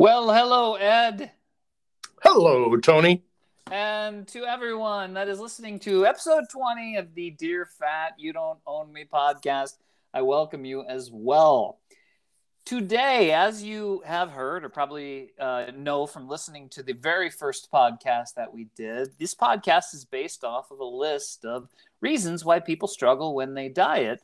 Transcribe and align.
Well, 0.00 0.32
hello, 0.32 0.76
Ed. 0.76 1.30
Hello, 2.22 2.74
Tony. 2.78 3.22
And 3.70 4.26
to 4.28 4.46
everyone 4.46 5.12
that 5.12 5.28
is 5.28 5.38
listening 5.38 5.78
to 5.80 6.06
episode 6.06 6.44
20 6.50 6.96
of 6.96 7.14
the 7.14 7.32
Dear 7.32 7.66
Fat 7.66 8.14
You 8.16 8.32
Don't 8.32 8.60
Own 8.66 8.94
Me 8.94 9.04
podcast, 9.04 9.74
I 10.14 10.22
welcome 10.22 10.64
you 10.64 10.86
as 10.86 11.10
well. 11.12 11.80
Today, 12.64 13.32
as 13.32 13.62
you 13.62 14.02
have 14.06 14.30
heard 14.30 14.64
or 14.64 14.70
probably 14.70 15.32
uh, 15.38 15.66
know 15.76 16.06
from 16.06 16.30
listening 16.30 16.70
to 16.70 16.82
the 16.82 16.94
very 16.94 17.28
first 17.28 17.70
podcast 17.70 18.36
that 18.36 18.54
we 18.54 18.68
did, 18.74 19.10
this 19.18 19.34
podcast 19.34 19.92
is 19.92 20.06
based 20.06 20.44
off 20.44 20.70
of 20.70 20.80
a 20.80 20.84
list 20.84 21.44
of 21.44 21.68
reasons 22.00 22.42
why 22.42 22.58
people 22.58 22.88
struggle 22.88 23.34
when 23.34 23.52
they 23.52 23.68
diet 23.68 24.22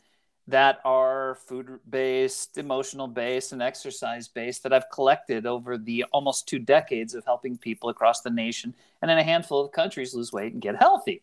that 0.49 0.81
are 0.85 1.39
food 1.47 1.81
based, 1.89 2.57
emotional 2.57 3.09
based, 3.09 3.53
and 3.53 3.61
exercise 3.61 4.29
based 4.29 4.63
that 4.63 4.73
I've 4.73 4.91
collected 4.91 5.45
over 5.45 5.77
the 5.77 6.05
almost 6.13 6.49
two 6.49 6.59
decades 6.59 7.15
of 7.15 7.25
helping 7.25 7.59
people 7.59 7.89
across 7.89 8.21
the 8.21 8.31
nation 8.31 8.75
and 9.03 9.11
in 9.11 9.19
a 9.19 9.25
handful 9.25 9.65
of 9.65 9.73
countries 9.73 10.15
lose 10.15 10.33
weight 10.33 10.53
and 10.53 10.63
get 10.63 10.77
healthy, 10.77 11.23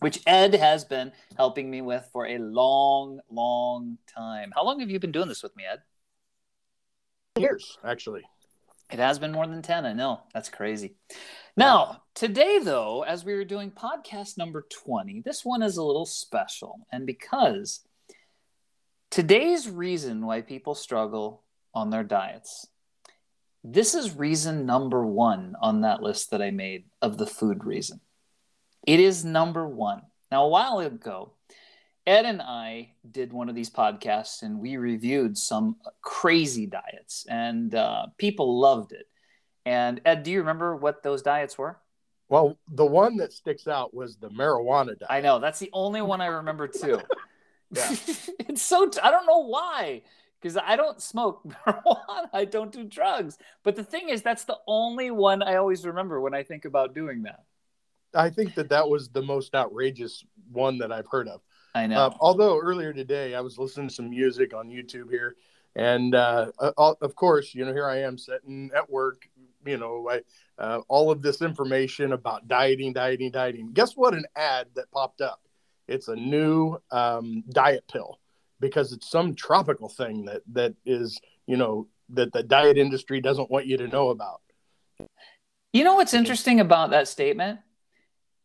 which 0.00 0.20
Ed 0.26 0.54
has 0.54 0.84
been 0.84 1.12
helping 1.36 1.70
me 1.70 1.82
with 1.82 2.08
for 2.12 2.26
a 2.26 2.38
long, 2.38 3.20
long 3.30 3.98
time. 4.06 4.52
How 4.54 4.64
long 4.64 4.80
have 4.80 4.90
you 4.90 4.98
been 4.98 5.12
doing 5.12 5.28
this 5.28 5.42
with 5.42 5.54
me, 5.54 5.64
Ed? 5.70 5.80
Years, 7.38 7.76
actually. 7.84 8.22
It 8.90 9.00
has 9.00 9.18
been 9.18 9.32
more 9.32 9.46
than 9.46 9.62
10. 9.62 9.84
I 9.84 9.92
know. 9.92 10.20
That's 10.32 10.48
crazy. 10.48 10.94
Now, 11.56 12.02
today, 12.14 12.60
though, 12.62 13.02
as 13.02 13.24
we 13.24 13.34
were 13.34 13.44
doing 13.44 13.70
podcast 13.70 14.38
number 14.38 14.64
20, 14.70 15.22
this 15.22 15.44
one 15.44 15.60
is 15.62 15.76
a 15.76 15.82
little 15.82 16.06
special. 16.06 16.86
And 16.92 17.04
because 17.04 17.80
Today's 19.10 19.68
reason 19.68 20.26
why 20.26 20.42
people 20.42 20.74
struggle 20.74 21.42
on 21.72 21.90
their 21.90 22.04
diets. 22.04 22.66
This 23.62 23.94
is 23.94 24.16
reason 24.16 24.66
number 24.66 25.04
one 25.04 25.54
on 25.60 25.80
that 25.80 26.02
list 26.02 26.30
that 26.30 26.42
I 26.42 26.50
made 26.50 26.84
of 27.00 27.18
the 27.18 27.26
food 27.26 27.64
reason. 27.64 28.00
It 28.86 29.00
is 29.00 29.24
number 29.24 29.66
one. 29.66 30.02
Now, 30.30 30.44
a 30.44 30.48
while 30.48 30.78
ago, 30.80 31.32
Ed 32.06 32.24
and 32.24 32.40
I 32.40 32.92
did 33.10 33.32
one 33.32 33.48
of 33.48 33.54
these 33.54 33.70
podcasts 33.70 34.42
and 34.42 34.60
we 34.60 34.76
reviewed 34.76 35.36
some 35.36 35.76
crazy 36.02 36.66
diets, 36.66 37.26
and 37.28 37.74
uh, 37.74 38.06
people 38.18 38.60
loved 38.60 38.92
it. 38.92 39.06
And 39.64 40.00
Ed, 40.04 40.22
do 40.22 40.30
you 40.30 40.38
remember 40.38 40.76
what 40.76 41.02
those 41.02 41.22
diets 41.22 41.58
were? 41.58 41.78
Well, 42.28 42.56
the 42.68 42.86
one 42.86 43.16
that 43.16 43.32
sticks 43.32 43.66
out 43.66 43.94
was 43.94 44.16
the 44.16 44.30
marijuana 44.30 44.98
diet. 44.98 45.10
I 45.10 45.20
know. 45.20 45.38
That's 45.40 45.58
the 45.58 45.70
only 45.72 46.02
one 46.02 46.20
I 46.20 46.26
remember 46.26 46.68
too. 46.68 47.00
Yeah. 47.70 47.90
it's 48.40 48.62
so 48.62 48.90
I 49.02 49.10
don't 49.10 49.26
know 49.26 49.46
why 49.46 50.02
because 50.40 50.56
I 50.56 50.76
don't 50.76 51.00
smoke 51.00 51.42
marijuana. 51.66 52.28
I 52.32 52.44
don't 52.44 52.72
do 52.72 52.84
drugs. 52.84 53.38
But 53.62 53.76
the 53.76 53.84
thing 53.84 54.08
is, 54.08 54.22
that's 54.22 54.44
the 54.44 54.58
only 54.66 55.10
one 55.10 55.42
I 55.42 55.56
always 55.56 55.84
remember 55.86 56.20
when 56.20 56.34
I 56.34 56.42
think 56.42 56.64
about 56.64 56.94
doing 56.94 57.22
that. 57.22 57.40
I 58.14 58.30
think 58.30 58.54
that 58.54 58.70
that 58.70 58.88
was 58.88 59.08
the 59.08 59.22
most 59.22 59.54
outrageous 59.54 60.24
one 60.50 60.78
that 60.78 60.92
I've 60.92 61.08
heard 61.08 61.28
of. 61.28 61.40
I 61.74 61.86
know. 61.86 61.96
Uh, 61.96 62.14
although 62.20 62.58
earlier 62.58 62.92
today 62.92 63.34
I 63.34 63.40
was 63.40 63.58
listening 63.58 63.88
to 63.88 63.94
some 63.94 64.08
music 64.08 64.54
on 64.54 64.68
YouTube 64.68 65.10
here, 65.10 65.36
and 65.74 66.14
uh, 66.14 66.52
uh 66.58 66.94
of 67.00 67.14
course, 67.14 67.54
you 67.54 67.64
know, 67.64 67.72
here 67.72 67.88
I 67.88 67.98
am 67.98 68.16
sitting 68.16 68.70
at 68.74 68.88
work. 68.88 69.28
You 69.66 69.76
know, 69.76 70.08
I, 70.08 70.20
uh, 70.62 70.80
all 70.88 71.10
of 71.10 71.22
this 71.22 71.42
information 71.42 72.12
about 72.12 72.48
dieting, 72.48 72.92
dieting, 72.92 73.32
dieting. 73.32 73.72
Guess 73.72 73.96
what? 73.96 74.14
An 74.14 74.24
ad 74.36 74.68
that 74.76 74.90
popped 74.92 75.20
up 75.20 75.40
it's 75.88 76.08
a 76.08 76.16
new 76.16 76.76
um, 76.90 77.44
diet 77.50 77.84
pill 77.90 78.20
because 78.60 78.92
it's 78.92 79.10
some 79.10 79.34
tropical 79.34 79.88
thing 79.88 80.24
that 80.24 80.42
that 80.52 80.74
is 80.84 81.20
you 81.46 81.56
know 81.56 81.86
that 82.10 82.32
the 82.32 82.42
diet 82.42 82.78
industry 82.78 83.20
doesn't 83.20 83.50
want 83.50 83.66
you 83.66 83.76
to 83.78 83.88
know 83.88 84.10
about. 84.10 84.40
You 85.72 85.84
know 85.84 85.94
what's 85.94 86.14
interesting 86.14 86.60
about 86.60 86.90
that 86.90 87.08
statement? 87.08 87.60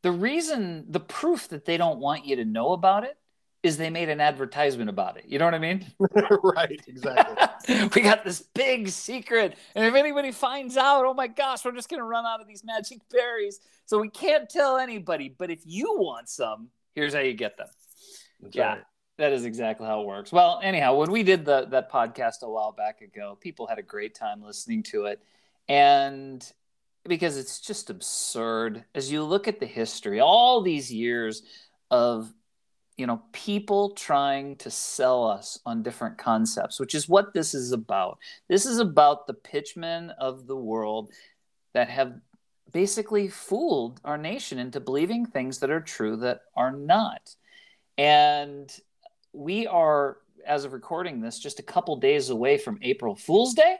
The 0.02 0.12
reason, 0.12 0.86
the 0.90 1.00
proof 1.00 1.48
that 1.50 1.66
they 1.66 1.78
don't 1.78 2.00
want 2.00 2.26
you 2.26 2.36
to 2.38 2.46
know 2.46 2.74
about 2.74 3.04
it 3.04 3.18
is 3.64 3.78
they 3.78 3.92
made 3.92 4.10
an 4.10 4.20
advertisement 4.20 4.90
about 4.90 5.18
it. 5.18 5.26
You 5.28 5.38
know 5.38 5.46
what 5.46 5.54
I 5.54 5.60
mean? 5.60 5.86
right, 6.44 6.82
exactly. 6.88 7.80
we 7.96 8.02
got 8.02 8.24
this 8.24 8.42
big 8.42 8.90
secret. 8.90 9.56
And 9.76 9.86
if 9.86 9.94
anybody 9.94 10.32
finds 10.32 10.78
out, 10.78 11.06
oh 11.06 11.14
my 11.14 11.28
gosh, 11.28 11.64
we're 11.64 11.74
just 11.74 11.88
going 11.88 12.00
to 12.00 12.06
run 12.06 12.26
out 12.26 12.42
of 12.42 12.48
these 12.48 12.64
magic 12.64 13.00
berries. 13.12 13.60
So 13.86 14.00
we 14.00 14.10
can't 14.10 14.50
tell 14.50 14.78
anybody. 14.78 15.30
But 15.30 15.52
if 15.52 15.62
you 15.64 15.96
want 16.00 16.28
some, 16.28 16.70
here's 16.96 17.14
how 17.14 17.20
you 17.20 17.34
get 17.34 17.58
them. 17.58 17.68
That's 18.42 18.56
yeah. 18.56 18.70
Right. 18.70 18.84
That 19.18 19.34
is 19.34 19.46
exactly 19.46 19.86
how 19.86 20.02
it 20.02 20.08
works. 20.08 20.32
Well, 20.32 20.60
anyhow, 20.64 20.96
when 20.96 21.12
we 21.12 21.22
did 21.22 21.46
the 21.46 21.68
that 21.68 21.92
podcast 21.92 22.42
a 22.42 22.50
while 22.50 22.72
back 22.72 23.02
ago, 23.02 23.38
people 23.40 23.68
had 23.68 23.78
a 23.78 23.84
great 23.84 24.16
time 24.16 24.42
listening 24.42 24.84
to 24.84 25.06
it. 25.06 25.22
And 25.70 26.44
because 27.08 27.38
it's 27.38 27.60
just 27.60 27.90
absurd 27.90 28.84
as 28.96 29.12
you 29.12 29.24
look 29.24 29.48
at 29.48 29.60
the 29.60 29.66
history, 29.66 30.20
all 30.20 30.62
these 30.62 30.92
years 30.92 31.44
of 31.92 32.34
you 32.98 33.08
know 33.08 33.22
people 33.32 33.92
trying 33.92 34.56
to 34.58 34.70
sell 34.70 35.28
us 35.28 35.60
on 35.66 35.82
different 35.82 36.18
concepts 36.18 36.80
which 36.80 36.94
is 36.94 37.10
what 37.10 37.34
this 37.34 37.56
is 37.56 37.72
about 37.72 38.20
this 38.48 38.66
is 38.66 38.80
about 38.80 39.26
the 39.26 39.34
pitchmen 39.34 40.12
of 40.20 40.46
the 40.46 40.56
world 40.56 41.12
that 41.74 41.90
have 41.90 42.14
basically 42.72 43.28
fooled 43.28 44.00
our 44.04 44.18
nation 44.18 44.60
into 44.60 44.80
believing 44.80 45.26
things 45.26 45.60
that 45.60 45.72
are 45.72 45.82
true 45.82 46.18
that 46.18 46.42
are 46.56 46.72
not. 46.72 47.36
And 47.98 48.72
we 49.34 49.68
are, 49.68 50.18
as 50.46 50.66
of 50.66 50.74
recording 50.74 51.22
this, 51.22 51.40
just 51.40 51.60
a 51.60 51.64
couple 51.64 51.96
days 51.98 52.30
away 52.30 52.58
from 52.58 52.80
April 52.82 53.16
Fool's 53.16 53.54
Day. 53.54 53.78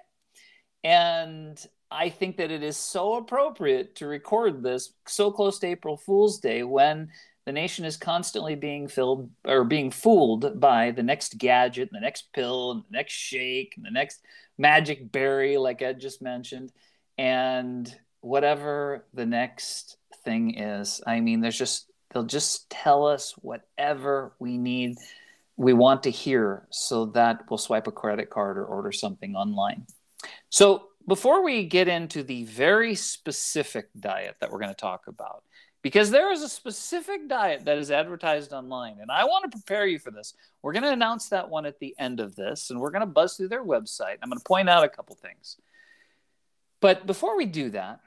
And 0.84 1.64
I 1.90 2.10
think 2.10 2.38
that 2.38 2.52
it 2.52 2.64
is 2.64 2.78
so 2.78 3.16
appropriate 3.16 3.96
to 3.96 4.08
record 4.08 4.64
this 4.64 4.94
so 5.08 5.32
close 5.32 5.60
to 5.60 5.68
April 5.68 5.98
Fool's 5.98 6.40
Day 6.40 6.64
when 6.64 7.10
the 7.46 7.52
nation 7.52 7.86
is 7.86 7.98
constantly 7.98 8.56
being 8.56 8.88
filled 8.88 9.30
or 9.46 9.64
being 9.64 9.92
fooled 9.92 10.60
by 10.60 10.92
the 10.92 11.04
next 11.04 11.38
gadget, 11.38 11.90
the 11.92 12.00
next 12.00 12.32
pill, 12.34 12.72
and 12.72 12.84
the 12.84 12.98
next 12.98 13.14
shake, 13.14 13.74
and 13.76 13.86
the 13.86 13.92
next 13.92 14.22
magic 14.58 15.12
berry, 15.12 15.58
like 15.58 15.82
Ed 15.82 16.00
just 16.00 16.22
mentioned. 16.22 16.72
And 17.18 17.94
whatever 18.22 19.06
the 19.14 19.26
next 19.26 19.98
thing 20.24 20.58
is. 20.58 21.02
I 21.06 21.20
mean, 21.20 21.42
there's 21.42 21.58
just 21.58 21.92
they'll 22.14 22.24
just 22.24 22.70
tell 22.70 23.06
us 23.06 23.34
whatever 23.42 24.34
we 24.40 24.58
need 24.58 24.98
we 25.58 25.74
want 25.74 26.04
to 26.04 26.10
hear 26.10 26.66
so 26.72 27.06
that 27.08 27.44
we'll 27.50 27.58
swipe 27.58 27.88
a 27.88 27.92
credit 27.92 28.30
card 28.30 28.58
or 28.58 28.66
order 28.66 28.92
something 28.92 29.36
online. 29.36 29.86
So, 30.50 30.88
before 31.08 31.44
we 31.44 31.66
get 31.66 31.88
into 31.88 32.22
the 32.24 32.44
very 32.44 32.94
specific 32.94 33.90
diet 34.00 34.36
that 34.40 34.52
we're 34.52 34.60
going 34.60 34.70
to 34.70 34.76
talk 34.76 35.08
about, 35.08 35.44
because 35.82 36.12
there 36.12 36.32
is 36.32 36.44
a 36.44 36.50
specific 36.50 37.28
diet 37.28 37.66
that 37.66 37.80
is 37.80 37.90
advertised 37.90 38.54
online, 38.54 38.98
and 39.02 39.10
I 39.10 39.26
want 39.26 39.50
to 39.50 39.58
prepare 39.58 39.88
you 39.88 39.98
for 39.98 40.12
this. 40.12 40.36
We're 40.62 40.74
going 40.74 40.84
to 40.84 40.92
announce 40.92 41.30
that 41.30 41.50
one 41.50 41.66
at 41.66 41.80
the 41.80 41.96
end 41.98 42.20
of 42.20 42.36
this, 42.36 42.70
and 42.70 42.80
we're 42.80 42.92
going 42.92 43.02
to 43.02 43.08
buzz 43.08 43.36
through 43.36 43.48
their 43.48 43.66
website. 43.66 44.18
I'm 44.22 44.30
going 44.30 44.38
to 44.38 44.44
point 44.44 44.70
out 44.70 44.84
a 44.84 44.90
couple 44.90 45.16
things. 45.16 45.58
But 46.82 47.08
before 47.08 47.36
we 47.36 47.48
do 47.48 47.72
that, 47.72 48.00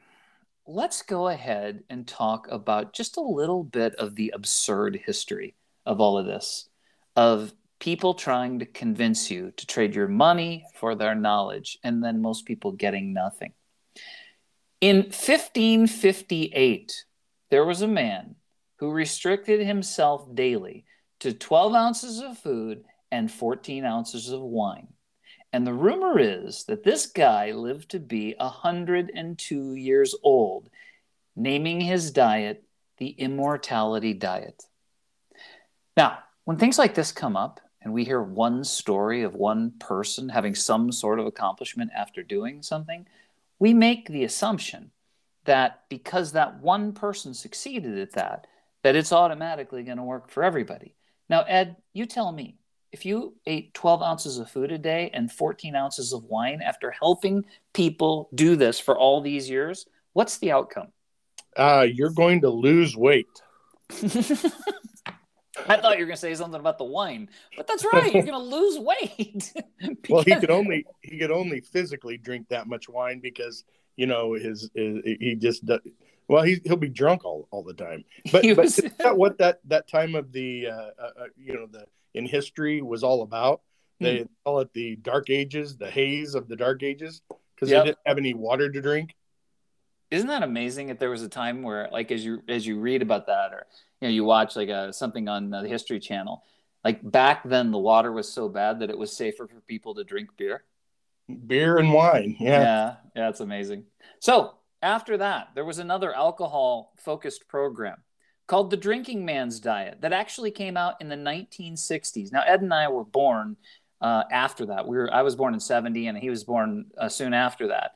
let's 0.67 1.03
go 1.03 1.29
ahead 1.29 1.83
and 1.91 2.07
talk 2.07 2.47
about 2.51 2.95
just 2.95 3.17
a 3.17 3.23
little 3.23 3.65
bit 3.65 3.95
of 3.97 4.15
the 4.15 4.33
absurd 4.35 5.01
history 5.05 5.55
of 5.85 6.01
all 6.01 6.17
of 6.17 6.27
this, 6.27 6.69
of 7.17 7.53
people 7.79 8.15
trying 8.15 8.61
to 8.61 8.67
convince 8.67 9.31
you 9.31 9.53
to 9.57 9.67
trade 9.67 9.95
your 9.95 10.09
money 10.09 10.65
for 10.75 10.95
their 10.95 11.15
knowledge, 11.15 11.79
and 11.85 12.03
then 12.03 12.23
most 12.23 12.47
people 12.47 12.73
getting 12.73 13.13
nothing. 13.13 13.53
In 14.81 14.97
1558, 14.97 17.05
there 17.51 17.65
was 17.65 17.83
a 17.83 17.89
man 17.89 18.37
who 18.79 18.91
restricted 18.91 19.67
himself 19.67 20.35
daily 20.35 20.85
to 21.21 21.33
12 21.33 21.75
ounces 21.75 22.21
of 22.21 22.39
food 22.39 22.85
and 23.11 23.31
14 23.31 23.85
ounces 23.85 24.31
of 24.31 24.41
wine. 24.41 24.89
And 25.55 25.65
the 25.65 25.73
rumor 25.73 26.19
is 26.19 26.65
that 26.65 26.83
this 26.83 27.07
guy 27.07 27.53
lived 27.53 27.93
to 27.93 28.01
be 28.01 28.35
102 28.39 29.75
years 29.77 30.13
old, 30.25 30.69
naming 31.37 31.81
his 31.81 32.11
diet 32.11 32.65
the 32.97 33.11
immortality 33.11 34.15
diet. 34.15 34.65
Now, 35.97 36.19
when 36.43 36.57
things 36.57 36.77
like 36.77 36.97
this 36.97 37.13
come 37.13 37.37
up, 37.37 37.61
and 37.81 37.93
we 37.93 38.03
hear 38.03 38.21
one 38.21 38.65
story 38.65 39.23
of 39.23 39.37
one 39.37 39.75
person 39.79 40.29
having 40.29 40.57
some 40.57 40.91
sort 40.91 41.21
of 41.21 41.27
accomplishment 41.27 41.93
after 41.95 42.25
doing 42.25 42.61
something, 42.61 43.07
we 43.61 43.73
make 43.73 44.09
the 44.09 44.25
assumption 44.25 44.91
that 45.45 45.85
because 45.89 46.33
that 46.33 46.63
one 46.63 46.93
person 46.95 47.33
succeeded 47.33 47.97
at 47.97 48.15
that, 48.15 48.49
that 48.83 48.97
it's 48.97 49.13
automatically 49.13 49.85
going 49.85 49.99
to 49.99 50.03
work 50.03 50.31
for 50.31 50.43
everybody. 50.43 50.97
Now, 51.29 51.43
Ed, 51.43 51.77
you 51.93 52.07
tell 52.07 52.33
me, 52.33 52.59
if 52.95 53.05
you 53.05 53.35
ate 53.45 53.75
12 53.75 54.03
ounces 54.03 54.39
of 54.39 54.49
food 54.49 54.71
a 54.71 54.79
day 54.79 55.11
and 55.13 55.31
14 55.31 55.75
ounces 55.75 56.13
of 56.13 56.23
wine 56.27 56.63
after 56.63 56.93
helping 56.93 57.45
people 57.73 58.29
do 58.37 58.55
this 58.55 58.79
for 58.79 58.97
all 58.97 59.21
these 59.21 59.51
years, 59.51 59.87
what's 60.13 60.39
the 60.39 60.53
outcome? 60.53 60.93
Uh, 61.57 61.89
you're 61.93 62.11
going 62.11 62.41
to 62.43 62.49
lose 62.49 62.97
weight. 62.97 63.27
I 63.91 65.77
thought 65.77 65.99
you 65.99 66.05
were 66.05 66.07
going 66.07 66.11
to 66.11 66.17
say 66.17 66.33
something 66.37 66.61
about 66.61 66.79
the 66.79 66.85
wine, 66.85 67.31
but 67.57 67.67
that's 67.67 67.85
right. 67.93 68.15
You're 68.15 68.23
going 68.23 68.33
to 68.33 68.57
lose 68.57 68.79
weight. 68.79 69.53
well, 70.09 70.23
he 70.23 70.37
could 70.37 70.51
only 70.51 70.87
he 71.01 71.19
could 71.19 71.33
only 71.33 71.63
physically 71.63 72.17
drink 72.17 72.49
that 72.51 72.69
much 72.69 72.89
wine 72.89 73.19
because 73.19 73.65
you 73.97 74.07
know 74.07 74.35
his, 74.35 74.71
his 74.75 75.01
he 75.05 75.37
just 75.37 75.65
does, 75.67 75.81
well 76.29 76.45
he 76.45 76.61
he'll 76.65 76.77
be 76.77 76.89
drunk 76.89 77.25
all, 77.25 77.49
all 77.51 77.65
the 77.65 77.75
time. 77.75 78.05
But, 78.31 78.45
was... 78.57 78.81
but 78.81 78.99
that 78.99 79.17
what 79.17 79.39
that 79.39 79.61
that 79.65 79.89
time 79.89 80.15
of 80.15 80.31
the 80.31 80.69
uh, 80.69 80.73
uh, 80.73 81.11
uh, 81.21 81.25
you 81.37 81.55
know 81.55 81.67
the 81.67 81.87
in 82.15 82.27
history 82.27 82.83
was 82.83 83.03
all 83.03 83.23
about? 83.23 83.63
They 84.01 84.19
mm. 84.19 84.29
call 84.45 84.61
it 84.61 84.73
the 84.73 84.97
Dark 84.97 85.31
Ages, 85.31 85.77
the 85.77 85.91
haze 85.91 86.35
of 86.35 86.49
the 86.49 86.57
Dark 86.57 86.83
Ages, 86.83 87.23
because 87.55 87.71
yep. 87.71 87.85
they 87.85 87.91
didn't 87.91 87.99
have 88.07 88.19
any 88.19 88.35
water 88.35 88.71
to 88.71 88.81
drink. 88.81 89.15
Isn't 90.11 90.29
that 90.29 90.43
amazing? 90.43 90.89
If 90.89 90.99
there 90.99 91.11
was 91.11 91.23
a 91.23 91.29
time 91.29 91.63
where, 91.63 91.89
like, 91.91 92.11
as 92.11 92.25
you 92.25 92.43
as 92.49 92.67
you 92.67 92.79
read 92.79 93.03
about 93.03 93.27
that, 93.27 93.53
or 93.53 93.67
you 94.01 94.09
know, 94.09 94.15
you 94.15 94.25
watch 94.25 94.57
like 94.57 94.69
a, 94.69 94.75
uh, 94.75 94.93
something 94.93 95.29
on 95.29 95.51
the 95.51 95.63
History 95.63 95.99
Channel, 95.99 96.43
like 96.85 97.09
back 97.09 97.43
then 97.45 97.71
the 97.71 97.79
water 97.79 98.13
was 98.13 98.31
so 98.31 98.49
bad 98.49 98.81
that 98.81 98.91
it 98.91 98.99
was 98.99 99.17
safer 99.17 99.47
for 99.47 99.61
people 99.61 99.95
to 99.95 100.05
drink 100.05 100.31
beer. 100.37 100.65
Beer 101.47 101.79
and 101.79 101.93
wine, 101.93 102.37
yeah, 102.39 102.61
yeah, 102.61 102.95
yeah. 103.17 103.29
It's 103.31 103.41
amazing. 103.41 103.85
So 104.21 104.55
after 104.83 105.17
that, 105.17 105.49
there 105.55 105.65
was 105.65 105.79
another 105.79 106.15
alcohol 106.15 106.93
focused 106.99 107.49
program 107.49 108.03
called 108.47 108.71
the 108.71 108.77
Drinking 108.77 109.25
Man's 109.25 109.61
Diet 109.61 109.99
that 110.01 110.13
actually 110.13 110.51
came 110.51 110.77
out 110.77 110.95
in 111.01 111.09
the 111.09 111.17
1960s. 111.17 112.33
Now, 112.33 112.43
Ed 112.43 112.63
and 112.63 112.75
I 112.75 112.89
were 112.89 113.05
born 113.05 113.57
uh, 114.01 114.25
after 114.31 114.67
that. 114.67 114.87
We 114.87 114.97
were 114.97 115.13
I 115.13 115.23
was 115.23 115.37
born 115.37 115.55
in 115.55 115.61
70 115.61 116.07
and 116.09 116.19
he 116.19 116.31
was 116.31 116.45
born 116.45 116.87
uh, 116.99 117.09
soon 117.09 117.33
after 117.33 117.69
that. 117.69 117.93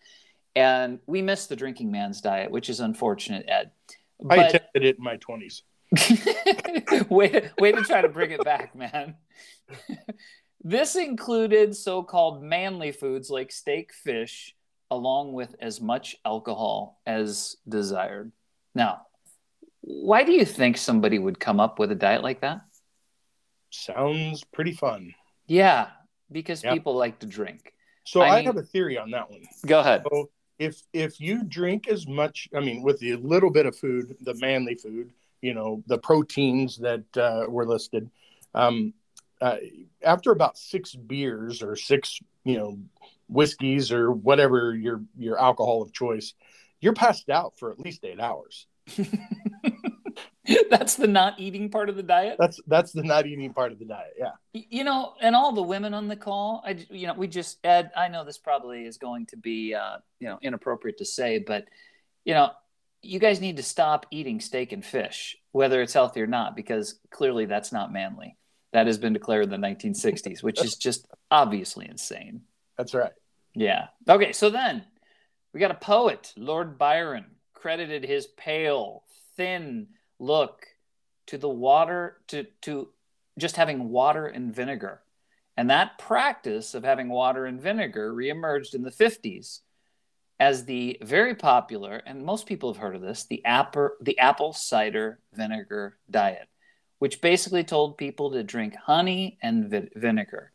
And 0.57 0.99
we 1.07 1.23
missed 1.23 1.49
the 1.49 1.57
Drinking 1.57 1.91
Man's 1.91 2.21
Diet, 2.21 2.51
which 2.51 2.69
is 2.69 2.81
unfortunate, 2.81 3.45
Ed. 3.49 3.71
But... 4.21 4.39
I 4.39 4.43
attempted 4.45 4.85
it 4.85 4.99
in 4.99 5.05
my 5.05 5.19
20s. 5.19 5.63
way, 7.11 7.51
way 7.59 7.73
to 7.73 7.83
try 7.83 8.03
to 8.03 8.09
bring 8.09 8.31
it 8.31 8.45
back, 8.45 8.75
man. 8.75 9.15
this 10.65 10.97
included 10.97 11.77
so 11.77 12.03
called 12.03 12.43
manly 12.43 12.93
foods 12.93 13.31
like 13.31 13.53
steak, 13.53 13.93
fish, 13.93 14.55
along 14.91 15.33
with 15.33 15.55
as 15.61 15.81
much 15.81 16.17
alcohol 16.25 17.01
as 17.07 17.57
desired. 17.69 18.33
Now, 18.75 19.03
why 19.89 20.23
do 20.23 20.33
you 20.33 20.45
think 20.45 20.77
somebody 20.77 21.19
would 21.19 21.41
come 21.41 21.61
up 21.61 21.79
with 21.79 21.91
a 21.91 21.95
diet 21.95 22.23
like 22.23 22.43
that? 22.43 22.61
Sounds 23.71 24.45
pretty 24.45 24.73
fun. 24.73 25.15
Yeah, 25.47 25.89
because 26.31 26.63
yep. 26.63 26.75
people 26.75 26.95
like 26.95 27.21
to 27.21 27.27
drink. 27.27 27.73
So 28.05 28.21
I, 28.21 28.29
I 28.29 28.37
mean, 28.37 28.47
have 28.47 28.59
a 28.59 28.63
theory 28.63 28.99
on 28.99 29.11
that 29.13 29.31
one. 29.31 29.43
Go 29.65 29.81
ahead. 29.81 30.05
So 30.11 30.29
if 30.59 30.83
if 30.93 31.21
you 31.21 31.43
drink 31.43 31.89
as 31.89 32.07
much, 32.07 32.49
I 32.55 32.61
mean, 32.61 32.83
with 32.83 33.01
the 33.01 33.17
little 33.17 33.51
bit 33.51 33.65
of 33.65 33.77
food, 33.77 34.15
the 34.21 34.35
manly 34.35 34.75
food, 34.75 35.11
you 35.41 35.55
know, 35.55 35.83
the 35.87 35.99
proteins 35.99 36.77
that 36.79 37.05
uh, 37.17 37.47
were 37.49 37.67
listed, 37.67 38.11
um, 38.55 38.93
uh, 39.41 39.57
after 40.03 40.33
about 40.33 40.59
six 40.59 40.95
beers 40.95 41.63
or 41.63 41.77
six, 41.77 42.21
you 42.45 42.59
know, 42.59 42.79
whiskeys 43.29 43.91
or 43.91 44.13
whatever 44.13 44.77
your 44.77 45.03
your 45.17 45.39
alcohol 45.39 45.81
of 45.81 45.95
choice, 45.95 46.35
you're 46.81 46.93
passed 46.93 47.31
out 47.31 47.55
for 47.59 47.71
at 47.71 47.79
least 47.79 48.05
eight 48.05 48.21
hours. 48.21 48.67
that's 50.71 50.97
the 50.97 51.07
not 51.07 51.39
eating 51.39 51.71
part 51.71 51.89
of 51.89 51.97
the 51.97 52.03
diet. 52.03 52.37
That's 52.39 52.61
that's 52.67 52.93
the 52.93 53.03
not 53.03 53.27
eating 53.27 53.53
part 53.53 53.73
of 53.73 53.79
the 53.79 53.85
diet. 53.85 54.15
Yeah. 54.19 54.33
You 54.53 54.85
know, 54.85 55.15
and 55.21 55.35
all 55.35 55.53
the 55.53 55.63
women 55.63 55.95
on 55.95 56.09
the 56.09 56.17
call, 56.17 56.63
I 56.65 56.85
you 56.91 57.07
know, 57.07 57.15
we 57.15 57.29
just 57.29 57.59
Ed. 57.65 57.91
I 57.97 58.09
know 58.09 58.25
this 58.25 58.39
probably 58.39 58.85
is 58.85 58.99
going 58.99 59.27
to 59.27 59.37
be 59.37 59.75
uh, 59.75 59.99
you 60.21 60.29
know 60.29 60.39
inappropriate 60.43 60.99
to 60.99 61.05
say, 61.05 61.39
but 61.39 61.65
you 62.25 62.35
know, 62.35 62.51
you 63.03 63.19
guys 63.19 63.41
need 63.41 63.57
to 63.57 63.63
stop 63.63 64.07
eating 64.11 64.41
steak 64.41 64.73
and 64.73 64.85
fish, 64.85 65.37
whether 65.53 65.81
it's 65.81 65.95
healthy 65.95 66.21
or 66.21 66.27
not, 66.27 66.57
because 66.57 66.99
clearly 67.11 67.47
that's 67.47 67.73
not 67.73 67.93
manly. 67.93 68.37
That 68.73 68.87
has 68.87 68.99
been 68.99 69.15
declared 69.15 69.45
in 69.45 69.51
the 69.51 69.67
1960s, 69.67 70.43
which 70.43 70.63
is 70.63 70.75
just 70.75 71.07
obviously 71.31 71.89
insane. 71.89 72.43
That's 72.77 72.95
right. 72.95 73.13
Yeah. 73.55 73.87
Okay. 74.07 74.33
So 74.33 74.51
then 74.51 74.85
we 75.55 75.61
got 75.61 75.71
a 75.71 75.75
poet, 75.75 76.35
Lord 76.37 76.77
Byron, 76.77 77.25
credited 77.55 78.05
his 78.05 78.27
pale, 78.27 79.05
thin 79.37 79.89
look 80.19 80.67
to 81.27 81.39
the 81.39 81.49
water, 81.49 82.19
to, 82.29 82.45
to 82.63 82.89
just 83.39 83.57
having 83.57 83.91
water 83.91 84.27
and 84.27 84.55
vinegar. 84.55 85.01
And 85.57 85.71
that 85.71 85.99
practice 85.99 86.75
of 86.75 86.85
having 86.85 87.09
water 87.09 87.47
and 87.47 87.61
vinegar 87.61 88.15
reemerged 88.15 88.75
in 88.75 88.83
the 88.83 88.91
50s 88.91 89.61
as 90.41 90.65
the 90.65 90.99
very 91.03 91.35
popular, 91.35 91.97
and 92.07 92.25
most 92.25 92.47
people 92.47 92.73
have 92.73 92.81
heard 92.81 92.95
of 92.95 93.03
this, 93.03 93.25
the 93.25 93.45
apple, 93.45 93.91
the 94.01 94.19
apple 94.19 94.53
cider 94.53 95.19
vinegar 95.33 95.99
diet, 96.11 96.49
which 97.01 97.21
basically 97.21 97.65
told 97.65 97.99
people 97.99 98.31
to 98.31 98.45
drink 98.45 98.77
honey 98.77 99.37
and 99.43 99.69
vi- 99.69 99.89
vinegar. 99.97 100.53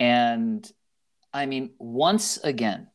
And 0.00 0.70
I 1.32 1.44
mean, 1.44 1.72
once 1.78 2.38
again, 2.38 2.88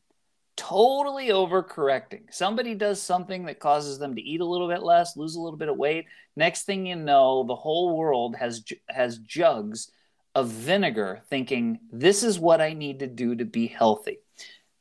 totally 0.56 1.28
overcorrecting. 1.28 2.22
Somebody 2.30 2.74
does 2.74 3.02
something 3.02 3.46
that 3.46 3.58
causes 3.58 3.98
them 3.98 4.14
to 4.14 4.22
eat 4.22 4.40
a 4.40 4.46
little 4.46 4.68
bit 4.68 4.82
less, 4.82 5.16
lose 5.16 5.36
a 5.36 5.40
little 5.40 5.58
bit 5.58 5.68
of 5.68 5.76
weight. 5.76 6.06
Next 6.36 6.64
thing 6.64 6.86
you 6.86 6.96
know, 6.96 7.44
the 7.44 7.56
whole 7.56 7.96
world 7.96 8.36
has 8.36 8.64
has 8.88 9.18
jugs 9.18 9.90
of 10.34 10.48
vinegar 10.48 11.22
thinking 11.30 11.78
this 11.92 12.22
is 12.22 12.38
what 12.38 12.60
I 12.60 12.72
need 12.72 13.00
to 13.00 13.06
do 13.06 13.36
to 13.36 13.44
be 13.44 13.66
healthy. 13.66 14.18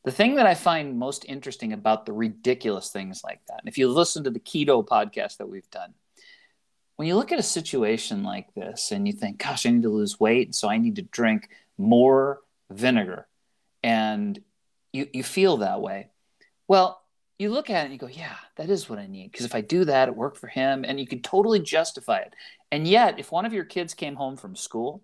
The 0.03 0.11
thing 0.11 0.35
that 0.35 0.45
I 0.45 0.55
find 0.55 0.99
most 0.99 1.25
interesting 1.25 1.71
about 1.71 2.05
the 2.05 2.13
ridiculous 2.13 2.89
things 2.89 3.21
like 3.23 3.39
that, 3.47 3.59
and 3.59 3.69
if 3.69 3.77
you 3.77 3.87
listen 3.87 4.23
to 4.25 4.31
the 4.31 4.39
keto 4.39 4.85
podcast 4.85 5.37
that 5.37 5.47
we've 5.47 5.69
done, 5.69 5.93
when 6.97 7.07
you 7.07 7.15
look 7.15 7.31
at 7.31 7.39
a 7.39 7.43
situation 7.43 8.23
like 8.23 8.53
this 8.53 8.91
and 8.91 9.07
you 9.07 9.13
think, 9.13 9.37
gosh, 9.37 9.65
I 9.65 9.69
need 9.69 9.83
to 9.83 9.89
lose 9.89 10.19
weight, 10.19 10.55
so 10.55 10.69
I 10.69 10.77
need 10.77 10.97
to 10.97 11.01
drink 11.03 11.49
more 11.77 12.41
vinegar. 12.69 13.27
And 13.81 14.39
you, 14.93 15.07
you 15.11 15.23
feel 15.23 15.57
that 15.57 15.81
way. 15.81 16.07
Well, 16.67 17.01
you 17.39 17.49
look 17.49 17.69
at 17.69 17.81
it 17.81 17.85
and 17.85 17.93
you 17.93 17.99
go, 17.99 18.07
yeah, 18.07 18.35
that 18.55 18.69
is 18.69 18.89
what 18.89 18.99
I 18.99 19.07
need. 19.07 19.31
Because 19.31 19.45
if 19.45 19.55
I 19.55 19.61
do 19.61 19.85
that, 19.85 20.07
it 20.07 20.15
worked 20.15 20.37
for 20.37 20.47
him. 20.47 20.85
And 20.87 20.99
you 20.99 21.07
can 21.07 21.21
totally 21.21 21.59
justify 21.59 22.19
it. 22.19 22.33
And 22.71 22.87
yet, 22.87 23.19
if 23.19 23.31
one 23.31 23.45
of 23.45 23.53
your 23.53 23.65
kids 23.65 23.93
came 23.93 24.15
home 24.15 24.37
from 24.37 24.55
school 24.55 25.03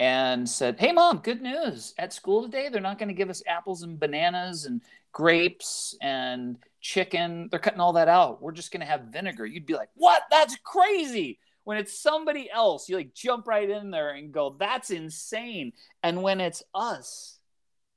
and 0.00 0.48
said, 0.48 0.80
hey, 0.80 0.90
mom, 0.90 1.18
good 1.18 1.42
news. 1.42 1.94
At 1.96 2.12
school 2.12 2.42
today, 2.42 2.68
they're 2.68 2.80
not 2.80 2.98
going 2.98 3.08
to 3.10 3.14
give 3.14 3.30
us 3.30 3.42
apples 3.46 3.82
and 3.82 4.00
bananas 4.00 4.64
and 4.64 4.80
grapes 5.12 5.94
and 6.00 6.56
chicken. 6.80 7.48
They're 7.50 7.60
cutting 7.60 7.78
all 7.78 7.92
that 7.92 8.08
out. 8.08 8.42
We're 8.42 8.52
just 8.52 8.72
going 8.72 8.80
to 8.80 8.86
have 8.86 9.12
vinegar. 9.12 9.46
You'd 9.46 9.66
be 9.66 9.74
like, 9.74 9.90
what? 9.94 10.22
That's 10.30 10.56
crazy. 10.64 11.38
When 11.64 11.76
it's 11.76 11.96
somebody 11.96 12.50
else, 12.50 12.88
you 12.88 12.96
like 12.96 13.14
jump 13.14 13.46
right 13.46 13.68
in 13.68 13.92
there 13.92 14.10
and 14.10 14.32
go, 14.32 14.56
that's 14.58 14.90
insane. 14.90 15.72
And 16.02 16.22
when 16.22 16.40
it's 16.40 16.64
us, 16.74 17.38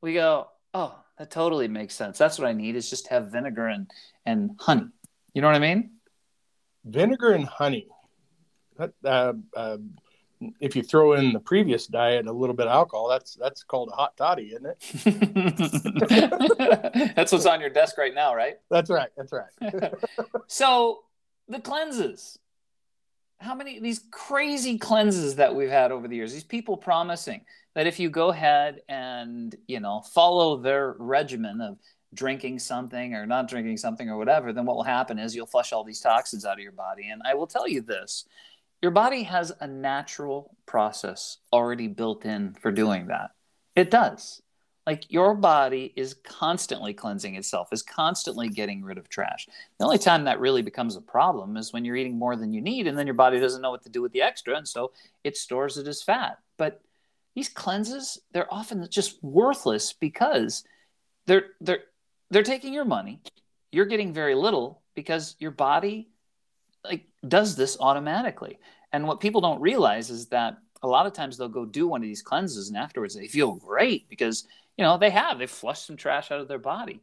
we 0.02 0.14
go, 0.14 0.48
oh, 0.76 0.96
that 1.18 1.32
totally 1.32 1.68
makes 1.68 1.96
sense. 1.96 2.18
That's 2.18 2.38
what 2.38 2.48
I 2.48 2.54
need 2.54 2.76
is 2.76 2.90
just 2.90 3.08
have 3.08 3.32
vinegar 3.32 3.68
and, 3.68 3.90
and 4.26 4.52
honey. 4.60 4.90
You 5.34 5.42
know 5.42 5.48
what 5.48 5.56
I 5.56 5.60
mean? 5.60 5.92
Vinegar 6.84 7.32
and 7.32 7.46
honey. 7.46 7.88
That, 8.78 8.92
uh, 9.04 9.34
uh, 9.56 9.78
if 10.60 10.76
you 10.76 10.84
throw 10.84 11.14
in 11.14 11.32
the 11.32 11.40
previous 11.40 11.88
diet 11.88 12.28
a 12.28 12.32
little 12.32 12.56
bit 12.56 12.68
of 12.68 12.74
alcohol, 12.74 13.08
that's 13.08 13.36
that's 13.36 13.64
called 13.64 13.90
a 13.92 13.96
hot 13.96 14.18
toddy, 14.18 14.54
isn't 14.54 14.66
it? 14.66 14.78
that's 17.16 17.32
what's 17.32 17.46
on 17.46 17.62
your 17.62 17.70
desk 17.70 17.98
right 17.98 18.14
now, 18.14 18.36
right? 18.36 18.58
That's 18.70 18.90
right. 18.90 19.10
That's 19.16 19.32
right. 19.32 19.94
so 20.48 21.06
the 21.48 21.62
cleanses. 21.62 22.38
How 23.40 23.54
many 23.56 23.80
these 23.80 24.02
crazy 24.12 24.78
cleanses 24.78 25.36
that 25.36 25.54
we've 25.54 25.70
had 25.70 25.92
over 25.92 26.08
the 26.08 26.16
years? 26.16 26.34
These 26.34 26.44
people 26.44 26.78
promising 26.78 27.42
that 27.76 27.88
if 27.88 28.00
you 28.00 28.10
go 28.10 28.30
ahead 28.30 28.82
and 28.90 29.56
you 29.68 29.80
know 29.80 30.02
follow 30.14 30.58
their 30.58 30.96
regimen 30.98 31.62
of 31.62 31.78
drinking 32.14 32.60
something 32.60 33.14
or 33.14 33.26
not 33.26 33.48
drinking 33.48 33.78
something 33.78 34.10
or 34.10 34.18
whatever 34.18 34.54
then 34.54 34.66
what 34.66 34.76
will 34.76 34.84
happen 34.84 35.20
is 35.20 35.36
you'll 35.36 35.46
flush 35.46 35.74
all 35.74 35.84
these 35.84 36.00
toxins 36.00 36.46
out 36.46 36.58
of 36.58 36.64
your 36.64 36.72
body 36.72 37.10
and 37.10 37.22
i 37.26 37.34
will 37.34 37.46
tell 37.46 37.68
you 37.68 37.82
this 37.82 38.26
your 38.82 38.92
body 38.92 39.24
has 39.24 39.52
a 39.60 39.68
natural 39.68 40.56
process 40.66 41.38
already 41.52 41.88
built 41.88 42.26
in 42.26 42.54
for 42.54 42.72
doing 42.72 43.08
that 43.08 43.32
it 43.76 43.92
does 43.92 44.42
like 44.86 45.12
your 45.12 45.34
body 45.34 45.92
is 45.96 46.16
constantly 46.24 46.94
cleansing 46.94 47.36
itself 47.36 47.70
is 47.72 47.82
constantly 47.82 48.50
getting 48.50 48.84
rid 48.84 48.98
of 48.98 49.10
trash. 49.10 49.48
The 49.80 49.86
only 49.86 49.98
time 49.98 50.26
that 50.26 50.40
really 50.40 50.62
becomes 50.62 50.96
a 50.96 51.02
problem 51.02 51.58
is 51.58 51.74
when 51.74 51.84
you're 51.86 51.96
eating 51.96 52.20
more 52.20 52.36
than 52.36 52.54
you 52.54 52.62
need 52.62 52.88
and 52.88 52.98
then 52.98 53.08
your 53.08 53.16
body 53.16 53.40
doesn't 53.40 53.62
know 53.62 53.72
what 53.72 53.84
to 53.84 53.90
do 53.90 54.02
with 54.02 54.12
the 54.12 54.22
extra 54.22 54.56
and 54.56 54.68
so 54.68 54.92
it 55.24 55.38
stores 55.38 55.78
it 55.78 55.88
as 55.88 56.04
fat. 56.04 56.40
But 56.58 56.82
these 57.36 57.50
cleanses 57.50 58.20
they're 58.32 58.54
often 58.54 58.88
just 58.90 59.22
worthless 59.24 59.94
because 59.94 60.64
they're 61.26 61.48
they're 61.62 61.84
they're 62.30 62.44
taking 62.44 62.74
your 62.74 62.86
money. 62.86 63.22
You're 63.72 63.86
getting 63.86 64.14
very 64.14 64.36
little 64.36 64.82
because 64.94 65.36
your 65.40 65.52
body 65.52 66.10
like 66.84 67.06
does 67.28 67.56
this 67.56 67.78
automatically. 67.80 68.60
And 68.94 69.08
what 69.08 69.20
people 69.20 69.42
don't 69.42 69.62
realize 69.62 70.10
is 70.10 70.28
that 70.28 70.58
a 70.82 70.88
lot 70.88 71.08
of 71.08 71.14
times 71.14 71.38
they'll 71.38 71.50
go 71.50 71.66
do 71.66 71.88
one 71.88 72.02
of 72.02 72.08
these 72.08 72.22
cleanses 72.22 72.70
and 72.70 72.78
afterwards 72.78 73.16
they 73.16 73.28
feel 73.28 73.54
great 73.54 74.08
because 74.08 74.46
you 74.78 74.84
know 74.84 74.98
they 74.98 75.10
have 75.10 75.40
they 75.40 75.48
flushed 75.48 75.86
some 75.86 75.98
trash 75.98 76.32
out 76.32 76.42
of 76.42 76.48
their 76.48 76.60
body 76.60 77.02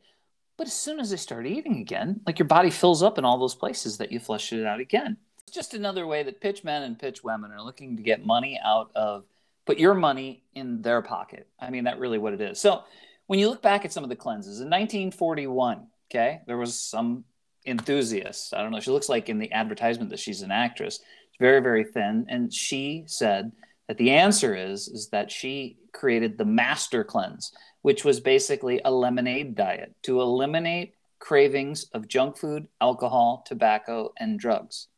but 0.57 0.67
as 0.67 0.73
soon 0.73 1.00
as 1.00 1.11
they 1.11 1.17
start 1.17 1.47
eating 1.47 1.79
again 1.79 2.21
like 2.26 2.38
your 2.38 2.49
body 2.49 2.71
fills 2.71 3.02
up 3.02 3.19
in 3.19 3.25
all 3.25 3.38
those 3.38 3.55
places 3.55 3.99
that 3.99 4.12
you 4.12 4.21
flushed 4.21 4.52
it 4.52 4.67
out 4.67 4.81
again 4.81 5.17
It's 5.47 5.55
just 5.55 5.75
another 5.75 6.07
way 6.07 6.23
that 6.23 6.41
pitch 6.41 6.64
men 6.64 6.83
and 6.83 6.99
pitch 6.99 7.25
women 7.25 7.50
are 7.52 7.62
looking 7.62 7.97
to 7.97 8.02
get 8.02 8.25
money 8.25 8.61
out 8.64 8.91
of 8.95 9.25
put 9.67 9.79
your 9.79 9.95
money 9.95 10.43
in 10.55 10.83
their 10.83 11.02
pocket. 11.02 11.47
I 11.61 11.71
mean, 11.71 11.85
that 11.85 11.99
really 11.99 12.19
what 12.19 12.35
it 12.35 12.41
is. 12.41 12.61
So 12.61 12.83
when 13.26 13.38
you 13.38 13.49
look 13.49 13.62
back 13.62 13.85
at 13.85 13.93
some 13.93 14.02
of 14.02 14.11
the 14.11 14.17
cleanses 14.17 14.61
in 14.61 14.67
1941, 14.67 15.87
okay, 16.11 16.41
there 16.47 16.57
was 16.57 16.79
some 16.79 17.25
enthusiast. 17.64 18.55
I 18.55 18.62
don't 18.62 18.73
know. 18.73 18.81
She 18.81 18.91
looks 18.91 19.09
like 19.09 19.29
in 19.29 19.38
the 19.38 19.52
advertisement 19.52 20.11
that 20.11 20.19
she's 20.19 20.43
an 20.43 20.50
actress. 20.50 21.00
Very, 21.38 21.61
very 21.61 21.85
thin, 21.85 22.26
and 22.29 22.52
she 22.52 23.05
said 23.07 23.52
that 23.93 23.99
the 23.99 24.13
answer 24.13 24.57
is 24.57 24.89
is 24.89 25.11
that 25.11 25.31
she 25.31 25.77
created 25.93 26.39
the 26.39 26.47
master 26.47 27.05
cleanse, 27.05 27.53
which 27.83 28.07
was 28.07 28.21
basically 28.21 28.81
a 28.87 28.91
lemonade 28.91 29.55
diet 29.55 29.95
to 30.03 30.23
eliminate 30.23 30.95
cravings 31.19 31.85
of 31.93 32.09
junk 32.09 32.39
food, 32.39 32.67
alcohol, 32.81 33.45
tobacco, 33.47 34.11
and 34.19 34.41
drugs. 34.41 34.89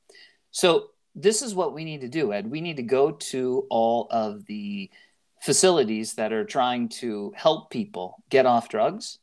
So 0.53 0.91
this 1.13 1.43
is 1.43 1.57
what 1.57 1.75
we 1.75 1.85
need 1.85 2.03
to 2.03 2.09
do, 2.09 2.33
Ed. 2.33 2.49
We 2.49 2.61
need 2.61 2.77
to 2.77 2.85
go 2.85 3.11
to 3.11 3.67
all 3.69 4.07
of 4.13 4.47
the 4.47 4.89
facilities 5.43 6.15
that 6.15 6.33
are 6.33 6.45
trying 6.45 6.89
to 7.01 7.33
help 7.35 7.71
people 7.71 8.23
get 8.31 8.47
off 8.47 8.69
drugs, 8.69 9.19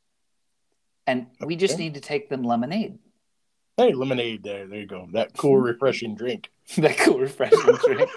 and 1.08 1.28
we 1.40 1.56
just 1.56 1.80
need 1.80 1.94
to 1.94 2.02
take 2.02 2.28
them 2.28 2.44
lemonade. 2.44 3.00
Hey, 3.82 3.94
lemonade 3.94 4.44
there. 4.44 4.68
There 4.68 4.82
you 4.82 4.86
go. 4.86 5.08
That 5.12 5.36
cool, 5.36 5.58
refreshing 5.58 6.14
drink. 6.14 6.52
that 6.78 7.00
cool, 7.00 7.18
refreshing 7.18 7.78
drink. 7.84 8.12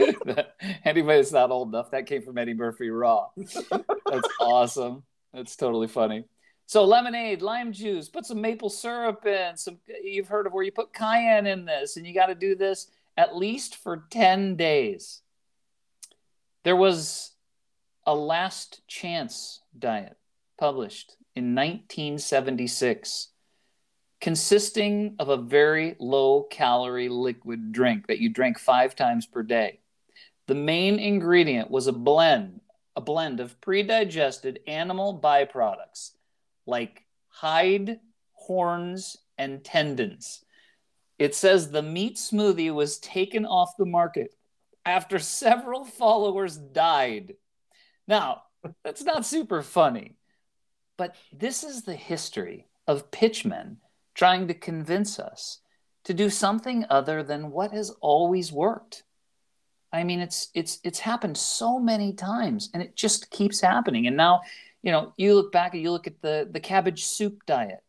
Anybody 0.85 1.18
that's 1.18 1.33
not 1.33 1.50
old 1.50 1.68
enough, 1.68 1.90
that 1.92 2.06
came 2.06 2.21
from 2.21 2.37
Eddie 2.37 2.52
Murphy 2.52 2.90
Raw. 2.90 3.28
That's 3.35 4.28
awesome. 4.38 5.04
That's 5.33 5.56
totally 5.56 5.88
funny. 5.88 6.25
So 6.66 6.85
lemonade, 6.85 7.40
lime 7.40 7.73
juice, 7.73 8.11
put 8.11 8.26
some 8.26 8.42
maple 8.42 8.68
syrup 8.68 9.25
in. 9.25 9.56
Some 9.56 9.78
you've 10.02 10.28
heard 10.28 10.47
of 10.47 10.52
where 10.52 10.64
you 10.64 10.71
put 10.71 10.92
cayenne 10.92 11.47
in 11.47 11.64
this, 11.64 11.97
and 11.97 12.06
you 12.06 12.12
got 12.12 12.26
to 12.26 12.35
do 12.35 12.54
this 12.54 12.88
at 13.16 13.35
least 13.35 13.76
for 13.76 14.04
10 14.11 14.56
days. 14.56 15.23
There 16.62 16.76
was 16.76 17.30
a 18.04 18.14
last 18.14 18.87
chance 18.87 19.62
diet 19.78 20.18
published 20.59 21.16
in 21.35 21.54
1976 21.54 23.28
consisting 24.24 25.14
of 25.18 25.28
a 25.28 25.36
very 25.36 25.96
low 25.98 26.44
calorie 26.44 27.10
liquid 27.10 27.72
drink 27.72 28.06
that 28.06 28.20
you 28.20 28.30
drank 28.30 28.58
5 28.58 28.96
times 28.96 29.26
per 29.26 29.42
day. 29.42 29.80
The 30.46 30.54
main 30.54 30.98
ingredient 30.98 31.70
was 31.70 31.88
a 31.88 31.92
blend, 31.92 32.62
a 32.96 33.02
blend 33.02 33.38
of 33.40 33.60
pre-digested 33.60 34.60
animal 34.66 35.20
byproducts 35.22 36.12
like 36.64 37.04
hide, 37.28 38.00
horns, 38.32 39.18
and 39.36 39.62
tendons 39.62 40.42
it 41.18 41.34
says 41.34 41.70
the 41.70 41.82
meat 41.82 42.16
smoothie 42.16 42.74
was 42.74 42.98
taken 42.98 43.44
off 43.46 43.76
the 43.76 43.86
market 43.86 44.34
after 44.84 45.18
several 45.18 45.84
followers 45.84 46.56
died. 46.56 47.34
Now, 48.08 48.42
that's 48.82 49.04
not 49.04 49.24
super 49.24 49.62
funny, 49.62 50.16
but 50.96 51.14
this 51.32 51.62
is 51.62 51.82
the 51.82 51.94
history 51.94 52.66
of 52.86 53.10
pitchmen 53.10 53.78
trying 54.14 54.49
to 54.49 54.54
convince 54.54 55.18
us 55.18 55.61
to 56.04 56.14
do 56.14 56.30
something 56.30 56.85
other 56.90 57.23
than 57.23 57.50
what 57.50 57.73
has 57.73 57.90
always 58.00 58.52
worked. 58.52 59.02
I 59.92 60.04
mean, 60.04 60.21
it's 60.21 60.49
it's 60.54 60.80
it's 60.83 60.99
happened 60.99 61.37
so 61.37 61.78
many 61.78 62.12
times, 62.12 62.71
and 62.75 62.83
it 62.83 62.97
just 62.97 63.30
keeps 63.30 63.61
happening. 63.61 64.06
And 64.06 64.16
now, 64.16 64.42
you 64.83 64.90
know, 64.90 65.12
you 65.16 65.35
look 65.35 65.52
back 65.52 65.73
and 65.73 65.83
you 65.83 65.90
look 65.90 66.06
at 66.06 66.21
the 66.21 66.49
the 66.50 66.61
cabbage 66.61 67.04
soup 67.04 67.47
diet. 67.47 67.83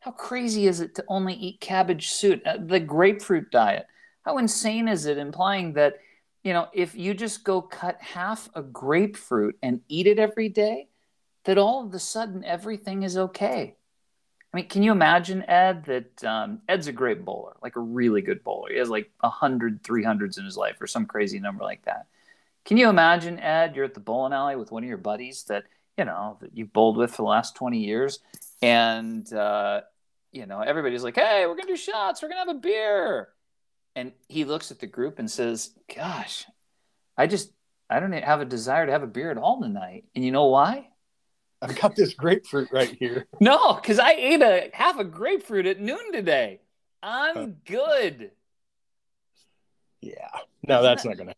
How 0.00 0.12
crazy 0.12 0.66
is 0.66 0.80
it 0.80 0.94
to 0.94 1.04
only 1.08 1.34
eat 1.34 1.60
cabbage 1.60 2.08
soup? 2.10 2.42
Uh, 2.46 2.56
the 2.64 2.80
grapefruit 2.80 3.50
diet. 3.50 3.86
How 4.22 4.38
insane 4.38 4.88
is 4.88 5.06
it 5.06 5.18
implying 5.18 5.74
that, 5.74 5.94
you 6.42 6.52
know, 6.52 6.68
if 6.72 6.94
you 6.94 7.14
just 7.14 7.44
go 7.44 7.60
cut 7.60 8.00
half 8.00 8.48
a 8.54 8.62
grapefruit 8.62 9.58
and 9.62 9.80
eat 9.88 10.06
it 10.06 10.18
every 10.18 10.48
day, 10.48 10.88
that 11.44 11.58
all 11.58 11.84
of 11.84 11.92
a 11.94 11.98
sudden 11.98 12.44
everything 12.44 13.02
is 13.02 13.16
okay? 13.16 13.76
I 14.52 14.56
mean, 14.56 14.68
can 14.68 14.82
you 14.82 14.90
imagine, 14.90 15.48
Ed, 15.48 15.84
that 15.84 16.24
um, 16.24 16.60
Ed's 16.68 16.88
a 16.88 16.92
great 16.92 17.24
bowler, 17.24 17.54
like 17.62 17.76
a 17.76 17.80
really 17.80 18.20
good 18.20 18.42
bowler. 18.42 18.70
He 18.70 18.78
has 18.78 18.88
like 18.88 19.10
100, 19.20 19.82
300s 19.82 20.38
in 20.38 20.44
his 20.44 20.56
life 20.56 20.76
or 20.80 20.88
some 20.88 21.06
crazy 21.06 21.38
number 21.38 21.62
like 21.62 21.84
that. 21.84 22.06
Can 22.64 22.76
you 22.76 22.88
imagine, 22.88 23.38
Ed, 23.38 23.76
you're 23.76 23.84
at 23.84 23.94
the 23.94 24.00
bowling 24.00 24.32
alley 24.32 24.56
with 24.56 24.72
one 24.72 24.82
of 24.82 24.88
your 24.88 24.98
buddies 24.98 25.44
that, 25.44 25.64
you 25.96 26.04
know, 26.04 26.36
that 26.40 26.50
you've 26.56 26.72
bowled 26.72 26.96
with 26.96 27.12
for 27.12 27.22
the 27.22 27.28
last 27.28 27.54
20 27.54 27.78
years 27.78 28.18
and 28.62 29.32
uh, 29.32 29.80
you 30.32 30.46
know 30.46 30.60
everybody's 30.60 31.02
like 31.02 31.16
hey 31.16 31.44
we're 31.46 31.56
gonna 31.56 31.66
do 31.66 31.76
shots 31.76 32.22
we're 32.22 32.28
gonna 32.28 32.40
have 32.40 32.48
a 32.48 32.54
beer 32.54 33.28
and 33.96 34.12
he 34.28 34.44
looks 34.44 34.70
at 34.70 34.78
the 34.78 34.86
group 34.86 35.18
and 35.18 35.30
says 35.30 35.70
gosh 35.94 36.46
i 37.16 37.26
just 37.26 37.52
i 37.88 37.98
don't 37.98 38.12
have 38.12 38.40
a 38.40 38.44
desire 38.44 38.86
to 38.86 38.92
have 38.92 39.02
a 39.02 39.08
beer 39.08 39.30
at 39.30 39.38
all 39.38 39.60
tonight 39.60 40.04
and 40.14 40.24
you 40.24 40.30
know 40.30 40.46
why 40.46 40.88
i've 41.62 41.78
got 41.78 41.94
this 41.96 42.14
grapefruit 42.14 42.68
right 42.72 42.96
here. 42.98 43.26
No 43.40 43.74
because 43.74 43.98
i 43.98 44.12
ate 44.12 44.42
a 44.42 44.70
half 44.72 44.98
a 44.98 45.04
grapefruit 45.04 45.66
at 45.66 45.80
noon 45.80 46.12
today. 46.12 46.60
I'm 47.02 47.56
good. 47.64 48.32
Yeah. 50.00 50.28
No 50.66 50.82
that's 50.82 51.04
not 51.04 51.16
gonna 51.16 51.34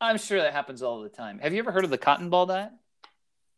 i'm 0.00 0.18
sure 0.18 0.40
that 0.40 0.52
happens 0.52 0.82
all 0.82 1.00
the 1.02 1.08
time. 1.08 1.38
Have 1.38 1.52
you 1.52 1.58
ever 1.58 1.72
heard 1.72 1.84
of 1.84 1.90
the 1.90 1.98
cotton 1.98 2.30
ball 2.30 2.46
diet? 2.46 2.72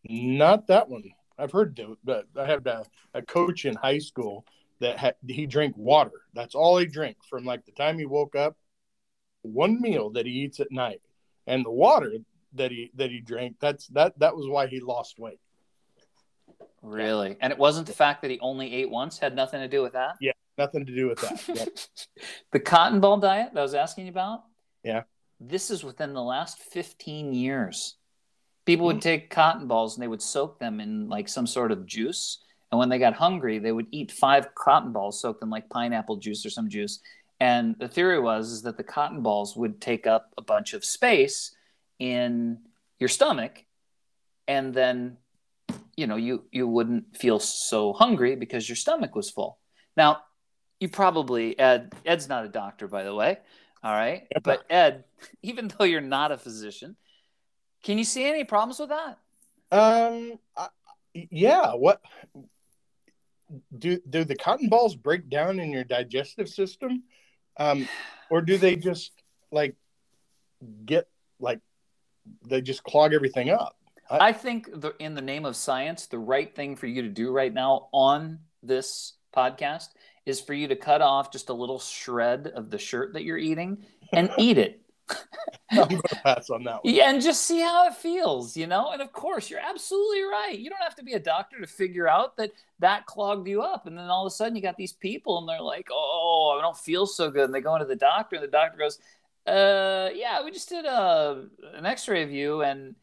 Not 0.08 0.68
that 0.68 0.88
one. 0.88 1.04
I've 1.38 1.52
heard, 1.52 1.80
but 2.04 2.26
I 2.36 2.44
had 2.44 2.66
a, 2.66 2.84
a 3.14 3.22
coach 3.22 3.64
in 3.64 3.74
high 3.76 3.98
school 3.98 4.44
that 4.80 4.98
ha- 4.98 5.12
he 5.26 5.46
drank 5.46 5.76
water. 5.76 6.22
That's 6.34 6.54
all 6.54 6.78
he 6.78 6.86
drank 6.86 7.16
from 7.28 7.44
like 7.44 7.64
the 7.64 7.72
time 7.72 7.98
he 7.98 8.06
woke 8.06 8.34
up, 8.34 8.56
one 9.42 9.80
meal 9.80 10.10
that 10.10 10.26
he 10.26 10.32
eats 10.32 10.60
at 10.60 10.72
night, 10.72 11.00
and 11.46 11.64
the 11.64 11.70
water 11.70 12.12
that 12.54 12.70
he 12.70 12.90
that 12.94 13.10
he 13.10 13.20
drank. 13.20 13.56
That's 13.60 13.86
that 13.88 14.18
that 14.18 14.36
was 14.36 14.48
why 14.48 14.66
he 14.66 14.80
lost 14.80 15.18
weight. 15.18 15.40
Really, 16.82 17.36
and 17.40 17.52
it 17.52 17.58
wasn't 17.58 17.86
the 17.86 17.92
fact 17.92 18.22
that 18.22 18.30
he 18.30 18.38
only 18.40 18.72
ate 18.72 18.90
once 18.90 19.18
had 19.18 19.34
nothing 19.34 19.60
to 19.60 19.68
do 19.68 19.82
with 19.82 19.94
that. 19.94 20.16
Yeah, 20.20 20.32
nothing 20.56 20.86
to 20.86 20.94
do 20.94 21.08
with 21.08 21.20
that. 21.20 21.88
The 22.52 22.60
cotton 22.60 23.00
ball 23.00 23.18
diet 23.18 23.52
that 23.52 23.60
I 23.60 23.62
was 23.62 23.74
asking 23.74 24.06
you 24.06 24.10
about. 24.10 24.44
Yeah, 24.82 25.02
this 25.40 25.70
is 25.70 25.84
within 25.84 26.14
the 26.14 26.22
last 26.22 26.58
fifteen 26.58 27.34
years. 27.34 27.96
People 28.64 28.86
would 28.86 28.96
mm-hmm. 28.96 29.00
take 29.00 29.30
cotton 29.30 29.66
balls 29.66 29.96
and 29.96 30.02
they 30.02 30.08
would 30.08 30.22
soak 30.22 30.58
them 30.58 30.78
in 30.78 31.08
like 31.08 31.28
some 31.28 31.46
sort 31.46 31.72
of 31.72 31.86
juice. 31.86 32.38
And 32.70 32.78
when 32.78 32.90
they 32.90 32.98
got 32.98 33.14
hungry, 33.14 33.58
they 33.58 33.72
would 33.72 33.86
eat 33.90 34.12
five 34.12 34.54
cotton 34.54 34.92
balls 34.92 35.20
soaked 35.20 35.42
in 35.42 35.48
like 35.48 35.70
pineapple 35.70 36.16
juice 36.16 36.44
or 36.44 36.50
some 36.50 36.68
juice. 36.68 37.00
And 37.40 37.76
the 37.78 37.88
theory 37.88 38.20
was 38.20 38.50
is 38.50 38.62
that 38.62 38.76
the 38.76 38.84
cotton 38.84 39.22
balls 39.22 39.56
would 39.56 39.80
take 39.80 40.06
up 40.06 40.32
a 40.36 40.42
bunch 40.42 40.74
of 40.74 40.84
space 40.84 41.54
in 41.98 42.58
your 42.98 43.08
stomach, 43.08 43.64
and 44.46 44.74
then 44.74 45.16
you 45.98 46.06
know 46.06 46.16
you 46.16 46.44
you 46.52 46.68
wouldn't 46.68 47.16
feel 47.16 47.40
so 47.40 47.92
hungry 47.92 48.36
because 48.36 48.68
your 48.68 48.76
stomach 48.76 49.16
was 49.16 49.30
full. 49.30 49.58
Now, 49.96 50.18
you 50.78 50.88
probably 50.88 51.58
Ed 51.58 51.92
Ed's 52.06 52.28
not 52.28 52.44
a 52.44 52.48
doctor, 52.48 52.86
by 52.86 53.02
the 53.02 53.12
way. 53.12 53.38
All 53.82 53.92
right, 53.92 54.28
but 54.44 54.64
Ed, 54.70 55.04
even 55.42 55.68
though 55.68 55.84
you're 55.84 56.00
not 56.00 56.30
a 56.30 56.38
physician, 56.38 56.96
can 57.82 57.98
you 57.98 58.04
see 58.04 58.24
any 58.24 58.44
problems 58.44 58.78
with 58.78 58.90
that? 58.90 59.18
Um, 59.72 60.38
I, 60.56 60.68
yeah. 61.12 61.72
What 61.72 62.00
do 63.76 63.98
do 64.08 64.22
the 64.24 64.36
cotton 64.36 64.68
balls 64.68 64.94
break 64.94 65.28
down 65.28 65.58
in 65.58 65.72
your 65.72 65.84
digestive 65.84 66.48
system, 66.48 67.02
um, 67.56 67.88
or 68.30 68.40
do 68.40 68.56
they 68.56 68.76
just 68.76 69.10
like 69.50 69.74
get 70.84 71.08
like 71.40 71.58
they 72.46 72.60
just 72.60 72.84
clog 72.84 73.14
everything 73.14 73.50
up? 73.50 73.77
I, 74.10 74.28
I 74.28 74.32
think 74.32 74.68
the, 74.80 74.94
in 74.98 75.14
the 75.14 75.22
name 75.22 75.44
of 75.44 75.56
science, 75.56 76.06
the 76.06 76.18
right 76.18 76.54
thing 76.54 76.76
for 76.76 76.86
you 76.86 77.02
to 77.02 77.08
do 77.08 77.30
right 77.32 77.52
now 77.52 77.88
on 77.92 78.38
this 78.62 79.14
podcast 79.34 79.88
is 80.26 80.40
for 80.40 80.54
you 80.54 80.68
to 80.68 80.76
cut 80.76 81.00
off 81.00 81.32
just 81.32 81.48
a 81.48 81.54
little 81.54 81.78
shred 81.78 82.48
of 82.54 82.70
the 82.70 82.78
shirt 82.78 83.14
that 83.14 83.24
you're 83.24 83.38
eating 83.38 83.78
and 84.12 84.30
eat 84.38 84.58
it 84.58 84.82
I'm 85.70 85.88
to 85.88 86.20
pass 86.22 86.50
on 86.50 86.64
that 86.64 86.84
one. 86.84 86.94
Yeah, 86.94 87.10
and 87.10 87.20
just 87.20 87.44
see 87.44 87.60
how 87.60 87.86
it 87.86 87.94
feels, 87.94 88.56
you 88.56 88.66
know. 88.66 88.90
And 88.92 89.02
of 89.02 89.12
course, 89.12 89.50
you're 89.50 89.60
absolutely 89.60 90.22
right. 90.22 90.58
You 90.58 90.70
don't 90.70 90.82
have 90.82 90.94
to 90.96 91.04
be 91.04 91.12
a 91.12 91.18
doctor 91.18 91.60
to 91.60 91.66
figure 91.66 92.08
out 92.08 92.36
that 92.36 92.52
that 92.78 93.06
clogged 93.06 93.46
you 93.48 93.62
up. 93.62 93.86
And 93.86 93.96
then 93.96 94.06
all 94.06 94.26
of 94.26 94.32
a 94.32 94.34
sudden, 94.34 94.56
you 94.56 94.62
got 94.62 94.76
these 94.76 94.92
people, 94.92 95.38
and 95.38 95.48
they're 95.48 95.60
like, 95.60 95.88
"Oh, 95.92 96.56
I 96.58 96.62
don't 96.62 96.76
feel 96.76 97.06
so 97.06 97.30
good." 97.30 97.44
And 97.44 97.54
they 97.54 97.60
go 97.60 97.74
into 97.74 97.86
the 97.86 97.96
doctor, 97.96 98.36
and 98.36 98.42
the 98.42 98.48
doctor 98.48 98.78
goes, 98.78 98.98
"Uh, 99.46 100.10
yeah, 100.14 100.42
we 100.42 100.50
just 100.50 100.68
did 100.68 100.84
a 100.84 100.90
uh, 100.90 101.42
an 101.74 101.86
X-ray 101.86 102.22
of 102.22 102.30
you, 102.30 102.62
and 102.62 102.94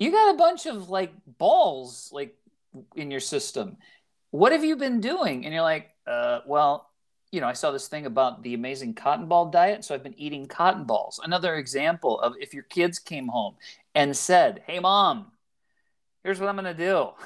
you 0.00 0.10
got 0.10 0.34
a 0.34 0.36
bunch 0.36 0.66
of 0.66 0.90
like 0.90 1.12
balls 1.38 2.10
like 2.12 2.34
in 2.96 3.12
your 3.12 3.20
system. 3.20 3.76
What 4.32 4.50
have 4.50 4.64
you 4.64 4.74
been 4.74 5.00
doing?" 5.00 5.44
And 5.44 5.54
you're 5.54 5.62
like, 5.62 5.90
"Uh, 6.06 6.40
well." 6.46 6.90
you 7.32 7.40
know, 7.40 7.46
I 7.46 7.52
saw 7.52 7.70
this 7.70 7.86
thing 7.86 8.06
about 8.06 8.42
the 8.42 8.54
amazing 8.54 8.94
cotton 8.94 9.26
ball 9.26 9.50
diet. 9.50 9.84
So 9.84 9.94
I've 9.94 10.02
been 10.02 10.18
eating 10.18 10.46
cotton 10.46 10.84
balls. 10.84 11.20
Another 11.22 11.54
example 11.54 12.18
of 12.20 12.34
if 12.40 12.52
your 12.52 12.64
kids 12.64 12.98
came 12.98 13.28
home 13.28 13.54
and 13.94 14.16
said, 14.16 14.62
Hey, 14.66 14.80
mom, 14.80 15.30
here's 16.24 16.40
what 16.40 16.48
I'm 16.48 16.56
going 16.56 16.76
to 16.76 16.86
do. 16.86 17.10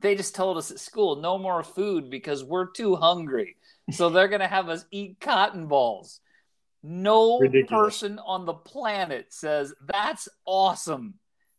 They 0.00 0.14
just 0.14 0.34
told 0.34 0.58
us 0.58 0.70
at 0.70 0.78
school, 0.78 1.16
no 1.16 1.38
more 1.38 1.62
food 1.62 2.10
because 2.10 2.44
we're 2.44 2.70
too 2.70 2.96
hungry. 2.96 3.56
So 3.92 4.10
they're 4.10 4.28
going 4.28 4.42
to 4.42 4.46
have 4.46 4.68
us 4.68 4.84
eat 4.90 5.20
cotton 5.20 5.68
balls. 5.68 6.20
No 6.82 7.38
Ridiculous. 7.38 7.70
person 7.70 8.18
on 8.18 8.44
the 8.44 8.52
planet 8.52 9.32
says 9.32 9.72
that's 9.86 10.28
awesome. 10.44 11.14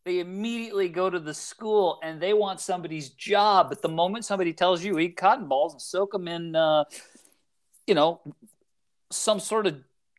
They 0.07 0.19
immediately 0.19 0.87
go 0.87 1.09
to 1.09 1.19
the 1.19 1.33
school 1.33 1.99
and 2.01 2.21
they 2.21 2.31
want 2.33 2.61
somebody's 2.61 3.09
job. 3.09 3.67
But 3.67 3.81
the 3.81 3.89
moment 3.89 4.23
somebody 4.23 4.53
tells 4.53 4.81
you 4.81 4.99
eat 4.99 5.17
cotton 5.17 5.49
balls 5.49 5.73
and 5.73 5.81
soak 5.81 6.13
them 6.13 6.29
in, 6.29 6.55
uh, 6.55 6.85
you 7.85 7.93
know, 7.93 8.21
some 9.11 9.41
sort 9.41 9.67
of 9.67 9.75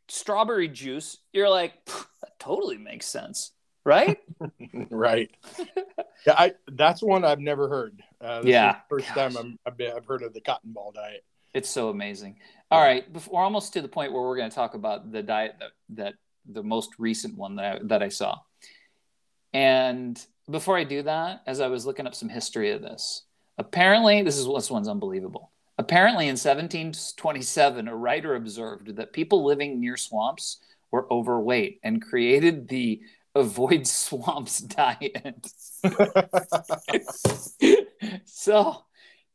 strawberry 0.07 0.69
juice, 0.69 1.17
you're 1.33 1.49
like, 1.49 1.73
that 1.87 2.39
totally 2.39 2.77
makes 2.77 3.07
sense, 3.07 3.53
right? 3.83 4.19
right. 4.91 5.31
yeah, 6.27 6.35
I 6.37 6.53
that's 6.73 7.03
one 7.03 7.25
I've 7.25 7.41
never 7.41 7.67
heard. 7.71 8.03
Uh, 8.21 8.41
this 8.43 8.51
Yeah. 8.51 8.77
first 8.91 9.07
Gosh. 9.15 9.17
time 9.17 9.37
I'm, 9.39 9.59
I've, 9.65 9.79
been, 9.79 9.97
I've 9.97 10.05
heard 10.05 10.23
of 10.23 10.35
the 10.35 10.43
cotton 10.43 10.73
ball 10.73 10.93
diet. 10.93 11.25
It's 11.55 11.71
so 11.71 11.89
amazing. 11.89 12.37
All 12.71 12.83
right, 12.83 13.11
bef- 13.11 13.33
we're 13.33 13.41
almost 13.43 13.73
to 13.73 13.81
the 13.81 13.89
point 13.89 14.13
where 14.13 14.21
we're 14.21 14.37
going 14.37 14.51
to 14.51 14.55
talk 14.55 14.75
about 14.75 15.13
the 15.13 15.23
diet 15.23 15.55
that, 15.61 15.71
that 15.97 16.15
the 16.45 16.63
most 16.63 16.91
recent 16.99 17.39
one 17.39 17.57
that 17.57 17.77
I, 17.77 17.79
that 17.85 18.03
I 18.03 18.11
saw. 18.11 18.37
And 19.53 20.25
before 20.51 20.77
I 20.77 20.85
do 20.85 21.03
that, 21.03 21.43
as 21.47 21.61
I 21.61 21.69
was 21.69 21.87
looking 21.87 22.07
up 22.07 22.15
some 22.15 22.29
history 22.29 22.71
of 22.71 22.83
this, 22.83 23.23
apparently 23.57 24.23
this 24.23 24.37
is 24.37 24.47
this 24.47 24.71
one's 24.71 24.89
unbelievable. 24.89 25.53
Apparently, 25.79 26.25
in 26.25 26.33
1727, 26.33 27.87
a 27.87 27.95
writer 27.95 28.35
observed 28.35 28.97
that 28.97 29.13
people 29.13 29.45
living 29.45 29.81
near 29.81 29.97
swamps 29.97 30.59
were 30.91 31.11
overweight 31.13 31.79
and 31.85 32.03
created 32.03 32.69
the 32.69 33.01
avoid 33.35 33.87
swamps 33.87 34.59
diet. 34.61 35.47
so 38.25 38.83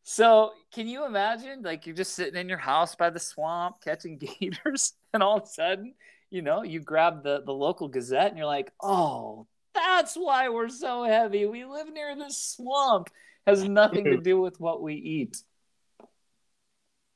so 0.04 0.52
can 0.74 0.88
you 0.88 1.06
imagine 1.06 1.62
like 1.62 1.86
you're 1.86 1.96
just 1.96 2.14
sitting 2.14 2.40
in 2.40 2.50
your 2.50 2.58
house 2.58 2.96
by 2.96 3.10
the 3.10 3.20
swamp 3.20 3.78
catching 3.82 4.18
gators 4.42 4.94
and 5.14 5.24
all 5.24 5.38
of 5.38 5.44
a 5.44 5.48
sudden 5.48 5.94
you 6.30 6.42
know 6.42 6.64
you 6.64 6.80
grab 6.80 7.24
the 7.24 7.42
the 7.46 7.54
local 7.54 7.88
gazette 7.88 8.28
and 8.28 8.38
you're 8.38 8.46
like 8.46 8.72
oh 8.82 9.48
that's 9.74 10.16
why 10.16 10.50
we're 10.50 10.70
so 10.70 11.04
heavy. 11.04 11.46
We 11.46 11.66
live 11.66 11.92
near 11.92 12.16
this 12.16 12.38
swamp. 12.38 13.10
Has 13.48 13.64
nothing 13.68 14.06
to 14.06 14.18
do 14.18 14.40
with 14.40 14.60
what 14.60 14.82
we 14.82 14.96
eat. 14.96 15.38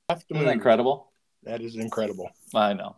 Isn't 0.09 0.45
that 0.45 0.51
incredible? 0.51 1.11
That 1.43 1.61
is 1.61 1.75
incredible. 1.75 2.29
i 2.55 2.73
know. 2.73 2.95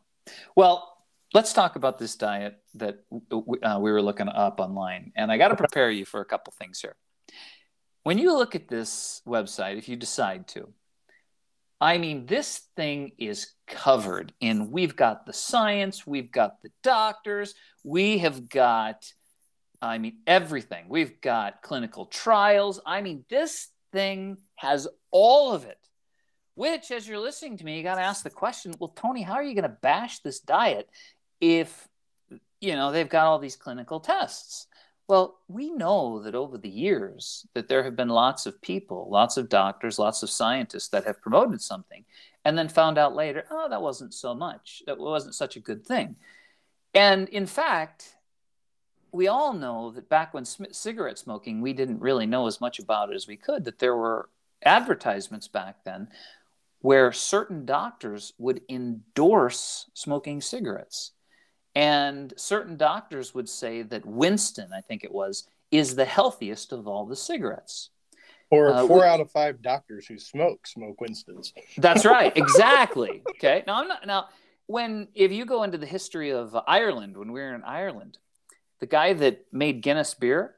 Well 0.55 0.89
let's 1.33 1.53
talk 1.53 1.75
about 1.75 1.99
this 1.99 2.15
diet 2.15 2.57
that 2.75 3.03
uh, 3.31 3.77
we 3.79 3.91
were 3.91 4.01
looking 4.01 4.27
up 4.29 4.59
online 4.59 5.11
and 5.15 5.31
i 5.31 5.37
got 5.37 5.49
to 5.49 5.55
prepare 5.55 5.91
you 5.91 6.05
for 6.05 6.21
a 6.21 6.25
couple 6.25 6.53
things 6.57 6.79
here. 6.79 6.95
When 8.03 8.17
you 8.17 8.35
look 8.35 8.55
at 8.55 8.67
this 8.67 9.21
website 9.27 9.77
if 9.77 9.89
you 9.89 9.95
decide 9.95 10.47
to 10.49 10.73
i 11.79 11.97
mean 11.97 12.25
this 12.25 12.61
thing 12.75 13.11
is 13.17 13.53
covered 13.67 14.33
in 14.39 14.71
we've 14.71 14.95
got 14.95 15.25
the 15.25 15.33
science 15.33 16.07
we've 16.07 16.31
got 16.31 16.61
the 16.61 16.71
doctors 16.83 17.53
we 17.83 18.19
have 18.19 18.49
got 18.49 19.11
i 19.81 19.97
mean 19.97 20.17
everything. 20.27 20.85
We've 20.89 21.19
got 21.21 21.61
clinical 21.61 22.05
trials. 22.05 22.79
I 22.85 23.01
mean 23.01 23.25
this 23.29 23.69
thing 23.91 24.37
has 24.55 24.87
all 25.11 25.53
of 25.53 25.65
it 25.65 25.77
which 26.53 26.91
as 26.91 27.07
you're 27.07 27.17
listening 27.17 27.57
to 27.57 27.63
me 27.65 27.77
you 27.77 27.83
got 27.83 27.95
to 27.95 28.01
ask 28.01 28.21
the 28.23 28.29
question 28.29 28.73
well 28.77 28.89
tony 28.89 29.21
how 29.23 29.33
are 29.33 29.43
you 29.43 29.55
going 29.55 29.63
to 29.63 29.77
bash 29.81 30.19
this 30.19 30.41
diet 30.41 30.89
if 31.41 31.87
you 32.61 32.73
know 32.73 32.91
they've 32.91 33.09
got 33.09 33.25
all 33.25 33.39
these 33.39 33.55
clinical 33.55 33.99
tests? 33.99 34.67
Well 35.07 35.39
we 35.47 35.71
know 35.71 36.21
that 36.23 36.35
over 36.35 36.57
the 36.57 36.69
years 36.69 37.47
that 37.55 37.67
there 37.67 37.83
have 37.83 37.95
been 37.95 38.09
lots 38.09 38.45
of 38.45 38.61
people 38.61 39.07
lots 39.09 39.37
of 39.37 39.49
doctors 39.49 39.97
lots 39.97 40.21
of 40.21 40.29
scientists 40.29 40.89
that 40.89 41.05
have 41.05 41.21
promoted 41.21 41.61
something 41.61 42.03
and 42.45 42.57
then 42.57 42.69
found 42.69 42.97
out 42.97 43.15
later 43.15 43.45
oh 43.49 43.69
that 43.69 43.81
wasn't 43.81 44.13
so 44.13 44.35
much 44.35 44.83
that 44.85 44.99
wasn't 44.99 45.33
such 45.33 45.55
a 45.55 45.61
good 45.61 45.85
thing. 45.85 46.15
And 46.93 47.29
in 47.29 47.47
fact 47.47 48.15
we 49.11 49.27
all 49.27 49.53
know 49.53 49.91
that 49.91 50.09
back 50.09 50.33
when 50.33 50.45
sm- 50.45 50.65
cigarette 50.71 51.17
smoking 51.19 51.61
we 51.61 51.73
didn't 51.73 51.99
really 51.99 52.25
know 52.25 52.47
as 52.47 52.59
much 52.61 52.79
about 52.79 53.09
it 53.11 53.15
as 53.15 53.27
we 53.27 53.35
could 53.35 53.65
that 53.65 53.79
there 53.79 53.95
were 53.95 54.29
advertisements 54.65 55.47
back 55.47 55.83
then 55.83 56.07
where 56.81 57.11
certain 57.11 57.65
doctors 57.65 58.33
would 58.37 58.61
endorse 58.69 59.89
smoking 59.93 60.41
cigarettes 60.41 61.11
and 61.75 62.33
certain 62.37 62.77
doctors 62.77 63.33
would 63.35 63.47
say 63.47 63.81
that 63.83 64.05
Winston, 64.05 64.69
I 64.73 64.81
think 64.81 65.03
it 65.03 65.11
was, 65.13 65.47
is 65.71 65.95
the 65.95 66.05
healthiest 66.05 66.71
of 66.73 66.87
all 66.87 67.05
the 67.05 67.15
cigarettes. 67.15 67.89
Or 68.49 68.69
Uh, 68.73 68.87
four 68.87 68.97
we- 68.99 69.03
out 69.03 69.19
of 69.19 69.29
five 69.31 69.61
doctors 69.61 70.07
who 70.07 70.17
smoke 70.17 70.65
smoke 70.65 70.99
Winston's. 70.99 71.53
That's 71.77 72.05
right, 72.05 72.35
exactly. 72.35 73.21
Okay. 73.35 73.63
Now 73.67 73.81
I'm 73.81 73.87
not 73.87 74.07
now 74.07 74.29
when 74.65 75.07
if 75.13 75.31
you 75.31 75.45
go 75.45 75.63
into 75.63 75.77
the 75.77 75.85
history 75.85 76.31
of 76.31 76.57
Ireland 76.67 77.15
when 77.17 77.31
we 77.31 77.39
were 77.39 77.53
in 77.53 77.63
Ireland, 77.63 78.17
the 78.79 78.87
guy 78.87 79.13
that 79.13 79.45
made 79.51 79.81
Guinness 79.81 80.13
beer, 80.13 80.55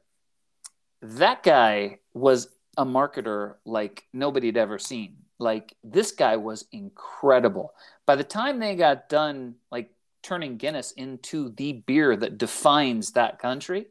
that 1.02 1.42
guy 1.42 1.98
was 2.14 2.48
a 2.76 2.84
marketer 2.84 3.56
like 3.64 4.04
nobody 4.12 4.46
had 4.46 4.56
ever 4.56 4.78
seen. 4.78 5.16
Like 5.38 5.74
this 5.82 6.12
guy 6.12 6.36
was 6.36 6.66
incredible. 6.72 7.74
By 8.06 8.16
the 8.16 8.24
time 8.24 8.58
they 8.58 8.76
got 8.76 9.08
done 9.08 9.56
like 9.70 9.90
turning 10.22 10.56
Guinness 10.56 10.92
into 10.92 11.50
the 11.50 11.72
beer 11.72 12.16
that 12.16 12.38
defines 12.38 13.12
that 13.12 13.40
country, 13.40 13.86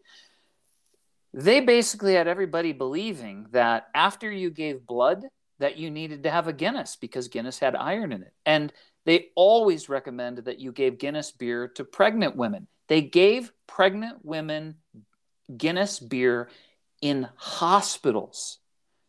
they 1.33 1.59
basically 1.59 2.13
had 2.13 2.27
everybody 2.27 2.71
believing 2.71 3.47
that 3.51 3.87
after 3.93 4.31
you 4.31 4.49
gave 4.49 4.85
blood 4.85 5.23
that 5.59 5.77
you 5.77 5.91
needed 5.91 6.23
to 6.23 6.31
have 6.31 6.47
a 6.47 6.53
Guinness 6.53 6.95
because 6.95 7.27
Guinness 7.27 7.59
had 7.59 7.75
iron 7.75 8.11
in 8.11 8.23
it. 8.23 8.33
And 8.45 8.73
they 9.05 9.27
always 9.35 9.89
recommended 9.89 10.45
that 10.45 10.59
you 10.59 10.71
gave 10.71 10.97
Guinness 10.97 11.31
beer 11.31 11.67
to 11.69 11.83
pregnant 11.83 12.35
women. 12.35 12.67
They 12.87 13.01
gave 13.01 13.51
pregnant 13.81 14.23
women 14.23 14.75
Guinness 15.57 15.99
beer 15.99 16.49
in 17.01 17.27
hospitals. 17.35 18.59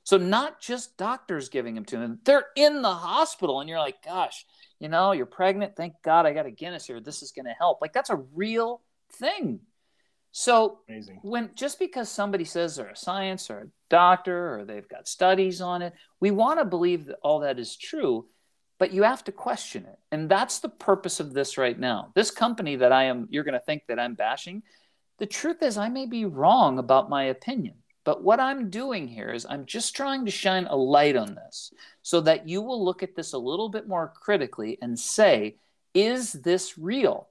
So 0.02 0.16
not 0.16 0.62
just 0.62 0.96
doctors 0.96 1.50
giving 1.50 1.74
them 1.74 1.84
to 1.84 1.98
them. 1.98 2.20
They're 2.24 2.46
in 2.56 2.80
the 2.80 2.94
hospital 2.94 3.60
and 3.60 3.68
you're 3.68 3.78
like, 3.78 4.02
gosh, 4.02 4.46
you 4.80 4.88
know, 4.88 5.12
you're 5.12 5.26
pregnant. 5.26 5.76
Thank 5.76 5.96
God 6.02 6.24
I 6.24 6.32
got 6.32 6.46
a 6.46 6.50
Guinness 6.50 6.86
here. 6.86 7.00
This 7.00 7.22
is 7.22 7.32
going 7.32 7.44
to 7.44 7.52
help. 7.52 7.82
Like 7.82 7.92
that's 7.92 8.08
a 8.08 8.24
real 8.34 8.80
thing. 9.12 9.60
So 10.30 10.78
Amazing. 10.88 11.18
when 11.20 11.50
just 11.54 11.78
because 11.78 12.08
somebody 12.08 12.46
says 12.46 12.74
they're 12.74 12.88
a 12.88 12.96
science 12.96 13.50
or 13.50 13.58
a 13.58 13.68
doctor 13.90 14.58
or 14.58 14.64
they've 14.64 14.88
got 14.88 15.06
studies 15.06 15.60
on 15.60 15.82
it, 15.82 15.92
we 16.18 16.30
want 16.30 16.60
to 16.60 16.64
believe 16.64 17.04
that 17.04 17.18
all 17.22 17.40
that 17.40 17.58
is 17.58 17.76
true, 17.76 18.24
but 18.78 18.92
you 18.92 19.02
have 19.02 19.24
to 19.24 19.32
question 19.32 19.84
it. 19.84 19.98
And 20.10 20.28
that's 20.28 20.58
the 20.58 20.68
purpose 20.68 21.20
of 21.20 21.32
this 21.32 21.58
right 21.58 21.78
now. 21.78 22.10
This 22.14 22.30
company 22.30 22.76
that 22.76 22.92
I 22.92 23.04
am, 23.04 23.28
you're 23.30 23.44
going 23.44 23.54
to 23.54 23.60
think 23.60 23.84
that 23.88 23.98
I'm 23.98 24.14
bashing. 24.14 24.62
The 25.18 25.26
truth 25.26 25.62
is, 25.62 25.78
I 25.78 25.88
may 25.88 26.06
be 26.06 26.24
wrong 26.24 26.78
about 26.78 27.10
my 27.10 27.24
opinion. 27.24 27.74
But 28.04 28.24
what 28.24 28.40
I'm 28.40 28.70
doing 28.70 29.06
here 29.06 29.30
is 29.32 29.46
I'm 29.48 29.64
just 29.64 29.94
trying 29.94 30.24
to 30.24 30.30
shine 30.30 30.66
a 30.66 30.74
light 30.74 31.14
on 31.14 31.36
this 31.36 31.72
so 32.02 32.20
that 32.22 32.48
you 32.48 32.60
will 32.60 32.84
look 32.84 33.02
at 33.02 33.14
this 33.14 33.32
a 33.32 33.38
little 33.38 33.68
bit 33.68 33.86
more 33.86 34.12
critically 34.20 34.78
and 34.82 34.98
say, 34.98 35.56
is 35.94 36.32
this 36.32 36.76
real? 36.76 37.28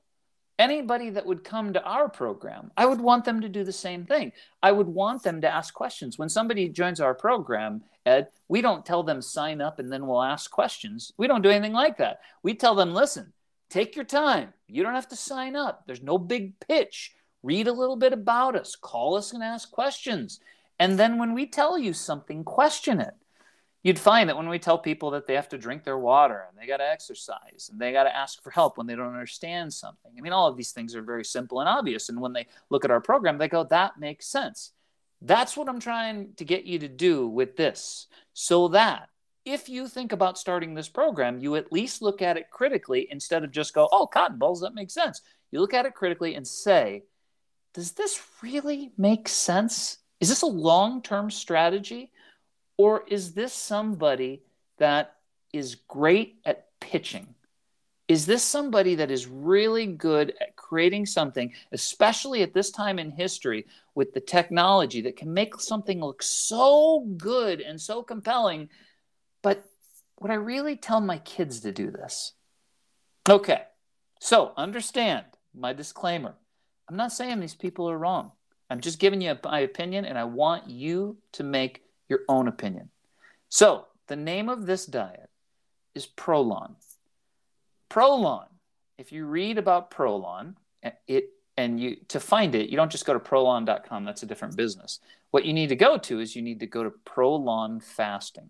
Anybody 0.58 1.10
that 1.10 1.26
would 1.26 1.44
come 1.44 1.74
to 1.74 1.84
our 1.84 2.08
program, 2.08 2.72
I 2.78 2.86
would 2.86 3.02
want 3.02 3.26
them 3.26 3.42
to 3.42 3.50
do 3.50 3.64
the 3.64 3.74
same 3.74 4.06
thing. 4.06 4.32
I 4.62 4.72
would 4.72 4.88
want 4.88 5.24
them 5.24 5.42
to 5.42 5.54
ask 5.54 5.74
questions. 5.74 6.18
When 6.18 6.30
somebody 6.30 6.70
joins 6.70 7.02
our 7.02 7.16
program, 7.16 7.84
Ed, 8.06 8.28
we 8.48 8.62
don't 8.62 8.86
tell 8.86 9.04
them 9.04 9.22
sign 9.22 9.62
up 9.62 9.80
and 9.80 9.92
then 9.92 10.08
we'll 10.08 10.24
ask 10.24 10.50
questions. 10.50 11.12
We 11.18 11.28
don't 11.28 11.42
do 11.42 11.50
anything 11.50 11.74
like 11.74 11.98
that. 11.98 12.22
We 12.42 12.54
tell 12.56 12.76
them, 12.76 12.94
listen, 12.94 13.34
take 13.70 13.96
your 13.96 14.06
time. 14.06 14.54
You 14.68 14.84
don't 14.84 14.96
have 14.96 15.10
to 15.10 15.16
sign 15.16 15.56
up. 15.56 15.84
There's 15.86 16.02
no 16.02 16.18
big 16.18 16.60
pitch. 16.60 17.14
Read 17.44 17.68
a 17.68 17.74
little 17.74 17.96
bit 17.96 18.14
about 18.14 18.56
us, 18.56 18.76
call 18.76 19.16
us 19.16 19.34
and 19.34 19.44
ask 19.44 19.72
questions. 19.72 20.40
And 20.80 20.98
then 20.98 21.18
when 21.18 21.34
we 21.34 21.46
tell 21.46 21.78
you 21.78 21.94
something, 21.94 22.44
question 22.44 23.00
it. 23.00 23.14
You'd 23.84 23.98
find 23.98 24.30
that 24.30 24.38
when 24.38 24.50
we 24.50 24.60
tell 24.60 24.78
people 24.78 25.12
that 25.12 25.26
they 25.26 25.34
have 25.34 25.50
to 25.50 25.58
drink 25.58 25.84
their 25.84 25.98
water 25.98 26.46
and 26.48 26.58
they 26.58 26.68
got 26.68 26.78
to 26.78 26.88
exercise 26.88 27.70
and 27.72 27.80
they 27.80 27.92
got 27.92 28.04
to 28.04 28.16
ask 28.16 28.42
for 28.44 28.52
help 28.52 28.78
when 28.78 28.86
they 28.86 28.96
don't 28.96 29.14
understand 29.14 29.74
something. 29.74 30.12
I 30.16 30.22
mean, 30.22 30.34
all 30.34 30.48
of 30.48 30.56
these 30.56 30.72
things 30.72 30.96
are 30.96 31.02
very 31.02 31.26
simple 31.26 31.60
and 31.60 31.70
obvious. 31.70 32.10
And 32.10 32.22
when 32.22 32.34
they 32.34 32.46
look 32.70 32.86
at 32.86 32.92
our 32.92 33.02
program, 33.02 33.40
they 33.40 33.48
go, 33.48 33.64
that 33.66 34.00
makes 34.00 34.28
sense. 34.28 34.72
That's 35.22 35.56
what 35.56 35.70
I'm 35.70 35.80
trying 35.80 36.34
to 36.38 36.46
get 36.46 36.66
you 36.66 36.80
to 36.80 36.88
do 36.88 37.28
with 37.28 37.56
this 37.56 38.08
so 38.34 38.70
that 38.70 39.10
if 39.46 39.70
you 39.70 39.88
think 39.88 40.12
about 40.12 40.38
starting 40.38 40.74
this 40.74 40.90
program, 40.90 41.40
you 41.40 41.56
at 41.56 41.72
least 41.72 42.02
look 42.02 42.22
at 42.22 42.38
it 42.38 42.50
critically 42.52 43.08
instead 43.10 43.44
of 43.44 43.52
just 43.52 43.74
go, 43.74 43.88
oh, 43.92 44.08
cotton 44.08 44.38
balls, 44.38 44.62
that 44.62 44.76
makes 44.76 44.94
sense. 44.94 45.22
You 45.52 45.60
look 45.60 45.74
at 45.74 45.86
it 45.86 45.96
critically 45.96 46.36
and 46.36 46.48
say, 46.48 47.04
does 47.74 47.94
this 47.94 48.22
really 48.42 48.92
make 48.98 49.28
sense? 49.28 49.98
Is 50.20 50.30
this 50.30 50.42
a 50.42 50.48
long 50.48 51.02
term 51.02 51.32
strategy? 51.32 52.12
Or 52.78 53.04
is 53.08 53.34
this 53.34 53.54
somebody 53.54 54.44
that 54.78 55.16
is 55.54 55.76
great 55.88 56.38
at 56.46 56.68
pitching? 56.80 57.36
Is 58.08 58.26
this 58.26 58.44
somebody 58.44 58.96
that 58.96 59.12
is 59.12 59.28
really 59.28 59.86
good 59.86 60.34
at 60.42 60.56
creating 60.72 61.06
something, 61.06 61.52
especially 61.74 62.44
at 62.44 62.54
this 62.54 62.72
time 62.72 62.98
in 62.98 63.12
history 63.12 63.66
with 63.94 64.14
the 64.14 64.22
technology 64.22 65.02
that 65.02 65.18
can 65.18 65.34
make 65.34 65.60
something 65.60 66.00
look 66.00 66.24
so 66.24 67.06
good 67.18 67.60
and 67.60 67.80
so 67.80 68.02
compelling? 68.02 68.70
But 69.42 69.66
would 70.22 70.32
I 70.32 70.36
really 70.36 70.78
tell 70.78 71.02
my 71.02 71.18
kids 71.18 71.60
to 71.62 71.74
do 71.74 71.92
this? 71.92 72.32
Okay, 73.30 73.64
So 74.22 74.54
understand 74.56 75.26
my 75.54 75.74
disclaimer. 75.74 76.36
I'm 76.88 76.96
not 76.96 77.12
saying 77.12 77.40
these 77.40 77.56
people 77.56 77.90
are 77.90 77.98
wrong. 77.98 78.32
I'm 78.70 78.80
just 78.80 79.00
giving 79.00 79.20
you 79.20 79.36
my 79.44 79.62
opinion, 79.62 80.06
and 80.06 80.18
I 80.18 80.24
want 80.26 80.70
you 80.70 81.18
to 81.34 81.44
make 81.44 81.84
your 82.08 82.20
own 82.30 82.48
opinion. 82.48 82.90
So 83.50 83.88
the 84.08 84.16
name 84.16 84.48
of 84.48 84.66
this 84.66 84.86
diet 84.86 85.30
is 85.96 86.08
Prolon. 86.08 86.76
Prolon. 87.90 88.46
If 88.98 89.12
you 89.12 89.26
read 89.26 89.58
about 89.58 89.90
Prolon, 89.90 90.56
it 91.08 91.30
and 91.58 91.80
you 91.80 91.98
to 92.08 92.20
find 92.20 92.56
it, 92.56 92.70
you 92.70 92.78
don't 92.78 92.92
just 92.92 93.06
go 93.06 93.14
to 93.14 93.20
prolon.com. 93.20 94.06
That's 94.06 94.24
a 94.24 94.26
different 94.26 94.56
business. 94.56 95.00
What 95.32 95.46
you 95.46 95.54
need 95.54 95.70
to 95.70 95.76
go 95.76 95.98
to 95.98 96.20
is 96.20 96.36
you 96.36 96.42
need 96.42 96.60
to 96.60 96.68
go 96.68 96.84
to 96.84 96.92
Prolon 97.06 97.82
fasting. 97.82 98.50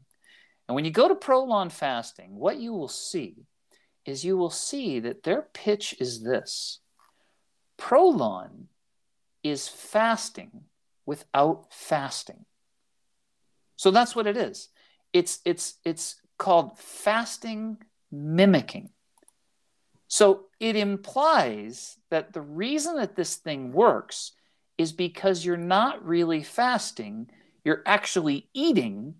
And 0.67 0.75
when 0.75 0.85
you 0.85 0.91
go 0.91 1.07
to 1.07 1.15
Prolon 1.15 1.71
fasting, 1.71 2.35
what 2.35 2.57
you 2.57 2.73
will 2.73 2.87
see 2.87 3.45
is 4.05 4.25
you 4.25 4.37
will 4.37 4.49
see 4.49 4.99
that 4.99 5.23
their 5.23 5.43
pitch 5.53 5.95
is 5.99 6.23
this. 6.23 6.79
Prolon 7.77 8.65
is 9.43 9.67
fasting 9.67 10.63
without 11.05 11.67
fasting. 11.71 12.45
So 13.75 13.91
that's 13.91 14.15
what 14.15 14.27
it 14.27 14.37
is. 14.37 14.69
It's 15.13 15.39
it's 15.45 15.77
it's 15.83 16.15
called 16.37 16.77
fasting 16.79 17.77
mimicking. 18.11 18.89
So 20.11 20.47
it 20.59 20.75
implies 20.75 21.97
that 22.09 22.33
the 22.33 22.41
reason 22.41 22.97
that 22.97 23.15
this 23.15 23.37
thing 23.37 23.71
works 23.71 24.33
is 24.77 24.91
because 24.91 25.45
you're 25.45 25.55
not 25.55 26.05
really 26.05 26.43
fasting, 26.43 27.29
you're 27.63 27.81
actually 27.85 28.49
eating, 28.53 29.15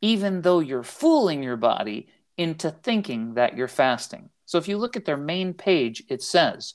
even 0.00 0.42
though 0.42 0.58
you're 0.58 0.82
fooling 0.82 1.44
your 1.44 1.56
body 1.56 2.08
into 2.36 2.72
thinking 2.72 3.34
that 3.34 3.56
you're 3.56 3.68
fasting. 3.68 4.30
So 4.44 4.58
if 4.58 4.66
you 4.66 4.78
look 4.78 4.96
at 4.96 5.04
their 5.04 5.16
main 5.16 5.54
page, 5.54 6.02
it 6.08 6.24
says, 6.24 6.74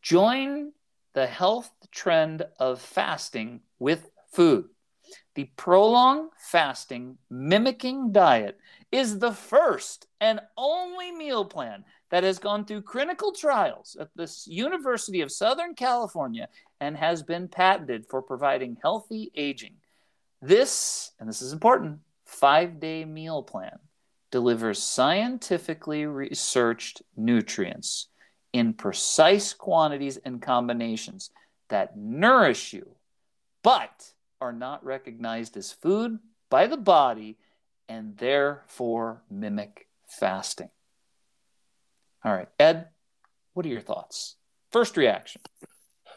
Join 0.00 0.72
the 1.12 1.26
health 1.26 1.70
trend 1.90 2.46
of 2.58 2.80
fasting 2.80 3.60
with 3.78 4.08
food. 4.32 4.70
The 5.34 5.50
Prolon 5.58 6.30
fasting 6.38 7.18
mimicking 7.28 8.12
diet 8.12 8.58
is 8.96 9.18
the 9.18 9.32
first 9.32 10.06
and 10.22 10.40
only 10.56 11.12
meal 11.12 11.44
plan 11.44 11.84
that 12.10 12.24
has 12.24 12.38
gone 12.38 12.64
through 12.64 12.80
clinical 12.80 13.30
trials 13.30 13.94
at 14.00 14.08
the 14.16 14.34
University 14.46 15.20
of 15.20 15.30
Southern 15.30 15.74
California 15.74 16.48
and 16.80 16.96
has 16.96 17.22
been 17.22 17.46
patented 17.46 18.06
for 18.08 18.22
providing 18.22 18.78
healthy 18.80 19.30
aging. 19.34 19.74
This, 20.40 21.12
and 21.20 21.28
this 21.28 21.42
is 21.42 21.52
important, 21.52 21.98
five 22.24 22.80
day 22.80 23.04
meal 23.04 23.42
plan 23.42 23.78
delivers 24.30 24.82
scientifically 24.82 26.06
researched 26.06 27.02
nutrients 27.16 28.08
in 28.54 28.72
precise 28.72 29.52
quantities 29.52 30.16
and 30.16 30.40
combinations 30.40 31.30
that 31.68 31.98
nourish 31.98 32.72
you, 32.72 32.96
but 33.62 34.12
are 34.40 34.54
not 34.54 34.82
recognized 34.82 35.54
as 35.58 35.70
food 35.70 36.18
by 36.48 36.66
the 36.66 36.78
body 36.78 37.36
and 37.88 38.16
therefore 38.16 39.22
mimic 39.30 39.88
fasting. 40.08 40.70
All 42.24 42.32
right, 42.32 42.48
Ed, 42.58 42.88
what 43.54 43.66
are 43.66 43.70
your 43.70 43.80
thoughts? 43.80 44.36
First 44.72 44.96
reaction. 44.96 45.40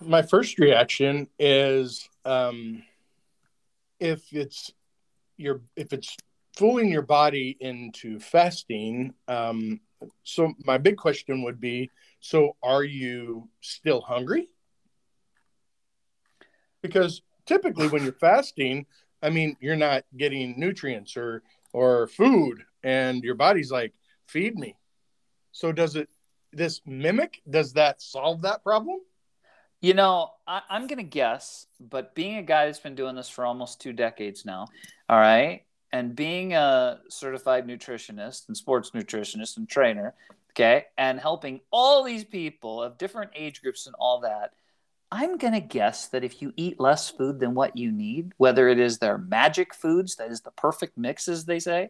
My 0.02 0.22
first 0.22 0.60
reaction 0.60 1.28
is 1.38 2.08
um, 2.26 2.84
if 4.00 4.32
it's 4.32 4.72
your 5.38 5.62
if 5.76 5.94
it's 5.94 6.16
fooling 6.58 6.90
your 6.90 7.02
body 7.02 7.56
into 7.60 8.20
fasting. 8.20 9.14
Um, 9.28 9.80
so 10.24 10.54
my 10.66 10.78
big 10.78 10.98
question 10.98 11.44
would 11.44 11.60
be: 11.60 11.92
So 12.20 12.56
are 12.64 12.84
you 12.84 13.50
still 13.62 14.02
hungry? 14.02 14.50
Because 16.82 17.22
typically, 17.46 17.88
when 17.88 18.04
you're 18.04 18.14
fasting, 18.14 18.86
I 19.22 19.30
mean, 19.30 19.58
you're 19.60 19.76
not 19.76 20.06
getting 20.16 20.58
nutrients 20.58 21.18
or 21.18 21.44
or 21.74 22.08
food, 22.08 22.64
and 22.84 23.24
your 23.24 23.36
body's 23.36 23.72
like, 23.72 23.94
"Feed 24.28 24.58
me." 24.58 24.76
So 25.52 25.72
does 25.72 25.96
it 25.96 26.10
this 26.52 26.82
mimic 26.86 27.42
does 27.50 27.74
that 27.74 28.02
solve 28.02 28.42
that 28.42 28.64
problem? 28.64 29.00
You 29.82 29.94
know, 29.94 30.32
I, 30.46 30.62
am 30.70 30.88
to 30.90 31.04
guess, 31.04 31.66
but 31.80 32.14
being 32.14 32.36
a 32.36 32.44
guy 32.44 32.66
that's 32.66 32.80
been 32.80 32.96
doing 32.96 33.16
this 33.16 33.30
for 33.30 33.46
almost 33.46 33.80
two 33.80 33.94
decades 33.94 34.46
now, 34.46 34.68
all 35.08 35.20
right, 35.20 35.64
and 35.94 36.16
being 36.16 36.54
a 36.54 37.00
certified 37.10 37.66
nutritionist 37.66 38.48
and 38.48 38.58
sports 38.58 38.92
nutritionist 38.92 39.56
and 39.56 39.70
trainer, 39.70 40.16
okay, 40.52 40.88
and 40.98 41.18
helping 41.18 41.62
all 41.72 42.04
these 42.04 42.26
people 42.26 42.84
of 42.84 42.98
different 42.98 43.32
age 43.36 43.62
groups 43.62 43.86
and 43.86 43.96
all 44.00 44.20
that, 44.20 44.52
I'm 45.12 45.38
going 45.38 45.54
to 45.54 45.60
guess 45.60 46.08
that 46.08 46.24
if 46.24 46.42
you 46.42 46.54
eat 46.56 46.80
less 46.80 47.10
food 47.10 47.40
than 47.40 47.56
what 47.56 47.76
you 47.76 47.92
need, 47.92 48.34
whether 48.38 48.68
it 48.68 48.80
is 48.80 49.00
their 49.00 49.18
magic 49.18 49.74
foods, 49.74 50.16
that 50.18 50.30
is 50.30 50.42
the 50.42 50.52
perfect 50.52 50.98
mix, 50.98 51.28
as 51.28 51.46
they 51.46 51.60
say, 51.60 51.90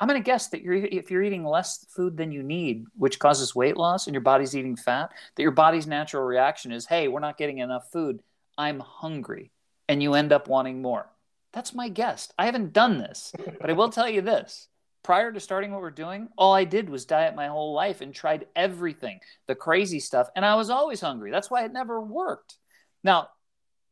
I'm 0.00 0.08
going 0.08 0.20
to 0.20 0.24
guess 0.24 0.48
that 0.48 0.62
you're, 0.62 0.74
if 0.74 1.10
you're 1.10 1.22
eating 1.22 1.44
less 1.44 1.86
food 1.88 2.16
than 2.16 2.32
you 2.32 2.42
need, 2.42 2.86
which 2.96 3.18
causes 3.18 3.54
weight 3.54 3.76
loss 3.76 4.06
and 4.06 4.14
your 4.14 4.20
body's 4.20 4.56
eating 4.56 4.76
fat, 4.76 5.10
that 5.34 5.42
your 5.42 5.52
body's 5.52 5.86
natural 5.86 6.24
reaction 6.24 6.72
is, 6.72 6.86
hey, 6.86 7.08
we're 7.08 7.20
not 7.20 7.38
getting 7.38 7.58
enough 7.58 7.90
food. 7.90 8.20
I'm 8.58 8.80
hungry. 8.80 9.50
And 9.88 10.02
you 10.02 10.14
end 10.14 10.32
up 10.32 10.48
wanting 10.48 10.82
more. 10.82 11.06
That's 11.52 11.72
my 11.72 11.88
guess. 11.88 12.32
I 12.38 12.46
haven't 12.46 12.72
done 12.72 12.98
this, 12.98 13.32
but 13.60 13.70
I 13.70 13.74
will 13.74 13.88
tell 13.88 14.10
you 14.10 14.20
this. 14.20 14.68
Prior 15.06 15.30
to 15.30 15.38
starting 15.38 15.70
what 15.70 15.80
we're 15.80 15.90
doing, 15.92 16.28
all 16.36 16.52
I 16.52 16.64
did 16.64 16.90
was 16.90 17.04
diet 17.04 17.36
my 17.36 17.46
whole 17.46 17.72
life 17.72 18.00
and 18.00 18.12
tried 18.12 18.46
everything, 18.56 19.20
the 19.46 19.54
crazy 19.54 20.00
stuff, 20.00 20.28
and 20.34 20.44
I 20.44 20.56
was 20.56 20.68
always 20.68 21.00
hungry. 21.00 21.30
That's 21.30 21.48
why 21.48 21.64
it 21.64 21.72
never 21.72 22.00
worked. 22.00 22.56
Now, 23.04 23.28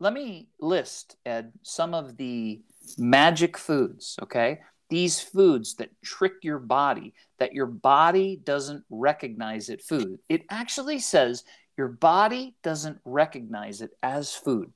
let 0.00 0.12
me 0.12 0.48
list, 0.58 1.16
Ed, 1.24 1.52
some 1.62 1.94
of 1.94 2.16
the 2.16 2.62
magic 2.98 3.56
foods, 3.56 4.18
okay? 4.22 4.58
these 4.90 5.20
foods 5.20 5.76
that 5.76 5.90
trick 6.02 6.34
your 6.42 6.58
body, 6.58 7.14
that 7.38 7.52
your 7.52 7.66
body 7.66 8.40
doesn't 8.44 8.84
recognize 8.90 9.68
it 9.68 9.82
food. 9.82 10.18
It 10.28 10.42
actually 10.50 10.98
says 10.98 11.44
your 11.76 11.88
body 11.88 12.56
doesn't 12.62 12.98
recognize 13.04 13.80
it 13.80 13.90
as 14.02 14.34
food. 14.34 14.72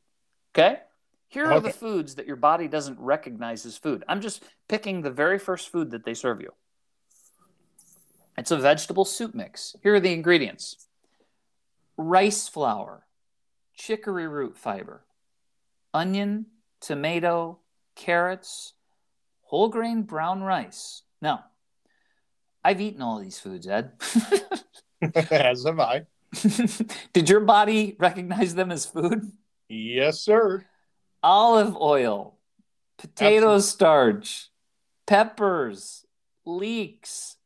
Okay? 0.54 0.78
Here 1.28 1.46
are 1.46 1.54
okay. 1.54 1.68
the 1.68 1.74
foods 1.74 2.14
that 2.14 2.26
your 2.26 2.36
body 2.36 2.68
doesn't 2.68 2.98
recognize 2.98 3.66
as 3.66 3.76
food. 3.76 4.02
I'm 4.08 4.22
just 4.22 4.42
picking 4.68 5.02
the 5.02 5.10
very 5.10 5.38
first 5.38 5.70
food 5.70 5.90
that 5.90 6.04
they 6.04 6.14
serve 6.14 6.40
you. 6.40 6.52
It's 8.38 8.50
a 8.50 8.56
vegetable 8.56 9.04
soup 9.04 9.34
mix. 9.34 9.76
Here 9.82 9.94
are 9.94 10.00
the 10.00 10.12
ingredients 10.12 10.88
rice 11.98 12.48
flour, 12.48 13.04
chicory 13.74 14.26
root 14.26 14.56
fiber, 14.56 15.04
onion, 15.92 16.46
tomato, 16.80 17.58
carrots, 17.94 18.72
whole 19.42 19.68
grain 19.68 20.02
brown 20.02 20.42
rice. 20.42 21.02
Now, 21.20 21.44
I've 22.64 22.80
eaten 22.80 23.02
all 23.02 23.18
these 23.18 23.38
foods, 23.38 23.66
Ed. 23.66 23.92
as 25.30 25.64
have 25.64 25.80
I. 25.80 26.06
Did 27.12 27.28
your 27.28 27.40
body 27.40 27.96
recognize 27.98 28.54
them 28.54 28.70
as 28.70 28.86
food? 28.86 29.30
Yes, 29.68 30.20
sir. 30.20 30.64
Olive 31.22 31.76
oil, 31.76 32.38
potato 32.96 33.54
Absolutely. 33.54 33.60
starch, 33.62 34.50
peppers, 35.06 36.06
leeks, 36.44 37.36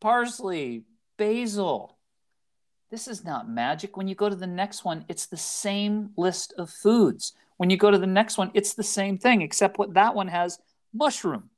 parsley, 0.00 0.84
basil. 1.16 1.98
This 2.90 3.06
is 3.08 3.24
not 3.24 3.48
magic. 3.48 3.96
When 3.96 4.08
you 4.08 4.14
go 4.14 4.28
to 4.28 4.36
the 4.36 4.46
next 4.46 4.84
one, 4.84 5.04
it's 5.08 5.26
the 5.26 5.36
same 5.36 6.10
list 6.16 6.52
of 6.58 6.70
foods. 6.70 7.32
When 7.56 7.70
you 7.70 7.76
go 7.76 7.90
to 7.90 7.98
the 7.98 8.06
next 8.06 8.36
one, 8.36 8.50
it's 8.54 8.74
the 8.74 8.82
same 8.82 9.16
thing, 9.18 9.42
except 9.42 9.78
what 9.78 9.94
that 9.94 10.14
one 10.14 10.28
has 10.28 10.58
mushroom. 10.92 11.50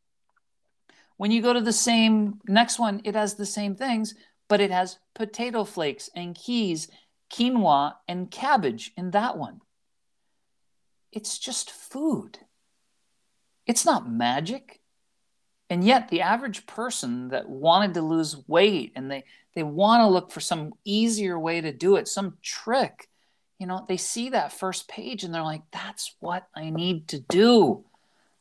When 1.16 1.30
you 1.30 1.40
go 1.40 1.52
to 1.52 1.60
the 1.60 1.72
same 1.72 2.40
next 2.46 2.78
one, 2.78 3.00
it 3.04 3.14
has 3.14 3.34
the 3.34 3.46
same 3.46 3.76
things, 3.76 4.14
but 4.48 4.60
it 4.60 4.70
has 4.70 4.98
potato 5.14 5.64
flakes 5.64 6.10
and 6.14 6.34
keys, 6.34 6.88
quinoa, 7.32 7.94
and 8.08 8.30
cabbage 8.30 8.92
in 8.96 9.12
that 9.12 9.38
one. 9.38 9.60
It's 11.12 11.38
just 11.38 11.70
food. 11.70 12.38
It's 13.66 13.84
not 13.84 14.10
magic. 14.10 14.80
And 15.70 15.84
yet, 15.84 16.08
the 16.08 16.22
average 16.22 16.66
person 16.66 17.28
that 17.28 17.48
wanted 17.48 17.94
to 17.94 18.02
lose 18.02 18.36
weight 18.46 18.92
and 18.94 19.10
they, 19.10 19.24
they 19.54 19.62
want 19.62 20.02
to 20.02 20.08
look 20.08 20.30
for 20.30 20.40
some 20.40 20.74
easier 20.84 21.38
way 21.38 21.60
to 21.60 21.72
do 21.72 21.96
it, 21.96 22.08
some 22.08 22.36
trick, 22.42 23.08
you 23.62 23.68
know, 23.68 23.84
they 23.86 23.96
see 23.96 24.30
that 24.30 24.52
first 24.52 24.88
page 24.88 25.22
and 25.22 25.32
they're 25.32 25.40
like, 25.40 25.62
that's 25.70 26.16
what 26.18 26.48
I 26.52 26.70
need 26.70 27.06
to 27.08 27.20
do. 27.20 27.84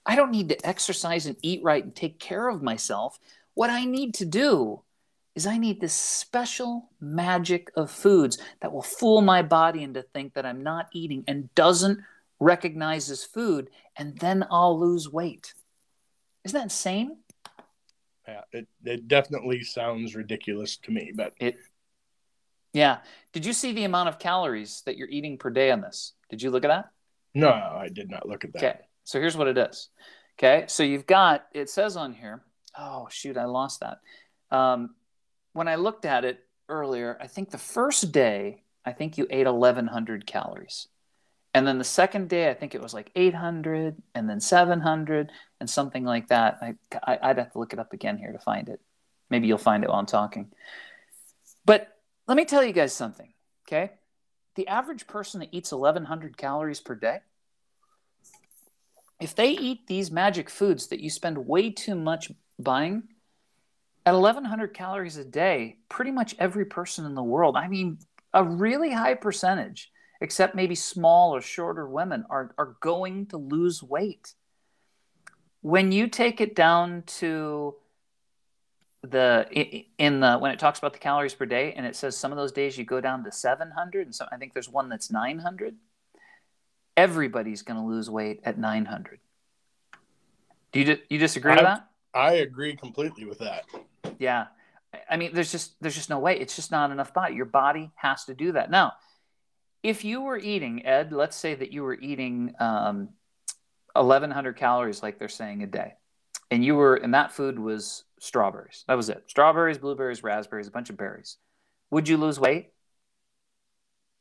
I 0.04 0.16
don't 0.16 0.32
need 0.32 0.50
to 0.50 0.68
exercise 0.68 1.28
and 1.28 1.38
eat 1.44 1.62
right 1.62 1.84
and 1.84 1.96
take 1.96 2.18
care 2.18 2.50
of 2.50 2.64
myself. 2.64 3.20
What 3.54 3.70
I 3.70 3.86
need 3.86 4.16
to 4.16 4.26
do 4.26 4.82
is 5.36 5.46
I 5.46 5.60
need 5.60 5.80
this 5.80 5.94
special 5.94 6.90
magic 7.00 7.72
of 7.76 7.92
foods 7.92 8.40
that 8.62 8.74
will 8.74 8.82
fool 8.82 9.22
my 9.22 9.44
body 9.44 9.84
into 9.84 10.02
think 10.02 10.34
that 10.34 10.46
I'm 10.48 10.64
not 10.64 10.90
eating 10.92 11.24
and 11.28 11.54
doesn't 11.54 12.00
recognize 12.42 13.10
as 13.10 13.24
food, 13.24 13.70
and 13.96 14.18
then 14.18 14.46
I'll 14.52 14.78
lose 14.78 15.10
weight. 15.10 15.54
Isn't 16.44 16.58
that 16.58 16.64
insane? 16.64 17.18
Yeah, 18.28 18.42
it, 18.52 18.68
it 18.84 19.08
definitely 19.08 19.64
sounds 19.64 20.16
ridiculous 20.16 20.78
to 20.78 20.92
me, 20.92 21.12
but 21.16 21.34
it 21.40 21.58
Yeah. 22.74 22.98
Did 23.32 23.46
you 23.46 23.54
see 23.54 23.72
the 23.74 23.84
amount 23.84 24.10
of 24.10 24.20
calories 24.20 24.82
that 24.86 24.98
you're 24.98 25.08
eating 25.10 25.38
per 25.38 25.52
day 25.52 25.72
on 25.72 25.82
this? 25.82 26.14
Did 26.30 26.42
you 26.42 26.50
look 26.50 26.66
at 26.66 26.70
that? 26.70 26.90
No, 27.34 27.50
I 27.50 27.90
did 27.94 28.10
not 28.10 28.28
look 28.28 28.44
at 28.44 28.54
that. 28.54 28.64
Okay. 28.64 28.80
So 29.04 29.20
here's 29.20 29.38
what 29.38 29.48
it 29.48 29.58
is. 29.58 29.90
Okay. 30.40 30.66
So 30.68 30.84
you've 30.84 31.06
got, 31.06 31.46
it 31.54 31.70
says 31.70 31.96
on 31.96 32.14
here, 32.14 32.42
oh, 32.78 33.08
shoot, 33.10 33.38
I 33.38 33.46
lost 33.46 33.82
that. 33.82 34.00
Um, 34.56 34.96
when 35.54 35.68
I 35.68 35.76
looked 35.76 36.06
at 36.06 36.26
it 36.26 36.40
earlier, 36.70 37.18
I 37.22 37.28
think 37.28 37.52
the 37.52 37.58
first 37.58 38.12
day, 38.12 38.64
I 38.84 38.94
think 38.94 39.18
you 39.18 39.28
ate 39.30 39.46
1,100 39.46 40.26
calories. 40.26 40.88
And 41.54 41.68
then 41.68 41.78
the 41.78 41.84
second 41.84 42.30
day, 42.30 42.50
I 42.50 42.54
think 42.54 42.76
it 42.76 42.82
was 42.82 42.94
like 42.94 43.12
800 43.16 44.02
and 44.16 44.30
then 44.30 44.40
700 44.40 45.32
and 45.60 45.70
something 45.70 46.06
like 46.06 46.30
that. 46.30 46.60
I, 46.62 46.76
I, 47.04 47.28
would 47.28 47.38
have 47.38 47.52
to 47.52 47.60
look 47.60 47.74
it 47.74 47.80
up 47.80 47.92
again 47.92 48.18
here 48.18 48.32
to 48.32 48.40
find 48.40 48.70
it. 48.70 48.80
Maybe 49.30 49.48
you'll 49.48 49.58
find 49.58 49.84
it 49.84 49.90
while 49.90 50.00
I'm 50.00 50.06
talking. 50.06 50.52
But 51.66 51.98
let 52.28 52.38
me 52.38 52.46
tell 52.46 52.64
you 52.64 52.72
guys 52.72 52.94
something, 52.94 53.34
okay? 53.68 53.92
The 54.56 54.68
average 54.68 55.08
person 55.08 55.42
that 55.42 55.50
eats 55.52 55.72
1,100 55.72 56.38
calories 56.38 56.80
per 56.80 56.96
day, 56.96 57.20
if 59.20 59.36
they 59.36 59.52
eat 59.52 59.88
these 59.88 60.10
magic 60.10 60.50
foods 60.50 60.88
that 60.88 61.00
you 61.00 61.10
spend 61.10 61.38
way 61.38 61.70
too 61.70 61.96
much 61.96 62.32
buying, 62.58 63.04
at 64.06 64.14
1,100 64.14 64.74
calories 64.74 65.18
a 65.18 65.26
day, 65.26 65.78
pretty 65.90 66.12
much 66.12 66.36
every 66.40 66.66
person 66.66 67.06
in 67.06 67.14
the 67.14 67.24
world, 67.24 67.56
I 67.56 67.68
mean, 67.68 68.00
a 68.34 68.44
really 68.44 68.92
high 68.92 69.14
percentage, 69.14 69.92
except 70.22 70.56
maybe 70.56 70.76
small 70.76 71.36
or 71.36 71.42
shorter 71.42 71.88
women, 71.88 72.26
are, 72.30 72.54
are 72.58 72.78
going 72.80 73.26
to 73.28 73.38
lose 73.38 73.84
weight. 73.84 74.34
When 75.62 75.92
you 75.92 76.08
take 76.08 76.40
it 76.40 76.56
down 76.56 77.04
to 77.18 77.76
the 79.04 79.48
in 79.98 80.20
the 80.20 80.38
when 80.38 80.52
it 80.52 80.60
talks 80.60 80.78
about 80.78 80.94
the 80.94 81.00
calories 81.00 81.34
per 81.34 81.46
day 81.46 81.74
and 81.74 81.88
it 81.88 81.96
says 81.96 82.16
some 82.16 82.32
of 82.32 82.38
those 82.38 82.52
days 82.52 82.78
you 82.78 82.86
go 82.86 83.02
down 83.02 83.24
to 83.24 83.32
700 83.32 84.06
and 84.06 84.14
so 84.14 84.28
i 84.32 84.38
think 84.38 84.54
there's 84.54 84.70
one 84.70 84.90
that's 84.90 85.10
900 85.10 85.76
everybody's 86.96 87.64
going 87.64 87.80
to 87.80 87.84
lose 87.84 88.12
weight 88.12 88.42
at 88.44 88.60
900 88.60 89.20
do 90.72 90.80
you 90.80 90.98
you 91.10 91.18
disagree 91.18 91.52
I, 91.52 91.56
with 91.56 91.64
that? 91.64 91.88
I 92.14 92.34
agree 92.34 92.76
completely 92.76 93.26
with 93.26 93.40
that. 93.40 93.66
Yeah. 94.20 94.48
I 95.10 95.18
mean 95.18 95.34
there's 95.34 95.52
just 95.52 95.82
there's 95.82 95.96
just 95.96 96.10
no 96.10 96.20
way. 96.20 96.40
It's 96.40 96.56
just 96.56 96.72
not 96.72 96.92
enough 96.92 97.14
body. 97.14 97.36
Your 97.36 97.46
body 97.46 97.92
has 97.96 98.26
to 98.26 98.34
do 98.34 98.52
that. 98.54 98.72
Now 98.72 98.94
if 99.84 100.04
you 100.04 100.22
were 100.22 100.38
eating 100.38 100.86
ed 100.86 101.12
let's 101.12 101.36
say 101.36 101.56
that 101.56 101.72
you 101.72 101.84
were 101.84 101.96
eating 101.96 102.54
um, 102.60 103.10
1100 103.94 104.56
calories 104.56 105.04
like 105.04 105.20
they're 105.20 105.28
saying 105.28 105.64
a 105.64 105.68
day 105.68 105.94
and 106.52 106.64
you 106.64 106.76
were 106.76 106.96
and 106.96 107.14
that 107.14 107.32
food 107.32 107.58
was 107.58 108.04
strawberries. 108.20 108.84
That 108.88 108.96
was 108.96 109.10
it. 109.10 109.24
Strawberries 109.28 109.78
blueberries 109.78 110.22
raspberries 110.22 110.68
a 110.68 110.72
bunch 110.72 110.90
of 110.90 110.98
berries. 110.98 111.38
Would 111.90 112.08
you 112.08 112.18
lose 112.18 112.40
weight? 112.40 112.70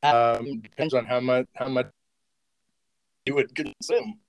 Um, 0.02 0.60
depends 0.60 0.94
on 0.94 1.04
how 1.04 1.20
much 1.20 1.46
how 1.54 1.68
much 1.68 1.88
you 3.26 3.34
would 3.34 3.54
consume. 3.54 4.20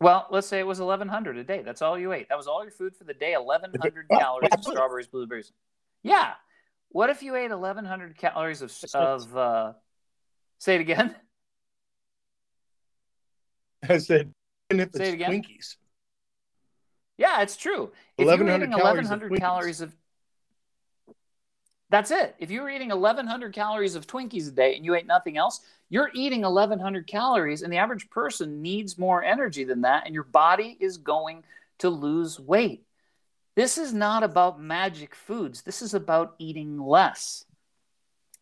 Well 0.00 0.26
let's 0.30 0.46
say 0.46 0.58
it 0.58 0.66
was 0.66 0.80
1100 0.80 1.38
a 1.38 1.44
day. 1.44 1.62
That's 1.62 1.80
all 1.80 1.98
you 1.98 2.12
ate. 2.12 2.28
That 2.28 2.36
was 2.36 2.48
all 2.48 2.62
your 2.62 2.72
food 2.72 2.94
for 2.94 3.04
the 3.04 3.14
day 3.14 3.34
1100 3.36 4.08
calories 4.10 4.50
of 4.52 4.64
strawberries 4.64 5.06
blueberries. 5.06 5.52
Yeah. 6.02 6.32
What 6.90 7.10
if 7.10 7.22
you 7.22 7.36
ate 7.36 7.50
1100 7.50 8.16
calories 8.18 8.62
of, 8.62 8.72
of 8.94 9.36
uh, 9.36 9.72
say 10.58 10.74
it 10.76 10.80
again 10.80 11.14
i 13.88 13.98
said 13.98 14.32
and 14.70 14.80
if 14.80 14.92
Say 14.92 15.12
it's 15.12 15.22
it. 15.22 15.28
Twinkies. 15.28 15.76
Yeah, 17.18 17.40
it's 17.42 17.56
true. 17.56 17.92
If 18.18 18.26
you're 18.26 18.34
eating 18.34 18.70
1,100 18.70 19.30
calories, 19.30 19.40
calories 19.40 19.80
of 19.80 19.94
that's 21.88 22.10
it. 22.10 22.34
If 22.38 22.50
you 22.50 22.62
were 22.62 22.68
eating 22.68 22.88
1,100 22.88 23.52
calories 23.52 23.94
of 23.94 24.06
Twinkies 24.08 24.48
a 24.48 24.50
day 24.50 24.74
and 24.74 24.84
you 24.84 24.94
ate 24.96 25.06
nothing 25.06 25.36
else, 25.36 25.60
you're 25.88 26.10
eating 26.14 26.42
1,100 26.42 27.06
calories, 27.06 27.62
and 27.62 27.72
the 27.72 27.76
average 27.76 28.10
person 28.10 28.60
needs 28.60 28.98
more 28.98 29.22
energy 29.22 29.62
than 29.62 29.82
that, 29.82 30.04
and 30.04 30.12
your 30.12 30.24
body 30.24 30.76
is 30.80 30.96
going 30.96 31.44
to 31.78 31.88
lose 31.88 32.40
weight. 32.40 32.82
This 33.54 33.78
is 33.78 33.94
not 33.94 34.24
about 34.24 34.60
magic 34.60 35.14
foods. 35.14 35.62
This 35.62 35.80
is 35.80 35.94
about 35.94 36.34
eating 36.40 36.80
less. 36.80 37.44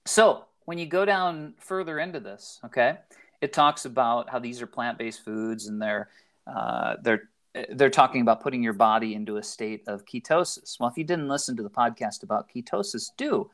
So, 0.06 0.46
when 0.64 0.78
you 0.78 0.86
go 0.86 1.04
down 1.04 1.54
further 1.58 1.98
into 1.98 2.20
this, 2.20 2.60
okay, 2.64 2.98
it 3.40 3.52
talks 3.52 3.84
about 3.84 4.30
how 4.30 4.38
these 4.38 4.62
are 4.62 4.66
plant-based 4.66 5.24
foods 5.24 5.66
and 5.66 5.80
they're 5.80 6.08
uh, 6.46 6.96
they're 7.02 7.28
they're 7.70 7.90
talking 7.90 8.20
about 8.20 8.42
putting 8.42 8.62
your 8.62 8.72
body 8.72 9.14
into 9.14 9.36
a 9.36 9.42
state 9.42 9.84
of 9.86 10.04
ketosis. 10.04 10.78
Well, 10.80 10.88
if 10.88 10.98
you 10.98 11.04
didn't 11.04 11.28
listen 11.28 11.56
to 11.56 11.62
the 11.62 11.70
podcast 11.70 12.22
about 12.22 12.48
ketosis, 12.48 13.10
do. 13.16 13.50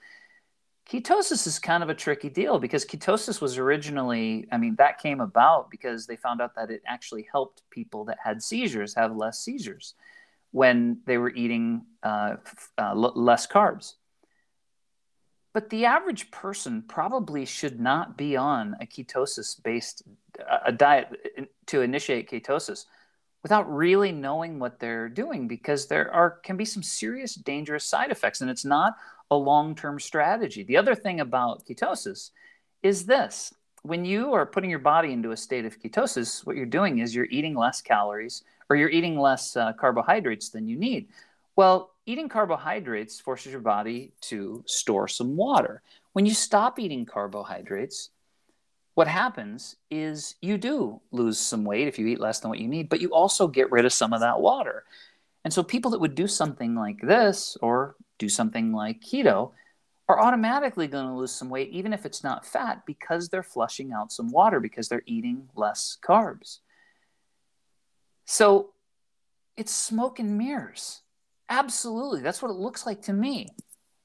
Ketosis 0.90 1.46
is 1.46 1.58
kind 1.58 1.82
of 1.82 1.90
a 1.90 1.94
tricky 1.94 2.30
deal 2.30 2.58
because 2.58 2.84
ketosis 2.84 3.40
was 3.40 3.58
originally, 3.58 4.48
I 4.50 4.56
mean, 4.56 4.74
that 4.76 4.98
came 4.98 5.20
about 5.20 5.70
because 5.70 6.06
they 6.06 6.16
found 6.16 6.40
out 6.40 6.54
that 6.56 6.70
it 6.70 6.82
actually 6.86 7.28
helped 7.30 7.62
people 7.70 8.06
that 8.06 8.18
had 8.24 8.42
seizures 8.42 8.94
have 8.94 9.14
less 9.14 9.38
seizures 9.38 9.94
when 10.52 10.98
they 11.04 11.18
were 11.18 11.30
eating 11.34 11.82
uh, 12.02 12.36
uh, 12.78 12.94
less 12.94 13.46
carbs. 13.46 13.94
But 15.52 15.70
the 15.70 15.84
average 15.84 16.30
person 16.30 16.82
probably 16.82 17.44
should 17.44 17.80
not 17.80 18.16
be 18.16 18.36
on 18.36 18.76
a 18.80 18.86
ketosis 18.86 19.60
based 19.62 20.02
a 20.64 20.72
diet 20.72 21.48
to 21.66 21.80
initiate 21.80 22.30
ketosis 22.30 22.86
without 23.42 23.72
really 23.72 24.12
knowing 24.12 24.58
what 24.58 24.78
they're 24.78 25.08
doing 25.08 25.48
because 25.48 25.86
there 25.86 26.12
are 26.12 26.30
can 26.30 26.56
be 26.56 26.64
some 26.64 26.82
serious 26.82 27.34
dangerous 27.34 27.84
side 27.84 28.10
effects 28.10 28.40
and 28.40 28.50
it's 28.50 28.64
not 28.64 28.94
a 29.30 29.36
long-term 29.36 29.98
strategy. 29.98 30.62
The 30.62 30.76
other 30.76 30.94
thing 30.94 31.20
about 31.20 31.64
ketosis 31.66 32.30
is 32.82 33.06
this. 33.06 33.52
When 33.82 34.04
you 34.04 34.34
are 34.34 34.44
putting 34.44 34.70
your 34.70 34.78
body 34.78 35.12
into 35.12 35.30
a 35.30 35.36
state 35.36 35.64
of 35.64 35.80
ketosis, 35.80 36.44
what 36.44 36.56
you're 36.56 36.66
doing 36.66 36.98
is 36.98 37.14
you're 37.14 37.26
eating 37.30 37.54
less 37.54 37.80
calories 37.80 38.42
or 38.68 38.76
you're 38.76 38.90
eating 38.90 39.18
less 39.18 39.56
uh, 39.56 39.72
carbohydrates 39.72 40.50
than 40.50 40.68
you 40.68 40.76
need. 40.76 41.08
Well, 41.60 41.90
eating 42.06 42.30
carbohydrates 42.30 43.20
forces 43.20 43.52
your 43.52 43.60
body 43.60 44.14
to 44.22 44.64
store 44.66 45.08
some 45.08 45.36
water. 45.36 45.82
When 46.14 46.24
you 46.24 46.32
stop 46.32 46.78
eating 46.78 47.04
carbohydrates, 47.04 48.08
what 48.94 49.06
happens 49.06 49.76
is 49.90 50.36
you 50.40 50.56
do 50.56 51.02
lose 51.10 51.38
some 51.38 51.66
weight 51.66 51.86
if 51.86 51.98
you 51.98 52.06
eat 52.06 52.18
less 52.18 52.40
than 52.40 52.48
what 52.48 52.60
you 52.60 52.66
need, 52.66 52.88
but 52.88 53.02
you 53.02 53.10
also 53.10 53.46
get 53.46 53.70
rid 53.70 53.84
of 53.84 53.92
some 53.92 54.14
of 54.14 54.20
that 54.20 54.40
water. 54.40 54.84
And 55.44 55.52
so 55.52 55.62
people 55.62 55.90
that 55.90 56.00
would 56.00 56.14
do 56.14 56.26
something 56.26 56.74
like 56.74 57.02
this 57.02 57.58
or 57.60 57.94
do 58.16 58.30
something 58.30 58.72
like 58.72 59.02
keto 59.02 59.50
are 60.08 60.18
automatically 60.18 60.86
going 60.86 61.08
to 61.08 61.12
lose 61.12 61.30
some 61.30 61.50
weight, 61.50 61.68
even 61.68 61.92
if 61.92 62.06
it's 62.06 62.24
not 62.24 62.46
fat, 62.46 62.86
because 62.86 63.28
they're 63.28 63.42
flushing 63.42 63.92
out 63.92 64.12
some 64.12 64.30
water 64.30 64.60
because 64.60 64.88
they're 64.88 65.02
eating 65.04 65.50
less 65.54 65.98
carbs. 66.02 66.60
So 68.24 68.70
it's 69.58 69.74
smoke 69.74 70.18
and 70.18 70.38
mirrors. 70.38 71.02
Absolutely. 71.50 72.22
That's 72.22 72.40
what 72.40 72.50
it 72.50 72.56
looks 72.56 72.86
like 72.86 73.02
to 73.02 73.12
me. 73.12 73.48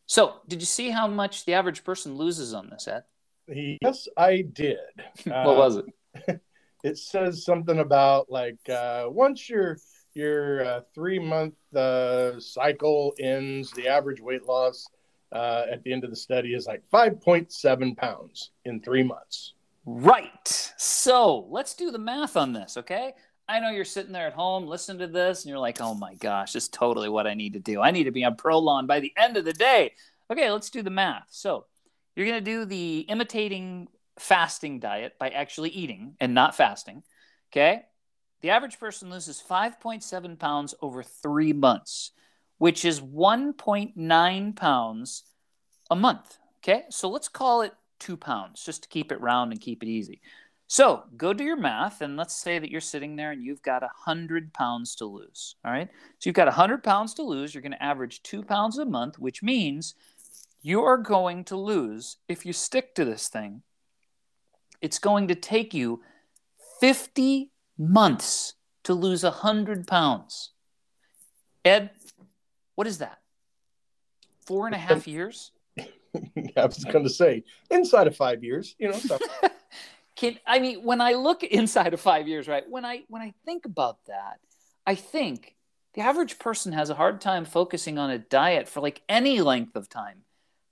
So, 0.08 0.42
did 0.48 0.62
you 0.62 0.66
see 0.66 0.90
how 0.90 1.08
much 1.08 1.46
the 1.46 1.54
average 1.54 1.84
person 1.84 2.16
loses 2.16 2.54
on 2.54 2.70
this, 2.70 2.88
Ed? 2.88 3.04
Yes, 3.48 4.08
I 4.18 4.42
did. 4.42 4.78
what 5.24 5.36
uh, 5.36 5.56
was 5.56 5.78
it? 5.78 6.42
it 6.84 6.98
says 6.98 7.46
something 7.46 7.80
about 7.80 8.30
like 8.30 8.70
uh, 8.70 9.06
once 9.08 9.50
your 9.50 9.78
your 10.14 10.66
uh, 10.66 10.82
three 10.94 11.20
month 11.20 11.56
uh, 11.76 12.40
cycle 12.40 13.14
ends, 13.20 13.72
the 13.72 13.88
average 13.88 14.22
weight 14.22 14.46
loss 14.46 14.88
uh, 15.32 15.66
at 15.72 15.84
the 15.84 15.92
end 15.92 16.04
of 16.04 16.10
the 16.10 16.16
study 16.16 16.54
is 16.54 16.66
like 16.66 16.82
5.7 16.92 17.98
pounds 17.98 18.52
in 18.64 18.82
three 18.82 19.04
months. 19.04 19.54
Right. 19.86 20.74
So 20.78 21.46
let's 21.50 21.76
do 21.76 21.92
the 21.92 22.00
math 22.00 22.38
on 22.38 22.54
this, 22.54 22.78
okay? 22.78 23.14
I 23.48 23.60
know 23.60 23.70
you're 23.70 23.86
sitting 23.86 24.12
there 24.12 24.28
at 24.28 24.34
home 24.34 24.66
listening 24.66 25.00
to 25.00 25.08
this 25.08 25.44
and 25.44 25.50
you're 25.50 25.60
like, 25.60 25.80
oh 25.80 25.94
my 25.94 26.16
gosh, 26.16 26.54
this 26.54 26.64
is 26.64 26.70
totally 26.70 27.10
what 27.10 27.28
I 27.28 27.36
need 27.36 27.54
to 27.54 27.60
do. 27.60 27.82
I 27.82 27.92
need 27.92 28.06
to 28.06 28.12
be 28.12 28.24
on 28.24 28.36
Prolon 28.36 28.88
by 28.88 29.00
the 29.00 29.14
end 29.16 29.38
of 29.38 29.46
the 29.46 29.54
day. 29.54 29.94
Okay, 30.32 30.50
let's 30.50 30.72
do 30.72 30.82
the 30.82 30.90
math. 30.90 31.28
So 31.30 31.66
you're 32.16 32.26
going 32.26 32.44
to 32.44 32.52
do 32.52 32.66
the 32.66 33.00
imitating 33.02 33.88
fasting 34.18 34.80
diet 34.80 35.14
by 35.20 35.30
actually 35.30 35.70
eating 35.70 36.16
and 36.20 36.34
not 36.34 36.56
fasting. 36.56 37.04
Okay. 37.52 37.84
The 38.42 38.50
average 38.50 38.80
person 38.80 39.10
loses 39.10 39.44
5.7 39.48 40.40
pounds 40.40 40.76
over 40.82 41.04
three 41.04 41.54
months, 41.54 42.12
which 42.58 42.84
is 42.86 43.02
1.9 43.02 44.56
pounds 44.56 45.24
a 45.92 45.96
month. 45.96 46.38
Okay. 46.64 46.84
So 46.90 47.10
let's 47.10 47.28
call 47.28 47.62
it 47.62 47.74
two 48.00 48.18
pounds 48.18 48.64
just 48.64 48.84
to 48.84 48.90
keep 48.90 49.12
it 49.12 49.22
round 49.22 49.52
and 49.52 49.62
keep 49.62 49.84
it 49.84 49.90
easy. 49.90 50.22
So 50.68 51.04
go 51.16 51.32
do 51.34 51.44
your 51.44 51.58
math, 51.58 52.02
and 52.02 52.18
let's 52.18 52.36
say 52.36 52.58
that 52.58 52.72
you're 52.72 52.82
sitting 52.82 53.16
there 53.16 53.32
and 53.32 53.44
you've 53.44 53.62
got 53.62 53.82
100 53.82 54.54
pounds 54.54 54.96
to 54.96 55.06
lose. 55.06 55.56
All 55.64 55.72
right. 55.72 55.90
So 56.20 56.28
you've 56.28 56.36
got 56.36 56.48
100 56.48 56.84
pounds 56.84 57.14
to 57.16 57.24
lose. 57.24 57.54
You're 57.54 57.62
going 57.62 57.72
to 57.72 57.84
average 57.84 58.24
two 58.24 58.42
pounds 58.42 58.78
a 58.78 58.86
month, 58.86 59.20
which 59.20 59.44
means 59.44 59.94
you 60.62 60.82
are 60.82 60.98
going 60.98 61.44
to 61.46 61.56
lose 61.56 62.18
if 62.28 62.46
you 62.46 62.54
stick 62.54 62.96
to 62.96 63.06
this 63.06 63.28
thing. 63.28 63.62
It's 64.82 64.98
going 64.98 65.28
to 65.28 65.36
take 65.36 65.74
you 65.74 66.02
50 66.80 67.52
months 67.78 68.56
to 68.84 68.94
lose 68.94 69.24
100 69.24 69.88
pounds. 69.88 70.52
Ed, 71.64 71.92
what 72.74 72.88
is 72.88 72.98
that? 73.00 73.20
Four 74.46 74.66
and 74.66 74.76
a 74.76 74.80
half 74.80 75.08
years? 75.08 75.52
I 75.80 76.66
was 76.66 76.84
going 76.86 77.04
to 77.04 77.10
say 77.10 77.44
inside 77.70 78.08
of 78.08 78.16
five 78.16 78.44
years, 78.44 78.76
you 78.80 78.88
know. 78.88 78.98
So. 78.98 79.20
Can 80.16 80.38
I 80.46 80.60
mean 80.60 80.84
when 80.84 81.02
I 81.02 81.14
look 81.14 81.44
inside 81.44 81.94
of 81.94 82.02
five 82.02 82.28
years, 82.28 82.48
right? 82.48 82.64
When 82.68 82.86
I 82.86 83.04
when 83.08 83.22
I 83.22 83.34
think 83.46 83.66
about 83.66 83.98
that, 84.08 84.40
I 84.86 84.96
think 84.96 85.56
the 85.94 86.02
average 86.02 86.40
person 86.40 86.74
has 86.74 86.90
a 86.90 86.96
hard 86.96 87.22
time 87.22 87.46
focusing 87.46 87.98
on 87.98 88.10
a 88.10 88.20
diet 88.20 88.68
for 88.68 88.82
like 88.82 89.02
any 89.08 89.42
length 89.42 89.76
of 89.76 89.90
time. 89.90 90.24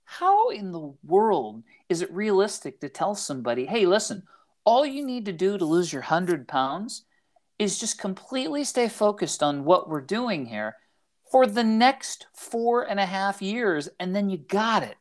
How 0.04 0.50
in 0.50 0.70
the 0.70 0.94
world 1.02 1.62
is 1.88 2.02
it 2.02 2.12
realistic 2.12 2.80
to 2.80 2.90
tell 2.90 3.14
somebody, 3.14 3.64
hey, 3.64 3.86
listen, 3.86 4.24
all 4.64 4.84
you 4.84 5.04
need 5.04 5.24
to 5.24 5.32
do 5.32 5.56
to 5.56 5.64
lose 5.64 5.92
your 5.92 6.02
100 6.02 6.46
pounds 6.46 7.04
is 7.58 7.78
just 7.78 7.98
completely 7.98 8.64
stay 8.64 8.88
focused 8.88 9.42
on 9.42 9.64
what 9.64 9.88
we're 9.88 10.02
doing 10.02 10.46
here 10.46 10.76
for 11.30 11.46
the 11.46 11.64
next 11.64 12.26
four 12.34 12.82
and 12.82 13.00
a 13.00 13.06
half 13.06 13.40
years, 13.40 13.88
and 13.98 14.14
then 14.14 14.28
you 14.28 14.36
got 14.36 14.82
it. 14.82 14.96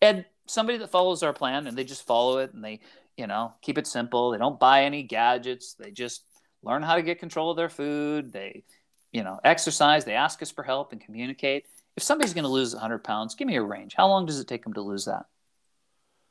And 0.00 0.24
somebody 0.46 0.78
that 0.78 0.90
follows 0.90 1.22
our 1.22 1.32
plan 1.32 1.66
and 1.66 1.76
they 1.76 1.84
just 1.84 2.06
follow 2.06 2.38
it 2.38 2.52
and 2.52 2.62
they, 2.62 2.80
you 3.16 3.26
know, 3.26 3.54
keep 3.62 3.78
it 3.78 3.86
simple. 3.86 4.30
They 4.30 4.38
don't 4.38 4.58
buy 4.58 4.84
any 4.84 5.02
gadgets. 5.02 5.74
They 5.74 5.90
just 5.90 6.24
learn 6.62 6.82
how 6.82 6.96
to 6.96 7.02
get 7.02 7.18
control 7.18 7.50
of 7.50 7.56
their 7.56 7.68
food. 7.68 8.32
They, 8.32 8.64
you 9.12 9.22
know, 9.22 9.38
exercise. 9.44 10.04
They 10.04 10.14
ask 10.14 10.42
us 10.42 10.50
for 10.50 10.62
help 10.62 10.92
and 10.92 11.00
communicate. 11.00 11.66
If 11.96 12.02
somebody's 12.02 12.34
going 12.34 12.44
to 12.44 12.50
lose 12.50 12.72
100 12.72 13.04
pounds, 13.04 13.34
give 13.34 13.46
me 13.46 13.56
a 13.56 13.62
range. 13.62 13.94
How 13.96 14.08
long 14.08 14.26
does 14.26 14.40
it 14.40 14.48
take 14.48 14.64
them 14.64 14.72
to 14.74 14.80
lose 14.80 15.04
that? 15.04 15.26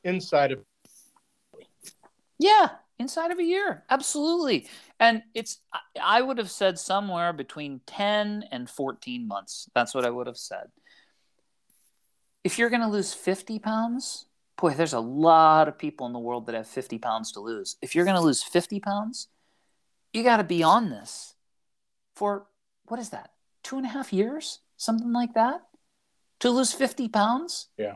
Inside 0.03 0.51
of. 0.53 0.59
Yeah, 2.39 2.69
inside 2.97 3.29
of 3.29 3.37
a 3.37 3.43
year. 3.43 3.83
Absolutely. 3.89 4.67
And 4.99 5.21
it's, 5.35 5.59
I 6.01 6.21
would 6.21 6.39
have 6.39 6.49
said 6.49 6.79
somewhere 6.79 7.33
between 7.33 7.81
10 7.85 8.45
and 8.51 8.67
14 8.67 9.27
months. 9.27 9.69
That's 9.75 9.93
what 9.93 10.05
I 10.05 10.09
would 10.09 10.25
have 10.25 10.37
said. 10.37 10.71
If 12.43 12.57
you're 12.57 12.71
going 12.71 12.81
to 12.81 12.87
lose 12.87 13.13
50 13.13 13.59
pounds, 13.59 14.25
boy, 14.62 14.74
there's 14.76 14.93
a 14.93 15.00
lot 15.00 15.67
of 15.67 15.78
people 15.78 16.06
in 16.06 16.13
the 16.13 16.19
world 16.19 16.45
that 16.45 16.56
have 16.56 16.67
50 16.67 17.00
pounds 17.00 17.32
to 17.34 17.39
lose. 17.39 17.76
If 17.82 17.95
you're 17.95 18.06
going 18.06 18.15
to 18.15 18.21
lose 18.21 18.43
50 18.43 18.80
pounds, 18.80 19.28
you 20.13 20.24
got 20.24 20.38
to 20.38 20.43
be 20.43 20.63
on 20.63 20.89
this 20.89 21.34
for 22.15 22.47
what 22.86 23.00
is 23.00 23.10
that? 23.10 23.32
Two 23.63 23.78
and 23.78 23.86
a 23.86 23.89
half 23.89 24.13
years? 24.13 24.60
Something 24.78 25.12
like 25.12 25.34
that? 25.34 25.62
To 26.41 26.50
lose 26.50 26.71
50 26.71 27.10
pounds? 27.10 27.67
Yeah. 27.78 27.95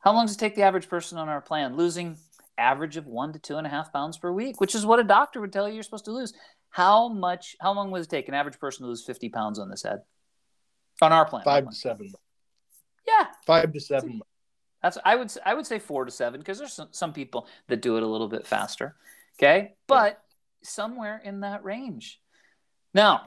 How 0.00 0.12
long 0.12 0.26
does 0.26 0.36
it 0.36 0.38
take 0.38 0.54
the 0.54 0.62
average 0.62 0.88
person 0.88 1.18
on 1.18 1.28
our 1.28 1.40
plan? 1.40 1.76
Losing 1.76 2.16
average 2.56 2.96
of 2.96 3.06
one 3.06 3.32
to 3.34 3.38
two 3.38 3.56
and 3.56 3.66
a 3.66 3.70
half 3.70 3.92
pounds 3.92 4.18
per 4.18 4.32
week, 4.32 4.60
which 4.60 4.74
is 4.74 4.86
what 4.86 4.98
a 4.98 5.04
doctor 5.04 5.40
would 5.40 5.52
tell 5.52 5.68
you 5.68 5.74
you're 5.74 5.82
supposed 5.82 6.06
to 6.06 6.12
lose. 6.12 6.32
How 6.70 7.08
much, 7.08 7.56
how 7.60 7.72
long 7.72 7.90
would 7.90 8.02
it 8.02 8.08
take 8.08 8.28
an 8.28 8.34
average 8.34 8.58
person 8.58 8.84
to 8.84 8.88
lose 8.88 9.04
50 9.04 9.28
pounds 9.28 9.58
on 9.58 9.68
this 9.68 9.82
head? 9.82 10.00
On 11.02 11.12
our 11.12 11.24
plan. 11.24 11.42
Five 11.44 11.68
to 11.68 11.74
seven. 11.74 12.12
Yeah. 13.06 13.26
Five 13.46 13.72
to 13.72 13.80
seven. 13.80 14.20
That's, 14.82 14.98
I 15.04 15.16
would, 15.16 15.32
I 15.44 15.54
would 15.54 15.66
say 15.66 15.78
four 15.78 16.04
to 16.04 16.10
seven 16.10 16.40
because 16.40 16.58
there's 16.58 16.72
some, 16.72 16.88
some 16.90 17.12
people 17.12 17.46
that 17.68 17.82
do 17.82 17.96
it 17.96 18.02
a 18.02 18.06
little 18.06 18.28
bit 18.28 18.46
faster. 18.46 18.96
Okay. 19.38 19.74
But 19.86 20.12
yeah. 20.12 20.68
somewhere 20.68 21.20
in 21.24 21.40
that 21.40 21.64
range. 21.64 22.20
Now, 22.94 23.22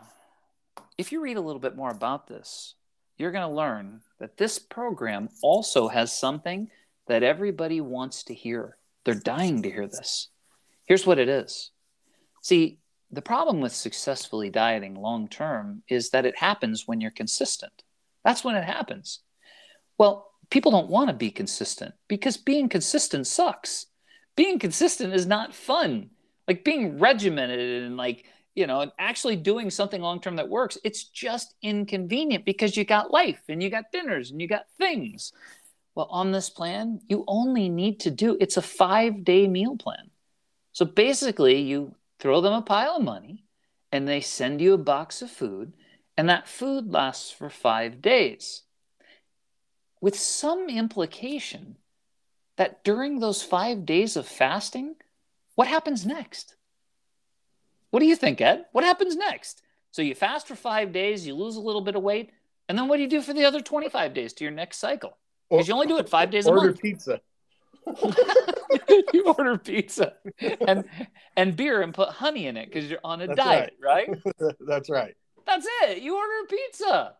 if 0.98 1.12
you 1.12 1.22
read 1.22 1.38
a 1.38 1.42
little 1.42 1.60
bit 1.60 1.76
more 1.76 1.92
about 1.92 2.28
this, 2.28 2.76
you're 3.18 3.32
going 3.32 3.48
to 3.48 3.56
learn 3.56 4.02
that 4.20 4.38
this 4.38 4.60
program 4.60 5.30
also 5.42 5.88
has 5.88 6.18
something 6.18 6.70
that 7.08 7.24
everybody 7.24 7.82
wants 7.82 8.24
to 8.24 8.34
hear. 8.34 8.78
They're 9.06 9.14
dying 9.14 9.62
to 9.64 9.72
hear 9.72 9.88
this. 9.88 10.30
Here's 10.86 11.06
what 11.06 11.20
it 11.20 11.30
is. 11.30 11.72
See, 12.42 12.80
the 13.12 13.22
problem 13.22 13.62
with 13.62 13.74
successfully 13.74 14.50
dieting 14.50 14.96
long 14.96 15.28
term 15.28 15.84
is 15.88 16.10
that 16.10 16.26
it 16.26 16.38
happens 16.38 16.88
when 16.88 17.00
you're 17.00 17.12
consistent. 17.12 17.84
That's 18.26 18.44
when 18.44 18.56
it 18.56 18.64
happens. 18.64 19.20
Well, 19.98 20.32
people 20.54 20.72
don't 20.72 20.88
want 20.88 21.10
to 21.10 21.16
be 21.16 21.32
consistent 21.32 21.96
because 22.08 22.38
being 22.38 22.70
consistent 22.70 23.26
sucks. 23.26 23.88
Being 24.36 24.60
consistent 24.60 25.12
is 25.12 25.26
not 25.26 25.56
fun. 25.56 26.12
Like 26.48 26.64
being 26.64 27.00
regimented 27.00 27.82
and 27.82 27.98
like, 27.98 28.26
you 28.54 28.68
know, 28.68 28.82
and 28.82 28.92
actually 29.00 29.36
doing 29.36 29.72
something 29.72 30.00
long 30.00 30.22
term 30.22 30.36
that 30.36 30.48
works, 30.48 30.78
it's 30.84 31.06
just 31.06 31.56
inconvenient 31.64 32.46
because 32.46 32.78
you 32.78 32.86
got 32.86 33.10
life 33.10 33.42
and 33.50 33.64
you 33.64 33.72
got 33.72 33.92
dinners 33.92 34.30
and 34.30 34.40
you 34.40 34.48
got 34.48 34.70
things. 34.78 35.34
Well, 35.96 36.08
on 36.12 36.32
this 36.32 36.52
plan, 36.52 37.00
you 37.10 37.24
only 37.28 37.68
need 37.68 38.02
to 38.02 38.12
do 38.12 38.38
it's 38.40 38.58
a 38.58 38.62
five 38.62 39.24
day 39.24 39.48
meal 39.48 39.76
plan. 39.76 40.12
So 40.72 40.86
basically, 40.86 41.62
you 41.62 41.96
throw 42.20 42.42
them 42.42 42.54
a 42.54 42.62
pile 42.62 42.98
of 42.98 43.04
money 43.04 43.44
and 43.92 44.08
they 44.08 44.22
send 44.22 44.62
you 44.62 44.74
a 44.74 44.78
box 44.78 45.24
of 45.24 45.32
food, 45.32 45.74
and 46.16 46.30
that 46.30 46.48
food 46.48 46.92
lasts 46.92 47.32
for 47.32 47.50
five 47.50 48.04
days. 48.04 48.64
With 50.04 50.20
some 50.20 50.68
implication 50.68 51.78
that 52.58 52.84
during 52.84 53.22
those 53.22 53.42
five 53.42 53.86
days 53.86 54.18
of 54.18 54.28
fasting, 54.28 54.96
what 55.56 55.70
happens 55.70 56.06
next? 56.06 56.56
What 57.90 58.02
do 58.02 58.06
you 58.06 58.18
think, 58.18 58.42
Ed? 58.42 58.66
What 58.74 58.84
happens 58.84 59.16
next? 59.16 59.62
So 59.92 60.02
you 60.02 60.14
fast 60.14 60.46
for 60.46 60.56
five 60.56 60.92
days, 60.92 61.26
you 61.26 61.36
lose 61.36 61.56
a 61.56 61.62
little 61.62 61.80
bit 61.80 61.96
of 61.96 62.04
weight, 62.04 62.32
and 62.68 62.78
then 62.78 62.90
what 62.90 62.98
do 62.98 63.04
you 63.04 63.08
do 63.08 63.22
for 63.22 63.32
the 63.32 63.46
other 63.46 63.62
25 63.62 64.14
days 64.14 64.34
to 64.34 64.44
your 64.44 64.52
next 64.52 64.80
cycle? 64.80 65.18
Because 65.50 65.70
you 65.70 65.74
only 65.74 65.88
do 65.88 65.98
it 66.00 66.10
five 66.10 66.32
days 66.32 66.48
a 66.48 66.50
order 66.50 66.74
month. 66.74 66.80
Order 66.80 66.82
pizza. 66.82 67.22
you 69.14 69.24
order 69.38 69.58
pizza 69.58 70.16
and 70.68 70.84
and 71.38 71.56
beer 71.56 71.82
and 71.82 71.94
put 71.94 72.10
honey 72.10 72.48
in 72.48 72.58
it 72.58 72.66
because 72.66 72.90
you're 72.90 73.00
on 73.06 73.22
a 73.22 73.28
That's 73.28 73.38
diet, 73.38 73.74
right. 73.82 74.10
That's 74.68 74.90
right. 74.90 75.16
That's 75.46 75.68
it. 75.84 76.04
You 76.04 76.18
order 76.18 76.48
pizza. 76.50 77.16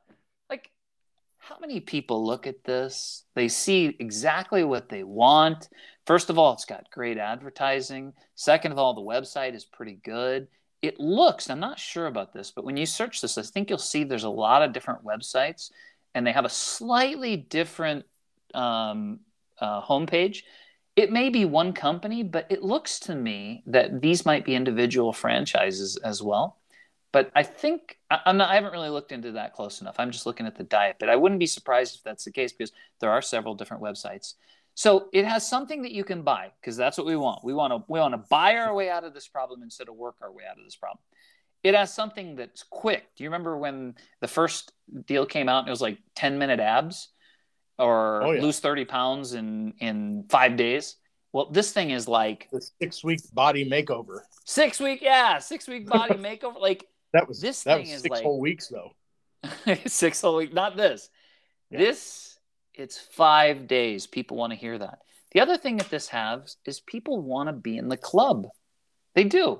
How 1.50 1.58
many 1.60 1.82
people 1.82 2.26
look 2.26 2.48
at 2.48 2.64
this? 2.64 3.26
They 3.36 3.50
see 3.50 3.98
exactly 4.00 4.64
what 4.64 4.88
they 4.88 5.04
want. 5.04 5.68
First 6.06 6.30
of 6.30 6.40
all, 6.40 6.54
it's 6.54 6.64
got 6.64 6.90
great 6.90 7.18
advertising. 7.18 8.14
Second 8.34 8.72
of 8.72 8.78
all, 8.78 8.94
the 8.94 9.02
website 9.02 9.54
is 9.54 9.66
pretty 9.66 10.00
good. 10.06 10.48
It 10.82 11.02
looks, 11.02 11.50
I'm 11.50 11.60
not 11.60 11.80
sure 11.80 12.08
about 12.08 12.34
this, 12.34 12.52
but 12.52 12.64
when 12.64 12.78
you 12.78 12.86
search 12.86 13.20
this, 13.20 13.38
I 13.38 13.42
think 13.42 13.70
you'll 13.70 13.78
see 13.78 14.06
there's 14.06 14.24
a 14.24 14.30
lot 14.30 14.62
of 14.62 14.72
different 14.72 15.04
websites 15.04 15.70
and 16.16 16.26
they 16.26 16.32
have 16.32 16.46
a 16.46 16.50
slightly 16.50 17.36
different 17.36 18.06
um, 18.54 19.20
uh, 19.60 19.82
homepage. 19.82 20.44
It 20.96 21.12
may 21.12 21.28
be 21.28 21.44
one 21.44 21.74
company, 21.74 22.24
but 22.24 22.48
it 22.50 22.64
looks 22.64 23.00
to 23.02 23.16
me 23.16 23.64
that 23.66 24.02
these 24.02 24.26
might 24.26 24.46
be 24.46 24.56
individual 24.56 25.12
franchises 25.12 25.98
as 25.98 26.24
well. 26.24 26.62
But 27.14 27.32
I 27.36 27.44
think 27.44 28.00
I'm 28.10 28.36
not. 28.38 28.50
I 28.50 28.56
haven't 28.56 28.74
really 28.74 28.90
looked 28.90 29.12
into 29.14 29.32
that 29.34 29.54
close 29.54 29.80
enough. 29.80 29.96
I'm 30.00 30.12
just 30.12 30.26
looking 30.26 30.46
at 30.48 30.56
the 30.58 30.64
diet, 30.64 30.98
but 31.00 31.10
I 31.10 31.16
wouldn't 31.16 31.40
be 31.40 31.46
surprised 31.46 31.96
if 31.96 32.04
that's 32.04 32.26
the 32.26 32.32
case 32.32 32.52
because 32.52 32.74
there 33.00 33.12
are 33.12 33.22
several 33.22 33.54
different 33.56 33.82
websites. 33.82 34.34
So 34.76 35.08
it 35.14 35.24
has 35.26 35.48
something 35.48 35.84
that 35.84 35.92
you 35.92 36.04
can 36.04 36.24
buy 36.24 36.52
because 36.60 36.76
that's 36.76 36.98
what 36.98 37.06
we 37.08 37.16
want. 37.16 37.44
We 37.46 37.54
want 37.54 37.72
to 37.72 37.84
we 37.88 38.00
want 38.00 38.14
to 38.16 38.24
buy 38.30 38.56
our 38.58 38.74
way 38.74 38.90
out 38.90 39.04
of 39.06 39.14
this 39.14 39.28
problem 39.28 39.62
instead 39.64 39.88
of 39.88 39.96
work 39.96 40.16
our 40.22 40.32
way 40.32 40.44
out 40.50 40.58
of 40.58 40.66
this 40.66 40.76
problem. 40.76 41.00
It 41.64 41.76
has 41.76 41.94
something 41.94 42.36
that's 42.36 42.64
quick. 42.64 43.06
Do 43.16 43.24
you 43.24 43.30
remember 43.30 43.58
when 43.58 43.96
the 44.20 44.28
first 44.28 44.74
deal 45.06 45.26
came 45.26 45.48
out 45.48 45.60
and 45.60 45.68
it 45.68 45.72
was 45.72 45.82
like 45.82 46.00
10 46.16 46.38
minute 46.40 46.60
abs? 46.60 47.10
or 47.80 48.22
Oh, 48.24 48.32
yeah. 48.32 48.42
lose 48.42 48.60
30 48.60 48.86
pounds 48.86 49.34
in 49.34 49.74
in 49.80 50.26
five 50.30 50.56
days 50.58 50.98
well 51.32 51.50
this 51.50 51.72
thing 51.72 51.90
is 51.90 52.08
like 52.08 52.48
The 52.52 52.62
six 52.80 53.04
week 53.04 53.22
body 53.34 53.68
makeover. 53.68 54.20
six 54.46 54.80
week 54.80 55.00
yeah 55.02 55.40
six 55.40 55.68
week 55.68 55.88
body 55.88 56.14
makeover 56.30 56.62
like 56.62 56.86
That 57.14 57.28
was 57.28 57.40
This 57.40 57.64
that 57.64 57.78
thing 57.78 57.86
was 57.88 57.96
is 57.98 58.02
six 58.02 58.12
like- 58.12 58.24
whole 58.24 58.40
weeks 58.40 58.68
though. 58.68 58.92
six 59.88 60.22
whole 60.22 60.38
week 60.38 60.54
not 60.54 60.78
this 60.78 61.10
Yeah. 61.70 61.80
this 61.80 62.40
it's 62.74 62.98
five 62.98 63.68
days 63.68 64.08
people 64.08 64.38
want 64.38 64.52
to 64.52 64.58
hear 64.58 64.78
that 64.78 65.00
the 65.34 65.42
other 65.42 65.58
thing 65.58 65.78
that 65.78 65.90
this 65.90 66.08
has 66.10 66.56
is 66.66 66.80
people 66.80 67.22
want 67.22 67.48
to 67.50 67.54
be 67.54 67.78
in 67.78 67.90
the 67.90 67.98
club 67.98 68.48
they 69.16 69.26
do 69.26 69.60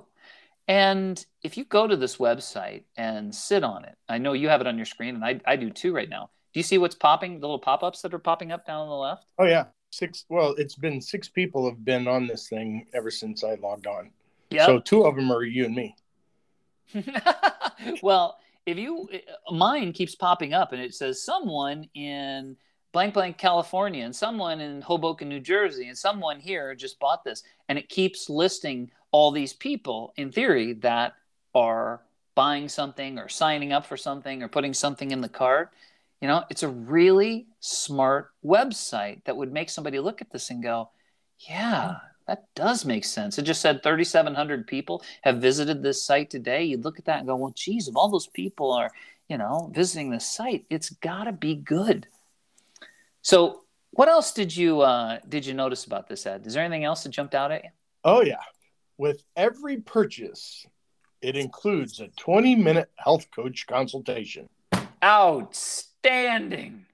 and 0.68 1.24
if 1.42 1.58
you 1.58 1.64
go 1.66 1.86
to 1.86 1.96
this 1.96 2.16
website 2.16 2.84
and 2.96 3.34
sit 3.34 3.62
on 3.62 3.84
it 3.84 3.94
i 4.08 4.16
know 4.16 4.32
you 4.32 4.48
have 4.48 4.62
it 4.62 4.66
on 4.66 4.76
your 4.78 4.86
screen 4.86 5.16
and 5.16 5.24
i, 5.24 5.38
I 5.44 5.56
do 5.56 5.68
too 5.68 5.94
right 5.94 6.08
now 6.08 6.30
do 6.54 6.60
you 6.60 6.64
see 6.64 6.78
what's 6.78 6.94
popping 6.94 7.34
the 7.34 7.46
little 7.46 7.58
pop-ups 7.58 8.00
that 8.02 8.14
are 8.14 8.18
popping 8.18 8.52
up 8.52 8.64
down 8.66 8.80
on 8.80 8.88
the 8.88 8.94
left 8.94 9.26
Oh 9.38 9.44
yeah, 9.44 9.66
six. 9.90 10.24
Well, 10.30 10.54
it's 10.56 10.76
been 10.76 11.00
six 11.00 11.28
people 11.28 11.68
have 11.68 11.84
been 11.84 12.08
on 12.08 12.26
this 12.26 12.48
thing 12.48 12.86
ever 12.94 13.10
since 13.10 13.44
I 13.44 13.56
logged 13.56 13.86
on. 13.86 14.10
yeah 14.50 14.64
So 14.64 14.78
two 14.80 15.04
of 15.04 15.14
them 15.14 15.30
are 15.30 15.42
you 15.42 15.66
and 15.66 15.74
me. 15.74 15.94
well, 18.02 18.38
if 18.66 18.78
you 18.78 19.08
uh, 19.12 19.54
mine 19.54 19.92
keeps 19.92 20.14
popping 20.14 20.52
up 20.52 20.72
and 20.72 20.80
it 20.80 20.94
says 20.94 21.22
someone 21.22 21.88
in 21.94 22.56
blank 22.92 23.14
blank 23.14 23.38
California 23.38 24.04
and 24.04 24.14
someone 24.14 24.60
in 24.60 24.80
Hoboken, 24.80 25.28
New 25.28 25.40
Jersey, 25.40 25.88
and 25.88 25.98
someone 25.98 26.40
here 26.40 26.74
just 26.74 26.98
bought 26.98 27.24
this, 27.24 27.42
and 27.68 27.78
it 27.78 27.88
keeps 27.88 28.30
listing 28.30 28.90
all 29.10 29.30
these 29.30 29.52
people 29.52 30.12
in 30.16 30.32
theory 30.32 30.74
that 30.74 31.14
are 31.54 32.02
buying 32.34 32.68
something 32.68 33.18
or 33.18 33.28
signing 33.28 33.72
up 33.72 33.86
for 33.86 33.96
something 33.96 34.42
or 34.42 34.48
putting 34.48 34.74
something 34.74 35.10
in 35.10 35.20
the 35.20 35.28
cart. 35.28 35.70
You 36.20 36.28
know, 36.28 36.44
it's 36.50 36.62
a 36.62 36.68
really 36.68 37.46
smart 37.60 38.30
website 38.44 39.24
that 39.24 39.36
would 39.36 39.52
make 39.52 39.70
somebody 39.70 39.98
look 40.00 40.20
at 40.20 40.30
this 40.30 40.50
and 40.50 40.62
go, 40.62 40.90
yeah, 41.38 41.96
that 42.26 42.44
does 42.54 42.84
make 42.84 43.04
sense. 43.04 43.38
It 43.38 43.42
just 43.42 43.60
said 43.60 43.82
3,700 43.82 44.66
people 44.66 45.02
have 45.22 45.38
visited 45.42 45.82
this 45.82 46.02
site 46.02 46.30
today. 46.30 46.64
You'd 46.64 46.84
look 46.84 46.98
at 46.98 47.04
that 47.06 47.18
and 47.18 47.26
go, 47.26 47.36
well, 47.36 47.52
geez, 47.54 47.88
if 47.88 47.96
all 47.96 48.08
those 48.08 48.26
people 48.28 48.72
are, 48.72 48.90
you 49.28 49.38
know, 49.38 49.70
visiting 49.74 50.10
this 50.10 50.26
site, 50.26 50.64
it's 50.70 50.90
got 50.90 51.24
to 51.24 51.32
be 51.32 51.54
good. 51.54 52.06
So 53.22 53.62
What 53.90 54.08
else 54.08 54.32
did 54.32 54.56
you 54.56 54.80
uh, 54.80 55.20
did 55.28 55.46
you 55.46 55.54
notice 55.54 55.84
about 55.84 56.08
this 56.08 56.26
ad? 56.26 56.46
Is 56.46 56.54
there 56.54 56.64
anything 56.64 56.84
else 56.84 57.04
that 57.04 57.10
jumped 57.10 57.34
out 57.34 57.52
at 57.52 57.62
you? 57.64 57.70
Oh 58.02 58.22
yeah. 58.22 58.42
With 58.98 59.22
every 59.36 59.78
purchase, 59.78 60.66
it 61.20 61.36
includes 61.36 62.00
a 62.00 62.08
20 62.08 62.56
minute 62.56 62.90
health 62.96 63.26
coach 63.30 63.66
consultation. 63.66 64.48
Outstanding. 65.02 66.86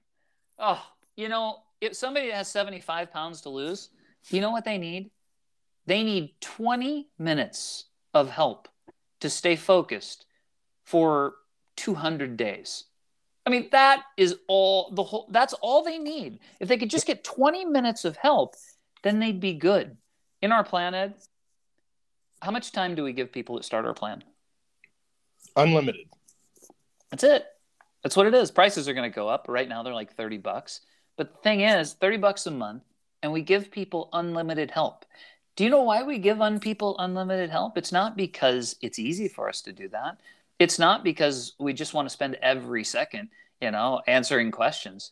Oh, 0.59 0.83
you 1.15 1.27
know, 1.29 1.57
if 1.79 1.95
somebody 1.95 2.29
has 2.31 2.47
75 2.49 3.11
pounds 3.11 3.41
to 3.41 3.49
lose, 3.49 3.89
you 4.29 4.41
know 4.41 4.51
what 4.51 4.65
they 4.65 4.77
need? 4.77 5.09
They 5.91 6.03
need 6.03 6.35
20 6.39 7.09
minutes 7.19 7.87
of 8.13 8.29
help 8.29 8.69
to 9.19 9.29
stay 9.29 9.57
focused 9.57 10.25
for 10.85 11.33
200 11.75 12.37
days. 12.37 12.85
I 13.45 13.49
mean, 13.49 13.67
that 13.73 14.03
is 14.15 14.37
all 14.47 14.91
the 14.91 15.03
whole 15.03 15.27
that's 15.29 15.51
all 15.55 15.83
they 15.83 15.97
need. 15.97 16.39
If 16.61 16.69
they 16.69 16.77
could 16.77 16.89
just 16.89 17.05
get 17.05 17.25
20 17.25 17.65
minutes 17.65 18.05
of 18.05 18.15
help, 18.15 18.55
then 19.03 19.19
they'd 19.19 19.41
be 19.41 19.53
good. 19.53 19.97
In 20.41 20.53
our 20.53 20.63
plan, 20.63 20.93
Ed, 20.95 21.15
how 22.41 22.51
much 22.51 22.71
time 22.71 22.95
do 22.95 23.03
we 23.03 23.11
give 23.11 23.33
people 23.33 23.55
that 23.55 23.65
start 23.65 23.85
our 23.85 23.93
plan? 23.93 24.23
Unlimited. 25.57 26.07
That's 27.09 27.25
it. 27.25 27.45
That's 28.01 28.15
what 28.15 28.27
it 28.27 28.33
is. 28.33 28.49
Prices 28.49 28.87
are 28.87 28.93
going 28.93 29.11
to 29.11 29.13
go 29.13 29.27
up. 29.27 29.47
Right 29.49 29.67
now 29.67 29.83
they're 29.83 29.93
like 29.93 30.15
30 30.15 30.37
bucks. 30.37 30.79
But 31.17 31.33
the 31.33 31.39
thing 31.39 31.59
is, 31.59 31.95
30 31.95 32.15
bucks 32.15 32.47
a 32.47 32.51
month 32.51 32.83
and 33.21 33.33
we 33.33 33.41
give 33.41 33.71
people 33.71 34.07
unlimited 34.13 34.71
help. 34.71 35.03
Do 35.55 35.63
you 35.63 35.69
know 35.69 35.83
why 35.83 36.03
we 36.03 36.17
give 36.17 36.41
un 36.41 36.59
people 36.59 36.97
unlimited 36.99 37.49
help? 37.49 37.77
It's 37.77 37.91
not 37.91 38.15
because 38.15 38.75
it's 38.81 38.99
easy 38.99 39.27
for 39.27 39.49
us 39.49 39.61
to 39.63 39.73
do 39.73 39.89
that. 39.89 40.17
It's 40.59 40.79
not 40.79 41.03
because 41.03 41.53
we 41.59 41.73
just 41.73 41.93
want 41.93 42.07
to 42.07 42.13
spend 42.13 42.35
every 42.41 42.83
second, 42.83 43.29
you 43.59 43.71
know, 43.71 44.01
answering 44.07 44.51
questions. 44.51 45.11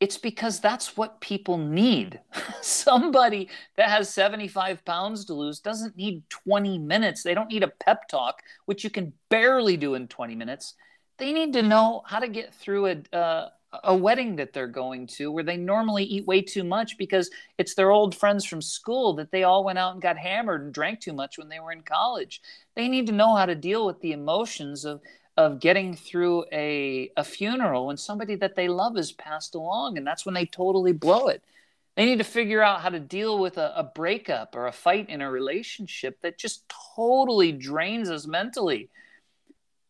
It's 0.00 0.18
because 0.18 0.58
that's 0.58 0.96
what 0.96 1.20
people 1.20 1.56
need. 1.56 2.20
Somebody 2.60 3.48
that 3.76 3.88
has 3.88 4.12
75 4.12 4.84
pounds 4.84 5.24
to 5.26 5.34
lose 5.34 5.60
doesn't 5.60 5.96
need 5.96 6.28
20 6.28 6.78
minutes. 6.78 7.22
They 7.22 7.34
don't 7.34 7.50
need 7.50 7.62
a 7.62 7.68
pep 7.68 8.08
talk, 8.08 8.42
which 8.66 8.82
you 8.82 8.90
can 8.90 9.12
barely 9.28 9.76
do 9.76 9.94
in 9.94 10.08
20 10.08 10.34
minutes. 10.34 10.74
They 11.18 11.32
need 11.32 11.52
to 11.52 11.62
know 11.62 12.02
how 12.04 12.18
to 12.18 12.28
get 12.28 12.52
through 12.52 12.86
a, 12.86 13.16
uh, 13.16 13.48
a 13.84 13.94
wedding 13.94 14.36
that 14.36 14.52
they're 14.52 14.66
going 14.66 15.06
to 15.06 15.32
where 15.32 15.44
they 15.44 15.56
normally 15.56 16.04
eat 16.04 16.26
way 16.26 16.42
too 16.42 16.64
much 16.64 16.98
because 16.98 17.30
it's 17.58 17.74
their 17.74 17.90
old 17.90 18.14
friends 18.14 18.44
from 18.44 18.60
school 18.60 19.14
that 19.14 19.30
they 19.30 19.44
all 19.44 19.64
went 19.64 19.78
out 19.78 19.92
and 19.92 20.02
got 20.02 20.18
hammered 20.18 20.62
and 20.62 20.74
drank 20.74 21.00
too 21.00 21.12
much 21.12 21.38
when 21.38 21.48
they 21.48 21.60
were 21.60 21.72
in 21.72 21.82
college. 21.82 22.42
They 22.74 22.88
need 22.88 23.06
to 23.06 23.12
know 23.12 23.34
how 23.34 23.46
to 23.46 23.54
deal 23.54 23.86
with 23.86 24.00
the 24.00 24.12
emotions 24.12 24.84
of 24.84 25.00
of 25.38 25.60
getting 25.60 25.96
through 25.96 26.44
a 26.52 27.10
a 27.16 27.24
funeral 27.24 27.86
when 27.86 27.96
somebody 27.96 28.34
that 28.36 28.54
they 28.54 28.68
love 28.68 28.96
has 28.96 29.12
passed 29.12 29.54
along 29.54 29.96
and 29.96 30.06
that's 30.06 30.26
when 30.26 30.34
they 30.34 30.44
totally 30.46 30.92
blow 30.92 31.28
it. 31.28 31.42
They 31.96 32.04
need 32.04 32.18
to 32.18 32.24
figure 32.24 32.62
out 32.62 32.80
how 32.80 32.88
to 32.90 33.00
deal 33.00 33.38
with 33.38 33.58
a, 33.58 33.72
a 33.76 33.84
breakup 33.84 34.54
or 34.54 34.66
a 34.66 34.72
fight 34.72 35.08
in 35.10 35.20
a 35.22 35.30
relationship 35.30 36.20
that 36.22 36.38
just 36.38 36.64
totally 36.96 37.52
drains 37.52 38.10
us 38.10 38.26
mentally 38.26 38.90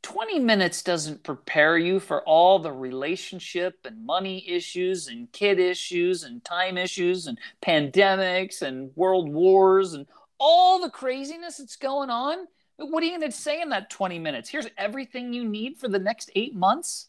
20 0.02 0.40
minutes 0.40 0.82
doesn't 0.82 1.22
prepare 1.22 1.78
you 1.78 2.00
for 2.00 2.22
all 2.24 2.58
the 2.58 2.72
relationship 2.72 3.78
and 3.84 4.04
money 4.04 4.48
issues 4.48 5.06
and 5.06 5.30
kid 5.32 5.60
issues 5.60 6.24
and 6.24 6.44
time 6.44 6.76
issues 6.76 7.28
and 7.28 7.38
pandemics 7.64 8.62
and 8.62 8.90
world 8.96 9.32
wars 9.32 9.94
and 9.94 10.06
all 10.38 10.80
the 10.80 10.90
craziness 10.90 11.58
that's 11.58 11.76
going 11.76 12.10
on. 12.10 12.46
What 12.76 13.02
are 13.02 13.06
you 13.06 13.18
going 13.18 13.30
to 13.30 13.36
say 13.36 13.60
in 13.60 13.68
that 13.68 13.90
20 13.90 14.18
minutes? 14.18 14.48
Here's 14.48 14.66
everything 14.76 15.32
you 15.32 15.44
need 15.44 15.78
for 15.78 15.88
the 15.88 16.00
next 16.00 16.30
eight 16.34 16.54
months. 16.54 17.08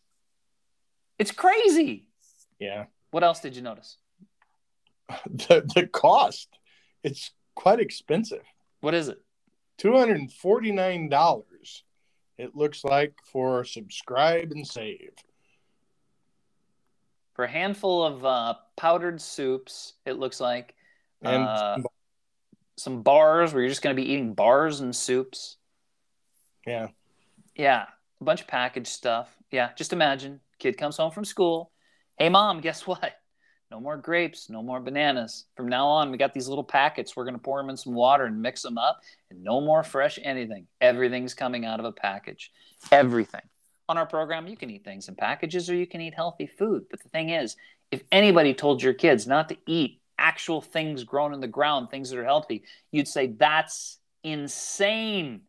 It's 1.17 1.31
crazy. 1.31 2.05
Yeah. 2.59 2.85
What 3.09 3.23
else 3.23 3.39
did 3.39 3.55
you 3.55 3.61
notice? 3.61 3.97
The, 5.29 5.69
the 5.75 5.87
cost. 5.87 6.47
It's 7.03 7.31
quite 7.55 7.79
expensive. 7.79 8.43
What 8.81 8.93
is 8.93 9.09
it? 9.09 9.19
$249 9.79 11.43
it 12.37 12.55
looks 12.55 12.83
like 12.83 13.13
for 13.31 13.63
subscribe 13.63 14.51
and 14.51 14.65
save. 14.65 15.11
For 17.35 17.45
a 17.45 17.49
handful 17.49 18.03
of 18.03 18.25
uh, 18.25 18.55
powdered 18.75 19.21
soups, 19.21 19.93
it 20.05 20.19
looks 20.19 20.39
like. 20.39 20.75
And 21.21 21.43
uh, 21.43 21.77
some 22.77 23.01
bars 23.01 23.53
where 23.53 23.61
you're 23.61 23.69
just 23.69 23.81
going 23.81 23.95
to 23.95 24.01
be 24.01 24.11
eating 24.11 24.33
bars 24.33 24.81
and 24.81 24.95
soups. 24.95 25.57
Yeah. 26.67 26.87
Yeah. 27.55 27.85
A 28.19 28.23
bunch 28.23 28.41
of 28.41 28.47
packaged 28.47 28.87
stuff. 28.87 29.35
Yeah. 29.51 29.71
Just 29.75 29.93
imagine 29.93 30.41
kid 30.59 30.77
comes 30.77 30.97
home 30.97 31.11
from 31.11 31.25
school. 31.25 31.71
Hey, 32.17 32.29
mom, 32.29 32.61
guess 32.61 32.85
what? 32.85 33.13
No 33.73 33.79
more 33.79 33.97
grapes, 33.97 34.51
no 34.51 34.61
more 34.61 34.79
bananas. 34.79 35.45
From 35.57 35.67
now 35.67 35.87
on, 35.87 36.11
we 36.11 36.17
got 36.19 36.31
these 36.31 36.47
little 36.47 36.63
packets. 36.63 37.15
We're 37.15 37.23
going 37.23 37.33
to 37.33 37.41
pour 37.41 37.59
them 37.59 37.71
in 37.71 37.75
some 37.75 37.95
water 37.95 38.25
and 38.25 38.39
mix 38.39 38.61
them 38.61 38.77
up, 38.77 39.01
and 39.31 39.43
no 39.43 39.61
more 39.61 39.81
fresh 39.81 40.19
anything. 40.21 40.67
Everything's 40.79 41.33
coming 41.33 41.65
out 41.65 41.79
of 41.79 41.85
a 41.87 41.91
package. 41.91 42.51
Everything. 42.91 43.41
On 43.89 43.97
our 43.97 44.05
program, 44.05 44.45
you 44.45 44.55
can 44.55 44.69
eat 44.69 44.83
things 44.83 45.07
in 45.09 45.15
packages 45.15 45.71
or 45.71 45.75
you 45.75 45.87
can 45.87 46.01
eat 46.01 46.13
healthy 46.13 46.45
food. 46.45 46.85
But 46.91 47.01
the 47.01 47.09
thing 47.09 47.31
is, 47.31 47.55
if 47.89 48.03
anybody 48.11 48.53
told 48.53 48.83
your 48.83 48.93
kids 48.93 49.25
not 49.25 49.49
to 49.49 49.57
eat 49.65 50.01
actual 50.19 50.61
things 50.61 51.03
grown 51.03 51.33
in 51.33 51.39
the 51.39 51.47
ground, 51.47 51.89
things 51.89 52.11
that 52.11 52.19
are 52.19 52.23
healthy, 52.23 52.65
you'd 52.91 53.07
say, 53.07 53.25
that's 53.25 53.97
insane. 54.23 55.41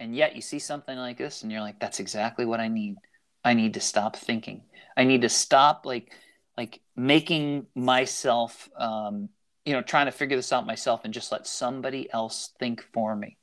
And 0.00 0.16
yet 0.16 0.34
you 0.34 0.40
see 0.40 0.58
something 0.58 0.96
like 0.96 1.18
this 1.18 1.42
and 1.42 1.52
you're 1.52 1.60
like, 1.60 1.80
that's 1.80 2.00
exactly 2.00 2.46
what 2.46 2.60
I 2.60 2.68
need. 2.68 2.96
I 3.44 3.52
need 3.52 3.74
to 3.74 3.80
stop 3.80 4.16
thinking. 4.16 4.62
I 4.96 5.04
need 5.04 5.20
to 5.20 5.28
stop, 5.28 5.84
like, 5.84 6.14
like 6.58 6.80
making 6.96 7.66
myself 7.76 8.68
um, 8.76 9.28
you 9.64 9.72
know 9.72 9.80
trying 9.80 10.06
to 10.06 10.12
figure 10.12 10.36
this 10.36 10.52
out 10.52 10.66
myself 10.66 11.02
and 11.04 11.14
just 11.14 11.30
let 11.30 11.46
somebody 11.46 12.12
else 12.12 12.50
think 12.58 12.84
for 12.92 13.14
me. 13.14 13.36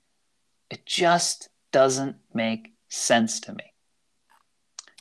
It 0.69 0.85
just 0.85 1.47
doesn't 1.71 2.17
make 2.33 2.73
sense 2.89 3.39
to 3.41 3.53
me. 3.53 3.73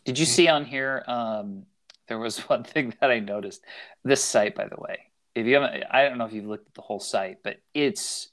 Did 0.05 0.19
you 0.19 0.27
see 0.27 0.47
on 0.47 0.65
here 0.65 1.03
um, 1.09 1.65
there 2.07 2.21
was 2.21 2.39
one 2.49 2.62
thing 2.62 2.95
that 3.01 3.11
i 3.11 3.19
noticed? 3.19 3.65
This 4.05 4.23
site 4.23 4.55
by 4.55 4.69
the 4.69 4.81
way. 4.81 5.11
If 5.35 5.47
you 5.47 5.55
haven't 5.55 5.83
i 5.91 6.09
don't 6.09 6.17
know 6.17 6.27
if 6.27 6.33
you've 6.33 6.47
looked 6.47 6.69
at 6.69 6.75
the 6.75 6.83
whole 6.83 7.01
site 7.01 7.39
but 7.43 7.57
it's 7.75 8.29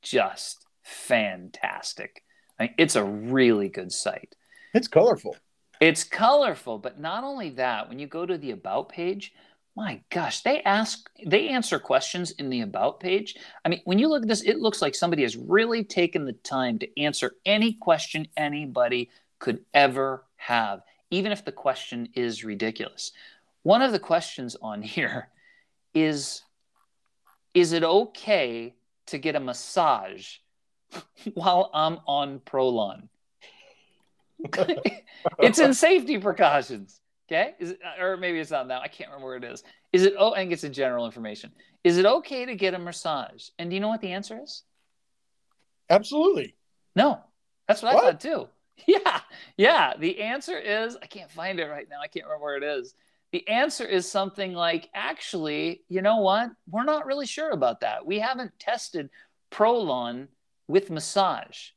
just 0.00 0.64
fantastic. 0.84 2.22
I 2.60 2.64
mean, 2.64 2.74
it's 2.78 2.94
a 2.94 3.02
really 3.02 3.68
good 3.68 3.90
site. 3.90 4.36
It's 4.74 4.86
colorful 4.86 5.36
it's 5.80 6.04
colorful, 6.04 6.78
but 6.78 7.00
not 7.00 7.24
only 7.24 7.50
that, 7.50 7.88
when 7.88 7.98
you 7.98 8.06
go 8.06 8.24
to 8.26 8.38
the 8.38 8.52
about 8.52 8.88
page, 8.88 9.32
my 9.76 10.00
gosh, 10.10 10.42
they 10.42 10.62
ask, 10.62 11.10
they 11.26 11.48
answer 11.48 11.78
questions 11.78 12.30
in 12.32 12.48
the 12.48 12.60
about 12.60 13.00
page. 13.00 13.36
I 13.64 13.68
mean, 13.68 13.80
when 13.84 13.98
you 13.98 14.08
look 14.08 14.22
at 14.22 14.28
this, 14.28 14.42
it 14.42 14.60
looks 14.60 14.80
like 14.80 14.94
somebody 14.94 15.22
has 15.22 15.36
really 15.36 15.82
taken 15.82 16.24
the 16.24 16.32
time 16.32 16.78
to 16.78 17.00
answer 17.00 17.32
any 17.44 17.72
question 17.72 18.28
anybody 18.36 19.10
could 19.40 19.64
ever 19.74 20.24
have, 20.36 20.82
even 21.10 21.32
if 21.32 21.44
the 21.44 21.52
question 21.52 22.08
is 22.14 22.44
ridiculous. 22.44 23.12
One 23.62 23.82
of 23.82 23.92
the 23.92 23.98
questions 23.98 24.56
on 24.62 24.82
here 24.96 25.28
is 25.92 26.42
Is 27.52 27.72
it 27.72 27.82
okay 27.82 28.74
to 29.06 29.18
get 29.18 29.36
a 29.36 29.40
massage 29.40 30.36
while 31.34 31.70
I'm 31.74 31.98
on 32.06 32.38
Prolon? 32.40 33.08
it's 35.38 35.58
in 35.58 35.74
safety 35.74 36.18
precautions. 36.18 37.00
Okay, 37.26 37.54
is 37.58 37.70
it, 37.70 37.80
or 37.98 38.18
maybe 38.18 38.38
it's 38.38 38.50
not 38.50 38.68
that. 38.68 38.82
I 38.82 38.88
can't 38.88 39.08
remember 39.08 39.28
where 39.28 39.36
it 39.36 39.44
is. 39.44 39.62
Is 39.92 40.04
it? 40.04 40.14
Oh, 40.18 40.34
I 40.34 40.38
think 40.38 40.52
it's 40.52 40.64
in 40.64 40.74
general 40.74 41.06
information. 41.06 41.52
Is 41.82 41.96
it 41.96 42.04
okay 42.04 42.44
to 42.44 42.54
get 42.54 42.74
a 42.74 42.78
massage? 42.78 43.48
And 43.58 43.70
do 43.70 43.74
you 43.74 43.80
know 43.80 43.88
what 43.88 44.02
the 44.02 44.12
answer 44.12 44.40
is? 44.42 44.62
Absolutely. 45.88 46.54
No, 46.94 47.20
that's 47.66 47.82
what, 47.82 47.94
what? 47.94 48.04
I 48.04 48.10
thought 48.10 48.20
too. 48.20 48.48
Yeah, 48.88 49.20
yeah. 49.56 49.92
The 49.96 50.20
answer 50.20 50.58
is 50.58 50.96
I 51.00 51.06
can't 51.06 51.30
find 51.30 51.60
it 51.60 51.66
right 51.66 51.86
now. 51.88 52.00
I 52.02 52.08
can't 52.08 52.26
remember 52.26 52.44
where 52.44 52.56
it 52.56 52.64
is. 52.64 52.92
The 53.30 53.46
answer 53.48 53.84
is 53.84 54.10
something 54.10 54.52
like, 54.52 54.90
actually, 54.92 55.82
you 55.88 56.02
know 56.02 56.18
what? 56.18 56.50
We're 56.68 56.82
not 56.82 57.06
really 57.06 57.26
sure 57.26 57.50
about 57.50 57.80
that. 57.80 58.04
We 58.04 58.18
haven't 58.18 58.58
tested 58.58 59.10
Prolon 59.52 60.26
with 60.66 60.90
massage. 60.90 61.68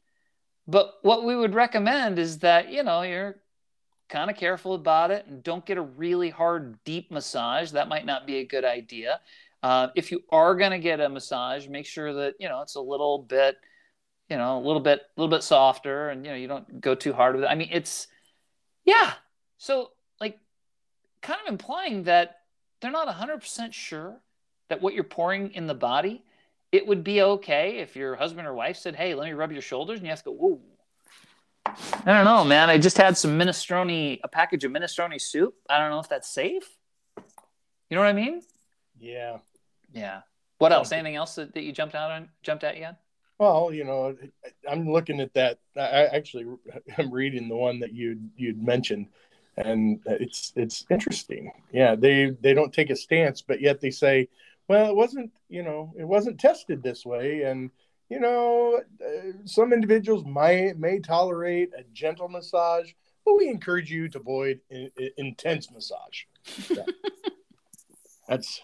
But 0.68 0.95
what 1.01 1.24
we 1.24 1.36
would 1.36 1.55
recommend 1.55 2.20
is 2.20 2.39
that, 2.39 2.70
you 2.70 2.84
know, 2.84 3.01
you're 3.01 3.38
kind 4.09 4.30
of 4.30 4.38
careful 4.38 4.74
about 4.74 5.11
it 5.11 5.26
and 5.26 5.43
don't 5.43 5.65
get 5.65 5.78
a 5.78 5.82
really 5.82 6.30
hard, 6.30 6.78
deep 6.84 7.11
massage. 7.11 7.72
That 7.72 7.88
might 7.88 8.05
not 8.05 8.28
be 8.28 8.38
a 8.38 8.45
good 8.45 8.65
idea. 8.65 9.22
Uh, 9.63 9.88
if 9.95 10.11
you 10.11 10.24
are 10.30 10.55
going 10.55 10.72
to 10.72 10.80
get 10.80 10.99
a 10.99 11.09
massage, 11.09 11.68
make 11.68 11.86
sure 11.86 12.13
that, 12.13 12.36
you 12.39 12.49
know, 12.49 12.61
it's 12.61 12.76
a 12.76 12.82
little 12.82 13.20
bit, 13.20 13.57
you 14.30 14.38
know, 14.38 14.57
a 14.57 14.63
little 14.65 14.82
bit, 14.82 14.99
a 14.99 15.22
little 15.22 15.36
bit 15.36 15.43
softer 15.43 16.09
and, 16.09 16.26
you 16.26 16.32
know, 16.32 16.38
you 16.38 16.47
don't 16.47 16.82
go 16.82 16.95
too 16.95 17.13
hard 17.13 17.36
with 17.36 17.45
it. 17.45 17.47
I 17.47 17.55
mean, 17.55 17.70
it's, 17.72 18.07
yeah. 18.86 19.13
So, 19.57 19.91
like, 20.20 20.38
kind 21.22 21.39
of 21.45 21.51
implying 21.51 22.03
that 22.03 22.41
they're 22.82 22.91
not 22.91 23.07
100% 23.07 23.74
sure 23.74 24.22
that 24.70 24.82
what 24.82 24.93
you're 24.93 25.03
pouring 25.03 25.53
in 25.53 25.65
the 25.65 25.74
body 25.74 26.24
it 26.72 26.86
would 26.86 27.03
be 27.03 27.22
okay 27.22 27.78
if 27.78 27.95
your 27.95 28.15
husband 28.15 28.47
or 28.47 28.53
wife 28.53 28.78
said, 28.78 28.95
"Hey, 28.95 29.13
let 29.13 29.26
me 29.26 29.34
rub 29.34 29.51
your 29.51 29.61
shoulders," 29.61 29.99
and 29.99 30.05
you 30.05 30.09
have 30.09 30.20
to 30.20 30.26
go, 30.26 30.32
"Whoa." 30.32 30.61
I 31.65 32.13
don't 32.13 32.26
know, 32.26 32.43
man. 32.45 32.70
I 32.70 32.78
just 32.78 32.97
had 32.97 33.18
some 33.18 33.38
minestrone, 33.38 34.20
a 34.24 34.28
package 34.28 34.63
of 34.63 34.72
minestrone 34.72 35.20
soup. 35.20 35.55
I 35.70 35.80
don't 35.80 35.91
know 35.91 35.99
if 35.99 36.07
that's 36.07 36.30
safe. 36.30 36.78
You 37.89 37.95
know 37.95 38.01
what 38.01 38.09
I 38.09 38.13
mean? 38.13 38.41
Yeah. 38.99 39.38
Yeah. 39.93 40.22
What 40.57 40.72
else? 40.72 40.91
Anything 40.91 41.15
else 41.15 41.36
that, 41.36 41.53
that 41.53 41.63
you 41.63 41.72
jumped 41.72 41.95
out 41.95 42.11
on? 42.11 42.30
Jumped 42.41 42.63
at 42.63 42.78
you? 42.78 42.89
Well, 43.38 43.72
you 43.72 43.84
know, 43.84 44.15
I'm 44.68 44.91
looking 44.91 45.20
at 45.20 45.34
that. 45.36 45.59
I 45.76 46.05
actually 46.05 46.45
am 46.97 47.11
reading 47.11 47.47
the 47.47 47.55
one 47.55 47.80
that 47.80 47.93
you 47.93 48.20
you'd 48.36 48.61
mentioned, 48.61 49.07
and 49.55 49.99
it's 50.05 50.53
it's 50.55 50.86
interesting. 50.89 51.51
Yeah, 51.72 51.95
they 51.95 52.32
they 52.41 52.53
don't 52.53 52.74
take 52.74 52.89
a 52.89 52.95
stance, 52.95 53.41
but 53.41 53.61
yet 53.61 53.80
they 53.80 53.91
say, 53.91 54.30
well, 54.68 54.89
it 54.89 54.95
wasn't 54.95 55.32
you 55.49 55.63
know 55.63 55.93
it 55.97 56.05
wasn't 56.05 56.39
tested 56.39 56.84
this 56.84 57.05
way, 57.05 57.43
and 57.43 57.72
you 58.09 58.20
know 58.20 58.82
uh, 59.01 59.32
some 59.45 59.74
individuals 59.74 60.26
might 60.26 60.78
may 60.78 60.99
tolerate 60.99 61.72
a 61.78 61.84
gentle 61.93 62.30
massage, 62.30 62.91
but 63.26 63.38
we 63.38 63.49
encourage 63.49 63.91
you 63.91 64.09
to 64.09 64.20
avoid 64.20 64.59
in, 64.70 64.89
in, 64.97 65.09
intense 65.18 65.72
massage. 65.72 66.24
Yeah. 66.70 66.84
That's 68.28 68.61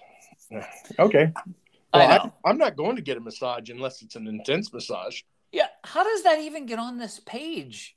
okay. 0.99 1.31
Well, 1.93 2.31
I 2.43 2.49
am 2.49 2.57
not 2.57 2.75
going 2.75 2.97
to 2.97 3.01
get 3.01 3.17
a 3.17 3.21
massage 3.21 3.69
unless 3.69 4.01
it's 4.01 4.15
an 4.15 4.27
intense 4.27 4.73
massage. 4.73 5.21
Yeah. 5.51 5.67
How 5.83 6.03
does 6.03 6.23
that 6.23 6.39
even 6.39 6.65
get 6.65 6.79
on 6.79 6.97
this 6.97 7.21
page? 7.25 7.95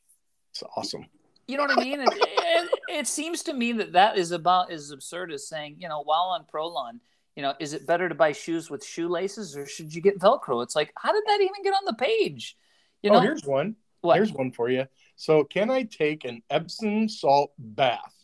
It's 0.50 0.62
awesome. 0.76 1.06
You 1.48 1.56
know 1.56 1.64
what 1.64 1.78
I 1.78 1.82
mean? 1.82 2.00
It, 2.00 2.08
it, 2.12 2.70
it, 2.88 3.06
seems 3.06 3.42
to 3.44 3.52
me 3.52 3.72
that 3.72 3.92
that 3.92 4.18
is 4.18 4.32
about 4.32 4.70
as 4.70 4.90
absurd 4.90 5.32
as 5.32 5.48
saying, 5.48 5.76
you 5.78 5.88
know, 5.88 6.02
while 6.02 6.34
on 6.34 6.44
Prolon, 6.44 7.00
you 7.36 7.42
know, 7.42 7.54
is 7.60 7.74
it 7.74 7.86
better 7.86 8.08
to 8.08 8.14
buy 8.14 8.32
shoes 8.32 8.70
with 8.70 8.84
shoelaces 8.84 9.56
or 9.56 9.66
should 9.66 9.94
you 9.94 10.00
get 10.00 10.18
Velcro? 10.18 10.62
It's 10.62 10.74
like, 10.74 10.92
how 10.96 11.12
did 11.12 11.22
that 11.26 11.40
even 11.40 11.62
get 11.62 11.74
on 11.74 11.84
the 11.84 11.94
page? 11.94 12.56
You 13.02 13.10
oh, 13.10 13.12
know, 13.12 13.18
oh, 13.18 13.22
here's 13.22 13.44
one. 13.44 13.76
What? 14.00 14.16
Here's 14.16 14.32
one 14.32 14.52
for 14.52 14.70
you. 14.70 14.86
So, 15.16 15.44
can 15.44 15.70
I 15.70 15.82
take 15.82 16.24
an 16.24 16.42
Epsom 16.50 17.08
salt 17.08 17.52
bath? 17.58 18.14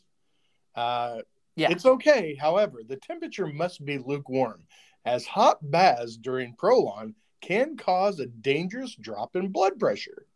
Uh, 0.75 1.19
yeah. 1.57 1.71
It's 1.71 1.85
okay. 1.85 2.35
However, 2.35 2.81
the 2.87 2.97
temperature 2.97 3.47
must 3.47 3.85
be 3.85 3.99
lukewarm 3.99 4.65
as 5.05 5.27
hot 5.27 5.59
baths 5.63 6.17
during 6.17 6.55
Prolon 6.55 7.15
can 7.41 7.77
cause 7.77 8.21
a 8.21 8.27
dangerous 8.27 8.95
drop 8.95 9.37
in 9.37 9.49
blood 9.49 9.79
pressure. 9.79 10.27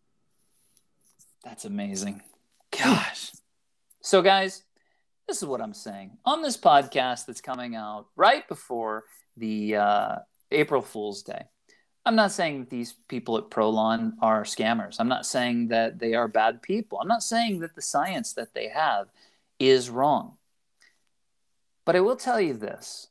That's 1.44 1.64
amazing. 1.64 2.22
Gosh. 2.76 3.30
So, 4.02 4.20
guys, 4.20 4.64
this 5.26 5.38
is 5.38 5.44
what 5.44 5.60
I'm 5.60 5.74
saying. 5.74 6.18
On 6.24 6.42
this 6.42 6.56
podcast 6.56 7.26
that's 7.26 7.40
coming 7.40 7.74
out 7.74 8.06
right 8.16 8.46
before 8.48 9.04
the 9.36 9.76
uh, 9.76 10.16
April 10.50 10.82
Fool's 10.82 11.22
Day, 11.22 11.44
I'm 12.04 12.14
not 12.14 12.30
saying 12.30 12.60
that 12.60 12.70
these 12.70 12.94
people 13.08 13.36
at 13.36 13.50
Prolon 13.50 14.12
are 14.22 14.44
scammers. 14.44 14.96
I'm 15.00 15.08
not 15.08 15.26
saying 15.26 15.68
that 15.68 15.98
they 15.98 16.14
are 16.14 16.28
bad 16.28 16.62
people. 16.62 17.00
I'm 17.00 17.08
not 17.08 17.24
saying 17.24 17.60
that 17.60 17.74
the 17.74 17.82
science 17.82 18.32
that 18.34 18.54
they 18.54 18.68
have 18.68 19.08
is 19.58 19.90
wrong. 19.90 20.36
But 21.84 21.96
I 21.96 22.00
will 22.00 22.16
tell 22.16 22.40
you 22.40 22.54
this 22.54 23.08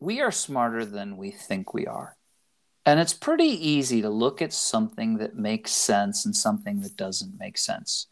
we 0.00 0.20
are 0.20 0.32
smarter 0.32 0.84
than 0.84 1.16
we 1.16 1.30
think 1.30 1.74
we 1.74 1.86
are. 1.86 2.16
And 2.86 2.98
it's 2.98 3.12
pretty 3.12 3.44
easy 3.44 4.00
to 4.00 4.08
look 4.08 4.40
at 4.40 4.54
something 4.54 5.18
that 5.18 5.36
makes 5.36 5.72
sense 5.72 6.24
and 6.24 6.34
something 6.34 6.80
that 6.80 6.96
doesn't 6.96 7.38
make 7.38 7.58
sense. 7.58 8.06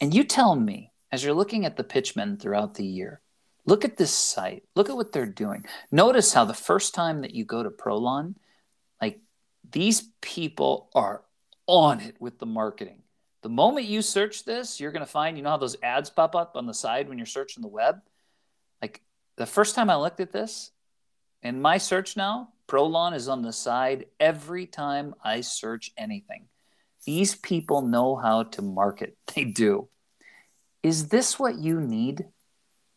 And 0.00 0.14
you 0.14 0.22
tell 0.22 0.54
me, 0.54 0.92
as 1.14 1.24
you're 1.24 1.34
looking 1.34 1.64
at 1.64 1.76
the 1.76 1.84
pitchmen 1.84 2.36
throughout 2.36 2.74
the 2.74 2.84
year, 2.84 3.20
look 3.66 3.84
at 3.84 3.96
this 3.96 4.12
site, 4.12 4.64
look 4.74 4.90
at 4.90 4.96
what 4.96 5.12
they're 5.12 5.26
doing. 5.26 5.64
Notice 5.90 6.32
how 6.32 6.44
the 6.44 6.54
first 6.54 6.94
time 6.94 7.22
that 7.22 7.34
you 7.34 7.44
go 7.44 7.62
to 7.62 7.70
Prolon, 7.70 8.34
like 9.00 9.20
these 9.70 10.10
people 10.20 10.90
are 10.94 11.22
on 11.66 12.00
it 12.00 12.16
with 12.20 12.38
the 12.38 12.46
marketing. 12.46 13.02
The 13.42 13.48
moment 13.48 13.86
you 13.86 14.02
search 14.02 14.44
this, 14.44 14.80
you're 14.80 14.92
going 14.92 15.04
to 15.04 15.10
find, 15.10 15.36
you 15.36 15.42
know 15.42 15.50
how 15.50 15.56
those 15.56 15.76
ads 15.82 16.10
pop 16.10 16.34
up 16.34 16.56
on 16.56 16.66
the 16.66 16.74
side 16.74 17.08
when 17.08 17.18
you're 17.18 17.26
searching 17.26 17.62
the 17.62 17.68
web? 17.68 18.00
Like 18.82 19.02
the 19.36 19.46
first 19.46 19.74
time 19.74 19.90
I 19.90 19.96
looked 19.96 20.20
at 20.20 20.32
this, 20.32 20.70
in 21.42 21.60
my 21.60 21.78
search 21.78 22.16
now, 22.16 22.48
Prolon 22.66 23.14
is 23.14 23.28
on 23.28 23.42
the 23.42 23.52
side 23.52 24.06
every 24.18 24.66
time 24.66 25.14
I 25.22 25.42
search 25.42 25.92
anything. 25.96 26.48
These 27.04 27.34
people 27.34 27.82
know 27.82 28.16
how 28.16 28.44
to 28.44 28.62
market. 28.62 29.16
They 29.34 29.44
do. 29.44 29.88
Is 30.84 31.08
this 31.08 31.38
what 31.38 31.56
you 31.56 31.80
need? 31.80 32.26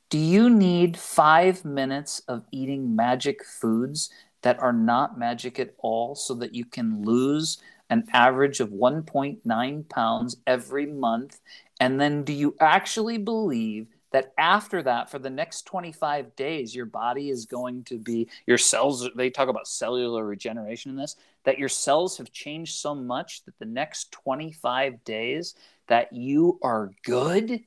Do 0.09 0.17
you 0.17 0.49
need 0.49 0.97
five 0.97 1.63
minutes 1.63 2.21
of 2.27 2.43
eating 2.51 2.97
magic 2.97 3.45
foods 3.45 4.09
that 4.41 4.59
are 4.59 4.73
not 4.73 5.17
magic 5.17 5.57
at 5.57 5.73
all 5.77 6.13
so 6.13 6.33
that 6.33 6.53
you 6.53 6.65
can 6.65 7.05
lose 7.05 7.59
an 7.89 8.03
average 8.11 8.59
of 8.59 8.71
1.9 8.71 9.89
pounds 9.89 10.35
every 10.45 10.85
month? 10.85 11.39
And 11.79 11.97
then 11.97 12.25
do 12.25 12.33
you 12.33 12.57
actually 12.59 13.19
believe 13.19 13.88
that 14.11 14.33
after 14.38 14.83
that 14.83 15.09
for 15.09 15.19
the 15.19 15.29
next 15.29 15.61
25 15.61 16.35
days 16.35 16.75
your 16.75 16.85
body 16.85 17.29
is 17.29 17.45
going 17.45 17.85
to 17.85 17.97
be 17.97 18.27
your 18.45 18.57
cells 18.57 19.09
they 19.15 19.29
talk 19.29 19.47
about 19.47 19.67
cellular 19.67 20.25
regeneration 20.25 20.91
in 20.91 20.97
this 20.97 21.17
that 21.43 21.59
your 21.59 21.69
cells 21.69 22.17
have 22.17 22.31
changed 22.31 22.75
so 22.75 22.95
much 22.95 23.43
that 23.43 23.59
the 23.59 23.65
next 23.65 24.11
25 24.13 25.03
days 25.03 25.55
that 25.88 26.11
you 26.13 26.57
are 26.63 26.91
good 27.03 27.61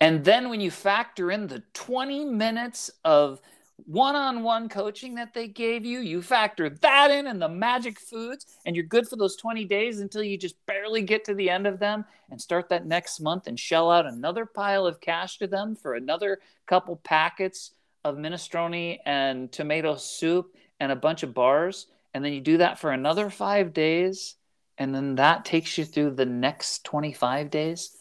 and 0.00 0.24
then 0.24 0.48
when 0.48 0.60
you 0.60 0.70
factor 0.70 1.30
in 1.30 1.46
the 1.46 1.62
20 1.74 2.24
minutes 2.24 2.90
of 3.04 3.40
one-on-one 3.86 4.68
coaching 4.68 5.14
that 5.14 5.32
they 5.32 5.46
gave 5.46 5.84
you 5.84 6.00
you 6.00 6.20
factor 6.20 6.68
that 6.68 7.12
in 7.12 7.28
and 7.28 7.40
the 7.40 7.48
magic 7.48 8.00
foods 8.00 8.58
and 8.66 8.74
you're 8.74 8.84
good 8.84 9.08
for 9.08 9.14
those 9.14 9.36
20 9.36 9.64
days 9.64 10.00
until 10.00 10.22
you 10.22 10.36
just 10.36 10.56
barely 10.66 11.00
get 11.00 11.24
to 11.24 11.32
the 11.34 11.48
end 11.48 11.66
of 11.66 11.78
them 11.78 12.04
and 12.30 12.40
start 12.40 12.68
that 12.68 12.86
next 12.86 13.20
month 13.20 13.46
and 13.46 13.58
shell 13.58 13.90
out 13.90 14.04
another 14.04 14.44
pile 14.44 14.84
of 14.84 15.00
cash 15.00 15.38
to 15.38 15.46
them 15.46 15.76
for 15.76 15.94
another 15.94 16.40
couple 16.66 16.96
packets 16.96 17.70
of 18.04 18.16
minestrone 18.16 18.98
and 19.06 19.52
tomato 19.52 19.94
soup 19.94 20.54
and 20.80 20.90
a 20.90 20.96
bunch 20.96 21.22
of 21.22 21.34
bars. 21.34 21.86
And 22.14 22.24
then 22.24 22.32
you 22.32 22.40
do 22.40 22.58
that 22.58 22.78
for 22.80 22.90
another 22.90 23.30
5 23.30 23.72
days 23.72 24.34
and 24.76 24.94
then 24.94 25.14
that 25.16 25.44
takes 25.44 25.78
you 25.78 25.84
through 25.84 26.12
the 26.12 26.26
next 26.26 26.84
25 26.84 27.50
days. 27.50 27.96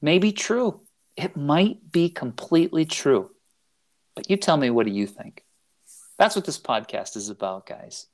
Maybe 0.00 0.32
true 0.32 0.80
it 1.18 1.36
might 1.36 1.92
be 1.92 2.08
completely 2.08 2.84
true 2.84 3.30
but 4.18 4.28
you 4.28 4.36
tell 4.36 4.56
me, 4.56 4.68
what 4.68 4.84
do 4.84 4.90
you 4.90 5.06
think? 5.06 5.44
That's 6.18 6.34
what 6.34 6.44
this 6.44 6.58
podcast 6.58 7.14
is 7.14 7.28
about, 7.28 7.66
guys. 7.66 8.08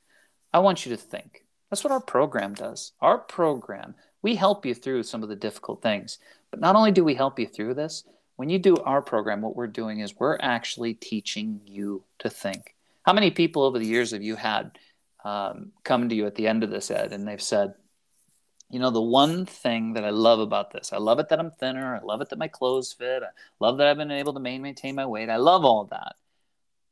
I 0.53 0.59
want 0.59 0.85
you 0.85 0.95
to 0.95 1.01
think. 1.01 1.47
That's 1.71 1.83
what 1.83 1.95
our 1.95 2.01
program 2.01 2.53
does. 2.53 2.93
Our 3.01 3.17
program, 3.17 3.95
we 4.21 4.35
help 4.35 4.67
you 4.67 4.75
through 4.75 5.05
some 5.05 5.23
of 5.23 5.31
the 5.31 5.35
difficult 5.35 5.81
things. 5.81 6.19
But 6.51 6.61
not 6.61 6.77
only 6.77 6.93
do 6.93 7.03
we 7.03 7.15
help 7.15 7.39
you 7.39 7.47
through 7.47 7.73
this, 7.73 8.05
when 8.37 8.51
you 8.51 8.59
do 8.59 8.77
our 8.77 9.01
program, 9.01 9.41
what 9.41 9.57
we're 9.57 9.67
doing 9.67 10.01
is 10.01 10.15
we're 10.15 10.37
actually 10.43 10.93
teaching 10.93 11.63
you 11.65 12.05
to 12.19 12.29
think. 12.29 12.75
How 13.05 13.15
many 13.15 13.31
people 13.31 13.63
over 13.63 13.79
the 13.79 13.87
years 13.87 14.11
have 14.11 14.23
you 14.23 14.37
had 14.37 14.79
um, 15.25 15.73
come 15.85 16.11
to 16.11 16.15
you 16.15 16.27
at 16.27 16.35
the 16.35 16.49
end 16.49 16.65
of 16.65 16.71
this, 16.71 16.91
Ed, 16.91 17.15
and 17.15 17.27
they've 17.27 17.41
said, 17.41 17.73
you 18.71 18.79
know, 18.79 18.91
the 18.91 19.01
one 19.01 19.47
thing 19.47 19.93
that 19.95 20.05
I 20.05 20.11
love 20.11 20.41
about 20.41 20.73
this, 20.73 20.93
I 20.93 20.99
love 20.99 21.19
it 21.19 21.29
that 21.29 21.39
I'm 21.39 21.51
thinner. 21.51 21.97
I 21.97 22.05
love 22.05 22.21
it 22.21 22.31
that 22.31 22.39
my 22.39 22.49
clothes 22.49 22.93
fit. 22.93 23.23
I 23.23 23.29
love 23.61 23.79
that 23.79 23.87
I've 23.87 23.97
been 23.97 24.11
able 24.11 24.35
to 24.35 24.41
maintain 24.41 24.95
my 24.95 25.07
weight. 25.07 25.29
I 25.31 25.37
love 25.37 25.65
all 25.65 25.85
that. 25.87 26.15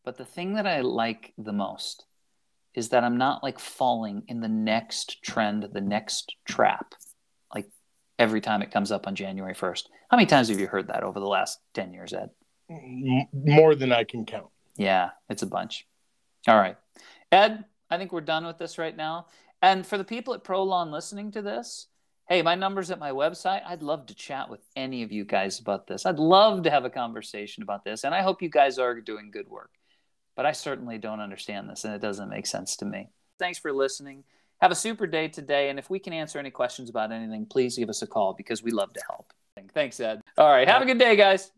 But 0.04 0.16
the 0.16 0.24
thing 0.24 0.54
that 0.54 0.66
I 0.66 0.80
like 0.80 1.32
the 1.38 1.52
most 1.52 2.06
is 2.74 2.90
that 2.90 3.04
I'm 3.04 3.16
not 3.16 3.42
like 3.42 3.58
falling 3.58 4.22
in 4.28 4.40
the 4.40 4.48
next 4.48 5.22
trend, 5.22 5.68
the 5.72 5.80
next 5.80 6.34
trap, 6.46 6.94
like 7.54 7.68
every 8.18 8.40
time 8.40 8.62
it 8.62 8.70
comes 8.70 8.90
up 8.90 9.06
on 9.06 9.14
January 9.14 9.54
1st. 9.54 9.84
How 10.10 10.16
many 10.16 10.26
times 10.26 10.48
have 10.48 10.60
you 10.60 10.66
heard 10.66 10.88
that 10.88 11.02
over 11.02 11.20
the 11.20 11.26
last 11.26 11.60
10 11.74 11.92
years, 11.92 12.12
Ed? 12.12 12.30
More 13.32 13.74
than 13.74 13.92
I 13.92 14.04
can 14.04 14.24
count. 14.24 14.48
Yeah, 14.76 15.10
it's 15.28 15.42
a 15.42 15.46
bunch. 15.46 15.86
All 16.48 16.56
right. 16.56 16.76
Ed, 17.30 17.64
I 17.90 17.98
think 17.98 18.12
we're 18.12 18.22
done 18.22 18.46
with 18.46 18.58
this 18.58 18.78
right 18.78 18.96
now. 18.96 19.26
And 19.62 19.86
for 19.86 19.96
the 19.96 20.04
people 20.04 20.34
at 20.34 20.44
Prolon 20.44 20.90
listening 20.90 21.30
to 21.32 21.42
this, 21.42 21.86
hey, 22.28 22.42
my 22.42 22.54
number's 22.54 22.90
at 22.90 22.98
my 22.98 23.12
website. 23.12 23.62
I'd 23.64 23.82
love 23.82 24.06
to 24.06 24.14
chat 24.14 24.50
with 24.50 24.60
any 24.76 25.02
of 25.02 25.12
you 25.12 25.24
guys 25.24 25.60
about 25.60 25.86
this. 25.86 26.04
I'd 26.04 26.18
love 26.18 26.64
to 26.64 26.70
have 26.70 26.84
a 26.84 26.90
conversation 26.90 27.62
about 27.62 27.84
this. 27.84 28.04
And 28.04 28.14
I 28.14 28.22
hope 28.22 28.42
you 28.42 28.50
guys 28.50 28.78
are 28.78 29.00
doing 29.00 29.30
good 29.30 29.48
work. 29.48 29.70
But 30.34 30.46
I 30.46 30.52
certainly 30.52 30.98
don't 30.98 31.20
understand 31.20 31.68
this, 31.68 31.84
and 31.84 31.94
it 31.94 32.00
doesn't 32.00 32.30
make 32.30 32.46
sense 32.46 32.76
to 32.76 32.86
me. 32.86 33.10
Thanks 33.38 33.58
for 33.58 33.72
listening. 33.72 34.24
Have 34.62 34.70
a 34.70 34.74
super 34.74 35.06
day 35.06 35.28
today. 35.28 35.68
And 35.68 35.78
if 35.78 35.90
we 35.90 35.98
can 35.98 36.12
answer 36.12 36.38
any 36.38 36.50
questions 36.50 36.88
about 36.88 37.12
anything, 37.12 37.44
please 37.44 37.76
give 37.76 37.90
us 37.90 38.00
a 38.00 38.06
call 38.06 38.32
because 38.32 38.62
we 38.62 38.70
love 38.70 38.92
to 38.94 39.00
help. 39.10 39.32
Thanks, 39.74 40.00
Ed. 40.00 40.22
All 40.38 40.48
right. 40.48 40.66
Have 40.66 40.80
a 40.80 40.86
good 40.86 40.98
day, 40.98 41.16
guys. 41.16 41.50